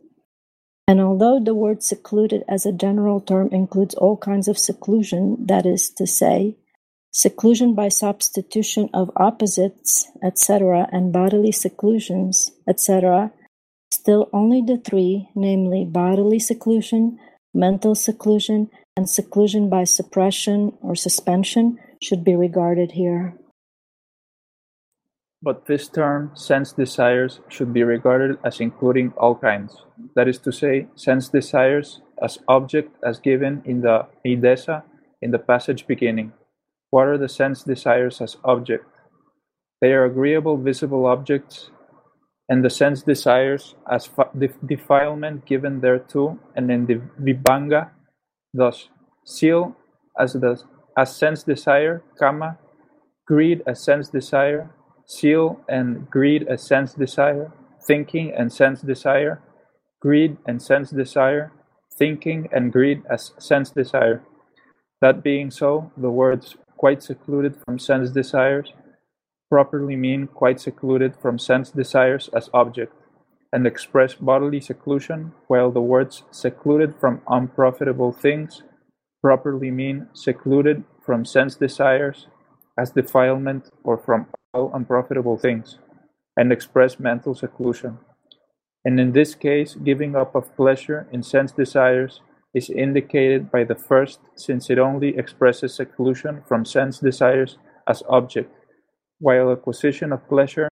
And 0.88 1.00
although 1.00 1.39
the 1.39 1.56
word 1.56 1.84
secluded 1.84 2.43
as 2.50 2.66
a 2.66 2.74
general 2.74 3.22
term 3.22 3.50
includes 3.52 3.95
all 3.95 4.18
kinds 4.18 4.47
of 4.47 4.58
seclusion, 4.58 5.38
that 5.45 5.66
is 5.66 5.89
to 5.91 6.06
say, 6.06 6.58
seclusion 7.12 7.76
by 7.76 7.88
substitution 7.88 8.89
of 8.93 9.12
opposites, 9.16 10.08
etc., 10.24 10.89
and 10.91 11.14
bodily 11.14 11.52
seclusions, 11.52 12.52
etc., 12.68 13.32
Still 14.00 14.30
only 14.32 14.62
the 14.62 14.78
three, 14.78 15.28
namely 15.36 15.84
bodily 15.84 16.39
seclusion, 16.39 17.20
mental 17.54 17.95
seclusion, 17.95 18.70
and 18.95 19.10
seclusion 19.10 19.70
by 19.70 19.84
suppression 19.84 20.72
or 20.82 20.95
suspension, 20.95 21.78
should 22.02 22.24
be 22.24 22.34
regarded 22.34 22.93
here. 22.93 23.36
But 25.41 25.66
this 25.66 25.89
term, 25.89 26.32
sense 26.34 26.72
desires, 26.72 27.41
should 27.50 27.74
be 27.74 27.84
regarded 27.84 28.38
as 28.41 28.62
including 28.62 29.12
all 29.18 29.36
kinds. 29.36 29.84
That 30.16 30.30
is 30.30 30.39
to 30.47 30.52
say, 30.54 30.88
sense 30.95 31.28
desires 31.28 32.00
as 32.24 32.39
object 32.47 32.95
as 33.04 33.20
given 33.20 33.62
in 33.66 33.82
the 33.82 34.08
Niddesa 34.26 34.84
in 35.22 35.32
the 35.32 35.39
passage 35.39 35.88
beginning. 35.88 36.32
What 36.89 37.08
are 37.10 37.18
the 37.18 37.28
sense 37.28 37.64
desires 37.64 38.22
as 38.22 38.38
object? 38.45 38.86
They 39.82 39.91
are 39.91 40.06
agreeable 40.06 40.56
visible 40.56 41.06
objects 41.06 41.70
and 42.50 42.66
the 42.66 42.70
sense 42.70 43.04
desires 43.04 43.76
as 43.89 44.10
defilement 44.66 45.45
given 45.45 45.82
thereto, 45.82 46.39
and 46.56 46.72
in 46.72 46.88
the 46.88 46.95
Vibhanga, 47.22 47.91
thus, 48.54 48.89
seal 49.24 49.76
as 50.20 50.34
the 50.34 50.62
as 50.97 51.16
sense 51.16 51.43
desire, 51.43 52.04
kama, 52.20 52.58
greed 53.28 53.62
as 53.68 53.82
sense 53.82 54.10
desire, 54.10 54.70
seal 55.06 55.62
and 55.70 56.10
greed 56.10 56.47
as 56.47 56.64
sense 56.64 56.93
desire, 56.93 57.52
thinking 57.86 58.34
and 58.36 58.52
sense 58.52 58.82
desire, 58.82 59.41
greed 60.02 60.38
and 60.47 60.62
sense 60.62 60.89
desire, 60.89 61.52
thinking 61.97 62.50
and 62.52 62.74
greed 62.74 63.04
as 63.10 63.32
sense 63.38 63.70
desire. 63.70 64.24
That 65.02 65.24
being 65.24 65.52
so, 65.52 65.91
the 65.95 66.10
words 66.10 66.58
quite 66.78 67.04
secluded 67.04 67.56
from 67.64 67.78
sense 67.78 68.10
desires 68.10 68.74
properly 69.50 69.95
mean 69.95 70.28
quite 70.28 70.60
secluded 70.60 71.16
from 71.22 71.39
sense 71.39 71.72
desires 71.72 72.30
as 72.34 72.50
object, 72.54 72.93
and 73.52 73.66
express 73.66 74.14
bodily 74.14 74.62
seclusion, 74.62 75.32
while 75.47 75.72
the 75.72 75.82
words 75.82 76.24
secluded 76.32 76.93
from 77.00 77.22
unprofitable 77.28 78.12
things 78.12 78.64
properly 79.22 79.72
mean 79.72 80.08
secluded 80.14 80.84
from 81.06 81.26
sense 81.26 81.56
desires 81.56 82.28
as 82.78 82.91
defilement 82.91 83.70
or 83.84 83.97
from 83.97 84.28
all 84.54 84.72
unprofitable 84.74 85.38
things, 85.38 85.78
and 86.38 86.52
express 86.52 87.00
mental 87.00 87.36
seclusion. 87.36 87.97
And 88.86 89.00
in 89.00 89.12
this 89.12 89.36
case, 89.36 89.76
giving 89.76 90.16
up 90.16 90.36
of 90.36 90.56
pleasure 90.56 91.08
in 91.12 91.22
sense 91.22 91.52
desires 91.52 92.22
is 92.54 92.70
indicated 92.70 93.52
by 93.52 93.64
the 93.66 93.76
first, 93.76 94.20
since 94.36 94.70
it 94.70 94.80
only 94.80 95.18
expresses 95.18 95.76
seclusion 95.76 96.43
from 96.47 96.66
sense 96.66 97.00
desires 97.00 97.58
as 97.88 98.02
object, 98.08 98.54
while 99.20 99.51
acquisition 99.51 100.11
of 100.11 100.28
pleasure 100.28 100.70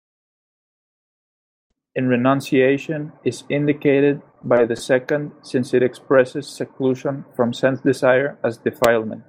in 1.97 2.09
renunciation 2.09 3.11
is 3.25 3.43
indicated 3.49 4.21
by 4.45 4.65
the 4.67 4.77
second 4.77 5.33
since 5.43 5.73
it 5.73 5.83
expresses 5.83 6.47
seclusion 6.47 7.25
from 7.35 7.53
sense 7.53 7.81
desire 7.81 8.39
as 8.45 8.59
defilement. 8.59 9.25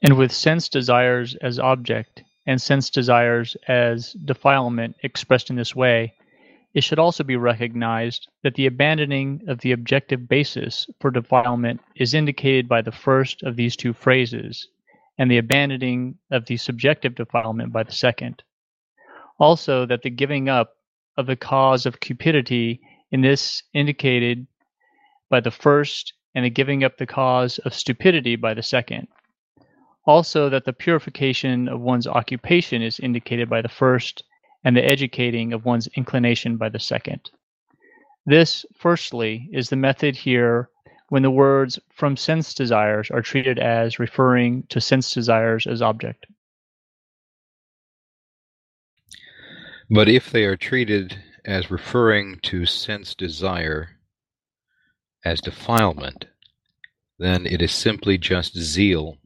And 0.00 0.16
with 0.16 0.30
sense 0.30 0.68
desires 0.68 1.36
as 1.42 1.58
object 1.58 2.22
and 2.46 2.62
sense 2.62 2.88
desires 2.88 3.56
as 3.66 4.12
defilement 4.12 4.96
expressed 5.02 5.50
in 5.50 5.56
this 5.56 5.74
way, 5.74 6.14
it 6.72 6.84
should 6.84 7.00
also 7.00 7.24
be 7.24 7.36
recognized 7.36 8.28
that 8.44 8.54
the 8.54 8.66
abandoning 8.66 9.42
of 9.48 9.58
the 9.58 9.72
objective 9.72 10.28
basis 10.28 10.86
for 11.00 11.10
defilement 11.10 11.80
is 11.96 12.14
indicated 12.14 12.68
by 12.68 12.80
the 12.80 12.92
first 12.92 13.42
of 13.42 13.56
these 13.56 13.74
two 13.74 13.92
phrases, 13.92 14.68
and 15.18 15.30
the 15.30 15.38
abandoning 15.38 16.16
of 16.30 16.46
the 16.46 16.56
subjective 16.56 17.14
defilement 17.14 17.72
by 17.72 17.82
the 17.82 17.92
second. 17.92 18.42
Also, 19.38 19.84
that 19.86 20.02
the 20.02 20.10
giving 20.10 20.48
up 20.48 20.76
of 21.16 21.26
the 21.26 21.36
cause 21.36 21.84
of 21.84 22.00
cupidity 22.00 22.80
in 23.10 23.20
this 23.20 23.62
indicated 23.74 24.46
by 25.28 25.40
the 25.40 25.50
first, 25.50 26.14
and 26.34 26.44
the 26.44 26.50
giving 26.50 26.84
up 26.84 26.96
the 26.96 27.06
cause 27.06 27.58
of 27.58 27.74
stupidity 27.74 28.36
by 28.36 28.54
the 28.54 28.62
second. 28.62 29.08
Also, 30.06 30.48
that 30.48 30.64
the 30.64 30.72
purification 30.72 31.68
of 31.68 31.80
one's 31.80 32.06
occupation 32.06 32.80
is 32.80 33.00
indicated 33.00 33.50
by 33.50 33.60
the 33.60 33.68
first, 33.68 34.24
and 34.64 34.76
the 34.76 34.84
educating 34.84 35.52
of 35.52 35.64
one's 35.64 35.88
inclination 35.96 36.56
by 36.56 36.68
the 36.68 36.78
second. 36.78 37.30
This, 38.24 38.64
firstly, 38.78 39.48
is 39.52 39.68
the 39.68 39.76
method 39.76 40.16
here 40.16 40.70
when 41.08 41.22
the 41.22 41.30
words 41.30 41.78
from 41.90 42.16
sense 42.16 42.54
desires 42.54 43.10
are 43.10 43.22
treated 43.22 43.58
as 43.58 43.98
referring 43.98 44.64
to 44.68 44.80
sense 44.80 45.12
desires 45.12 45.66
as 45.66 45.80
object. 45.80 46.26
But 49.90 50.08
if 50.08 50.30
they 50.30 50.44
are 50.44 50.56
treated 50.56 51.22
as 51.46 51.70
referring 51.70 52.40
to 52.42 52.66
sense 52.66 53.14
desire 53.14 53.96
as 55.24 55.40
defilement, 55.40 56.26
then 57.18 57.46
it 57.46 57.62
is 57.62 57.72
simply 57.72 58.18
just 58.18 58.56
zeal 58.56 59.16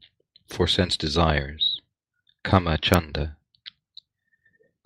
for 0.47 0.68
sense 0.68 0.97
desires, 0.97 1.80
kama 2.45 2.78
chanda. 2.78 3.37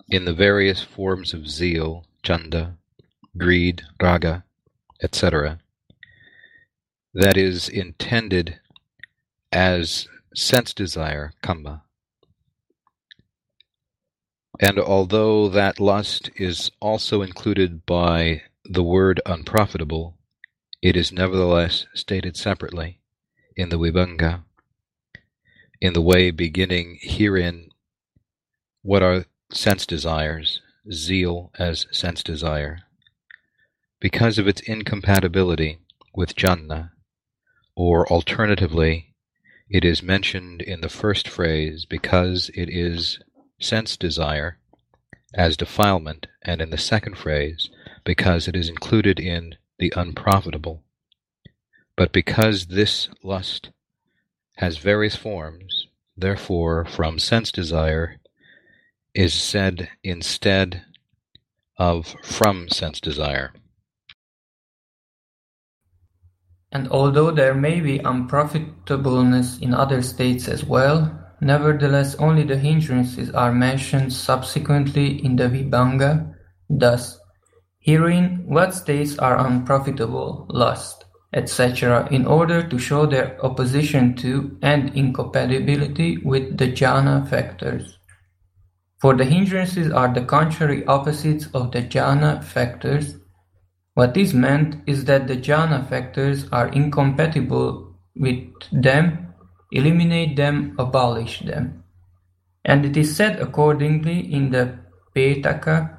In 0.09 0.25
the 0.25 0.33
various 0.33 0.81
forms 0.81 1.33
of 1.33 1.47
zeal, 1.47 2.05
chanda, 2.23 2.77
greed, 3.37 3.83
raga, 4.01 4.43
etc., 5.03 5.59
that 7.17 7.35
is 7.35 7.67
intended 7.67 8.59
as 9.51 10.07
sense 10.35 10.71
desire, 10.71 11.33
kama. 11.41 11.81
And 14.59 14.77
although 14.77 15.49
that 15.49 15.79
lust 15.79 16.29
is 16.35 16.69
also 16.79 17.23
included 17.23 17.87
by 17.87 18.43
the 18.65 18.83
word 18.83 19.19
unprofitable, 19.25 20.15
it 20.83 20.95
is 20.95 21.11
nevertheless 21.11 21.87
stated 21.95 22.37
separately 22.37 22.99
in 23.55 23.69
the 23.69 23.79
Vibhanga, 23.79 24.43
in 25.81 25.93
the 25.93 26.03
way 26.03 26.29
beginning 26.29 26.99
herein, 27.01 27.69
what 28.83 29.01
are 29.01 29.25
sense 29.51 29.87
desires, 29.87 30.61
zeal 30.91 31.49
as 31.57 31.87
sense 31.91 32.21
desire. 32.21 32.81
Because 33.99 34.37
of 34.37 34.47
its 34.47 34.61
incompatibility 34.61 35.79
with 36.13 36.35
jhana, 36.35 36.91
or 37.77 38.11
alternatively, 38.11 39.13
it 39.69 39.85
is 39.85 40.01
mentioned 40.01 40.63
in 40.63 40.81
the 40.81 40.89
first 40.89 41.29
phrase 41.29 41.85
because 41.85 42.49
it 42.55 42.67
is 42.69 43.19
sense 43.59 43.95
desire 43.95 44.57
as 45.35 45.55
defilement, 45.55 46.25
and 46.41 46.59
in 46.59 46.71
the 46.71 46.77
second 46.77 47.15
phrase 47.15 47.69
because 48.03 48.47
it 48.47 48.55
is 48.55 48.67
included 48.67 49.19
in 49.19 49.53
the 49.77 49.93
unprofitable. 49.95 50.81
But 51.95 52.11
because 52.11 52.65
this 52.65 53.09
lust 53.23 53.69
has 54.55 54.79
various 54.79 55.15
forms, 55.15 55.85
therefore 56.15 56.83
from 56.83 57.19
sense 57.19 57.51
desire 57.51 58.19
is 59.13 59.35
said 59.35 59.89
instead 60.03 60.83
of 61.77 62.15
from 62.23 62.69
sense 62.69 62.99
desire. 62.99 63.53
And 66.71 66.89
although 66.89 67.31
there 67.31 67.53
may 67.53 67.79
be 67.79 67.99
unprofitableness 67.99 69.59
in 69.61 69.73
other 69.73 70.01
states 70.01 70.47
as 70.47 70.65
well, 70.65 71.17
nevertheless 71.39 72.15
only 72.15 72.43
the 72.43 72.57
hindrances 72.57 73.29
are 73.31 73.53
mentioned 73.53 74.11
subsequently 74.11 75.23
in 75.23 75.37
the 75.37 75.49
Vibhanga. 75.49 76.33
Thus, 76.69 77.19
herein 77.79 78.43
what 78.47 78.73
states 78.73 79.17
are 79.17 79.45
unprofitable, 79.47 80.45
lust, 80.49 81.05
etc., 81.33 82.07
in 82.11 82.25
order 82.25 82.67
to 82.67 82.77
show 82.77 83.05
their 83.05 83.43
opposition 83.45 84.15
to 84.15 84.57
and 84.61 84.95
incompatibility 84.95 86.17
with 86.17 86.57
the 86.57 86.71
jhana 86.71 87.27
factors. 87.29 87.97
For 88.99 89.15
the 89.15 89.25
hindrances 89.25 89.91
are 89.91 90.13
the 90.13 90.25
contrary 90.25 90.85
opposites 90.85 91.47
of 91.53 91.71
the 91.71 91.83
jhana 91.83 92.43
factors. 92.43 93.15
What 93.97 94.15
is 94.15 94.31
meant 94.31 94.75
is 94.85 95.05
that 95.05 95.27
the 95.27 95.35
jhana 95.35 95.89
factors 95.89 96.45
are 96.51 96.67
incompatible 96.67 97.95
with 98.15 98.45
them, 98.71 99.33
eliminate 99.71 100.35
them, 100.35 100.75
abolish 100.77 101.39
them. 101.39 101.83
And 102.63 102.85
it 102.85 102.95
is 102.95 103.15
said 103.15 103.39
accordingly 103.39 104.31
in 104.31 104.51
the 104.51 104.77
Petaka, 105.15 105.97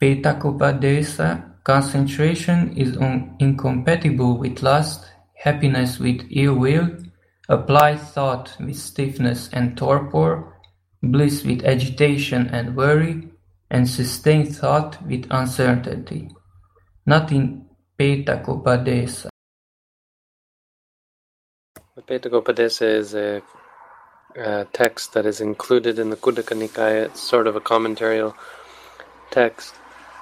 Petakopadesa 0.00 1.64
Concentration 1.64 2.76
is 2.76 2.96
incompatible 3.40 4.38
with 4.38 4.62
lust, 4.62 5.10
happiness 5.34 5.98
with 5.98 6.24
ill 6.30 6.54
will, 6.54 6.88
applied 7.48 7.98
thought 7.98 8.56
with 8.60 8.76
stiffness 8.76 9.50
and 9.52 9.76
torpor, 9.76 10.54
bliss 11.02 11.42
with 11.42 11.64
agitation 11.64 12.46
and 12.52 12.76
worry, 12.76 13.28
and 13.72 13.90
sustained 13.90 14.54
thought 14.54 15.04
with 15.04 15.26
uncertainty. 15.32 16.30
Not 17.08 17.32
in 17.32 17.64
Petakopadesa. 17.98 19.28
The 21.96 22.02
Petakopadesa 22.02 22.82
is 22.82 23.14
a, 23.14 23.42
a, 24.36 24.66
text 24.72 25.14
that 25.14 25.26
is 25.26 25.40
included 25.40 25.98
in 25.98 26.10
the 26.10 26.16
Khuddaka 26.16 26.54
Nikaya. 26.54 27.06
It's 27.06 27.20
sort 27.20 27.46
of 27.46 27.56
a 27.56 27.60
commentarial 27.60 28.34
text 29.30 29.74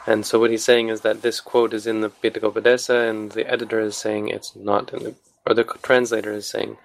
and 0.06 0.24
so 0.24 0.38
what 0.38 0.50
he's 0.50 0.62
saying 0.62 0.88
is 0.88 1.00
that 1.00 1.22
this 1.22 1.40
quote 1.40 1.74
is 1.74 1.86
in 1.86 2.00
the 2.00 2.10
Petakopadesa, 2.10 3.10
and 3.10 3.32
the 3.32 3.50
editor 3.50 3.80
is 3.80 3.96
saying 3.96 4.28
it's 4.28 4.54
not 4.54 4.92
in 4.94 5.02
the, 5.02 5.14
or 5.44 5.54
the 5.54 5.64
translator 5.64 6.32
is 6.32 6.46
saying 6.46 6.76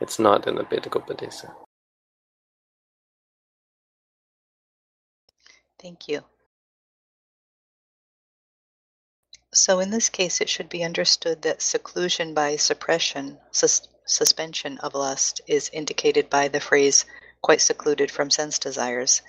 it's 0.00 0.18
not 0.18 0.46
in 0.46 0.56
the 0.56 0.64
Petakopadesa. 0.64 1.54
Thank 5.80 6.08
you. 6.08 6.24
So 9.58 9.80
in 9.80 9.88
this 9.88 10.10
case, 10.10 10.42
it 10.42 10.50
should 10.50 10.68
be 10.68 10.84
understood 10.84 11.40
that 11.40 11.62
seclusion 11.62 12.34
by 12.34 12.56
suppression, 12.56 13.38
sus- 13.50 13.88
suspension 14.04 14.76
of 14.80 14.94
lust, 14.94 15.40
is 15.46 15.70
indicated 15.72 16.28
by 16.28 16.48
the 16.48 16.60
phrase 16.60 17.06
quite 17.40 17.62
secluded 17.62 18.10
from 18.10 18.30
sense 18.30 18.58
desires 18.58 19.22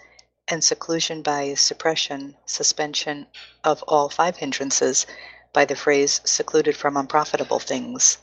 and 0.50 0.62
seclusion 0.62 1.22
by 1.22 1.54
suppression, 1.54 2.36
suspension 2.46 3.28
of 3.64 3.82
all 3.84 4.10
five 4.10 4.36
hindrances 4.36 5.06
by 5.54 5.64
the 5.64 5.78
phrase 5.78 6.20
secluded 6.26 6.76
from 6.76 6.98
unprofitable 6.98 7.60
things. 7.60 8.18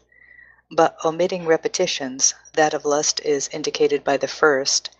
But 0.70 0.98
omitting 1.06 1.46
repetitions, 1.46 2.34
that 2.52 2.74
of 2.74 2.84
lust 2.84 3.20
is 3.20 3.48
indicated 3.48 4.04
by 4.04 4.18
the 4.18 4.28
first, 4.28 4.90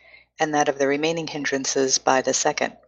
and 0.41 0.55
that 0.55 0.71
of 0.71 0.79
the 0.79 0.89
remaining 0.89 1.27
hindrances 1.27 1.99
by 1.99 2.23
the 2.23 2.33
second. 2.33 2.79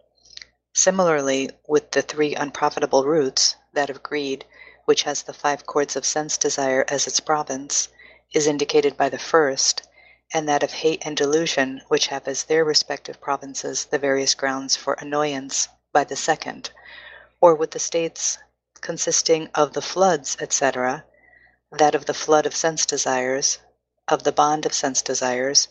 Similarly, 0.74 1.50
with 1.66 1.90
the 1.90 2.02
three 2.02 2.34
unprofitable 2.34 3.04
roots, 3.04 3.56
that 3.76 3.90
of 3.90 4.02
greed, 4.02 4.44
which 4.86 5.04
has 5.04 5.22
the 5.22 5.32
five 5.32 5.64
cords 5.64 5.94
of 5.94 6.04
sense 6.04 6.36
desire 6.36 6.84
as 6.88 7.06
its 7.06 7.20
province, 7.20 7.88
is 8.32 8.48
indicated 8.48 8.96
by 8.96 9.08
the 9.08 9.18
first, 9.18 9.82
and 10.34 10.48
that 10.48 10.62
of 10.64 10.72
hate 10.72 11.02
and 11.04 11.16
delusion, 11.16 11.80
which 11.88 12.08
have 12.08 12.26
as 12.26 12.44
their 12.44 12.64
respective 12.64 13.20
provinces 13.20 13.84
the 13.84 13.98
various 13.98 14.34
grounds 14.34 14.74
for 14.74 14.94
annoyance, 14.94 15.68
by 15.92 16.02
the 16.02 16.16
second, 16.16 16.70
or 17.40 17.54
with 17.54 17.70
the 17.70 17.78
states 17.78 18.38
consisting 18.80 19.48
of 19.54 19.72
the 19.72 19.82
floods, 19.82 20.36
etc., 20.40 21.04
that 21.72 21.94
of 21.94 22.06
the 22.06 22.14
flood 22.14 22.46
of 22.46 22.54
sense 22.54 22.86
desires, 22.86 23.58
of 24.08 24.22
the 24.24 24.32
bond 24.32 24.66
of 24.66 24.72
sense 24.72 25.02
desires, 25.02 25.68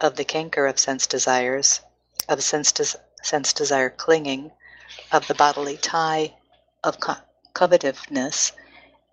of 0.00 0.16
the 0.16 0.24
canker 0.24 0.66
of 0.66 0.78
sense 0.78 1.06
desires, 1.06 1.80
of 2.28 2.42
sense, 2.42 2.72
des- 2.72 2.98
sense 3.22 3.52
desire 3.52 3.90
clinging, 3.90 4.52
of 5.10 5.26
the 5.26 5.34
bodily 5.34 5.76
tie, 5.76 6.34
of 6.84 7.00
co- 7.00 7.16
covetiveness, 7.58 8.52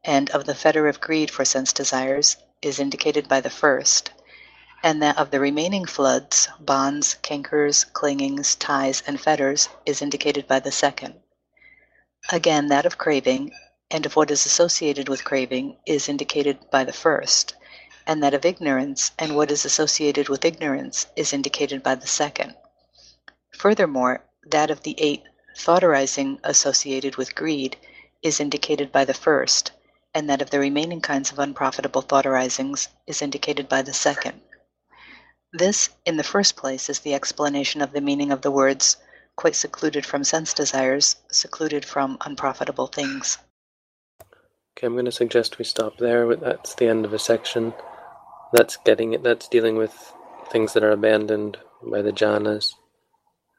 and 0.03 0.29
of 0.29 0.45
the 0.45 0.53
fetter 0.53 0.87
of 0.87 1.01
greed 1.01 1.31
for 1.31 1.43
sense 1.43 1.73
desires, 1.73 2.37
is 2.61 2.79
indicated 2.79 3.27
by 3.27 3.41
the 3.41 3.49
first 3.49 4.11
and 4.85 5.01
that 5.01 5.17
of 5.17 5.31
the 5.31 5.39
remaining 5.39 5.83
floods, 5.83 6.47
bonds, 6.59 7.15
cankers, 7.23 7.91
clingings, 7.91 8.53
ties, 8.53 9.01
and 9.07 9.19
fetters 9.19 9.67
is 9.83 9.99
indicated 9.99 10.47
by 10.47 10.59
the 10.59 10.71
second. 10.71 11.15
Again, 12.29 12.67
that 12.67 12.85
of 12.85 12.99
craving, 12.99 13.51
and 13.89 14.05
of 14.05 14.15
what 14.15 14.29
is 14.29 14.45
associated 14.45 15.09
with 15.09 15.23
craving, 15.23 15.77
is 15.87 16.07
indicated 16.07 16.59
by 16.69 16.83
the 16.83 16.93
first, 16.93 17.55
and 18.05 18.21
that 18.21 18.35
of 18.35 18.45
ignorance, 18.45 19.11
and 19.17 19.35
what 19.35 19.49
is 19.49 19.65
associated 19.65 20.29
with 20.29 20.45
ignorance, 20.45 21.07
is 21.15 21.33
indicated 21.33 21.81
by 21.81 21.95
the 21.95 22.05
second. 22.05 22.53
Furthermore, 23.57 24.23
that 24.43 24.69
of 24.69 24.83
the 24.83 24.93
eight 24.99 25.23
thought 25.57 25.83
arising 25.83 26.39
associated 26.43 27.15
with 27.15 27.33
greed 27.33 27.75
is 28.21 28.39
indicated 28.39 28.91
by 28.91 29.05
the 29.05 29.13
first, 29.13 29.71
and 30.13 30.29
that 30.29 30.41
of 30.41 30.49
the 30.49 30.59
remaining 30.59 31.01
kinds 31.01 31.31
of 31.31 31.39
unprofitable 31.39 32.01
thought 32.01 32.25
arisings 32.25 32.89
is 33.07 33.21
indicated 33.21 33.67
by 33.67 33.81
the 33.81 33.93
second. 33.93 34.41
This, 35.53 35.89
in 36.05 36.17
the 36.17 36.23
first 36.23 36.55
place, 36.55 36.89
is 36.89 36.99
the 36.99 37.13
explanation 37.13 37.81
of 37.81 37.91
the 37.91 38.01
meaning 38.01 38.31
of 38.31 38.41
the 38.41 38.51
words 38.51 38.97
quite 39.35 39.55
secluded 39.55 40.05
from 40.05 40.23
sense 40.23 40.53
desires, 40.53 41.17
secluded 41.31 41.85
from 41.85 42.17
unprofitable 42.21 42.87
things. 42.87 43.37
Okay, 44.77 44.87
I'm 44.87 44.93
going 44.93 45.05
to 45.05 45.11
suggest 45.11 45.57
we 45.57 45.65
stop 45.65 45.97
there. 45.97 46.35
That's 46.35 46.75
the 46.75 46.87
end 46.87 47.05
of 47.05 47.13
a 47.13 47.19
section. 47.19 47.73
That's 48.51 48.77
getting 48.77 49.13
it. 49.13 49.23
That's 49.23 49.47
dealing 49.47 49.75
with 49.75 50.13
things 50.51 50.73
that 50.73 50.83
are 50.83 50.91
abandoned 50.91 51.57
by 51.81 52.01
the 52.01 52.11
jhanas. 52.11 52.73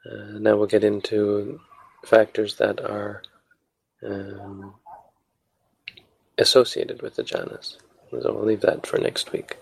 Uh, 0.05 0.39
now 0.39 0.55
we'll 0.55 0.67
get 0.67 0.83
into 0.83 1.59
factors 2.05 2.57
that 2.57 2.79
are 2.79 3.23
um, 4.03 4.73
associated 6.37 7.01
with 7.01 7.15
the 7.15 7.23
jhanas. 7.23 7.77
So 8.11 8.33
we'll 8.33 8.45
leave 8.45 8.61
that 8.61 8.85
for 8.85 8.97
next 8.97 9.31
week. 9.31 9.57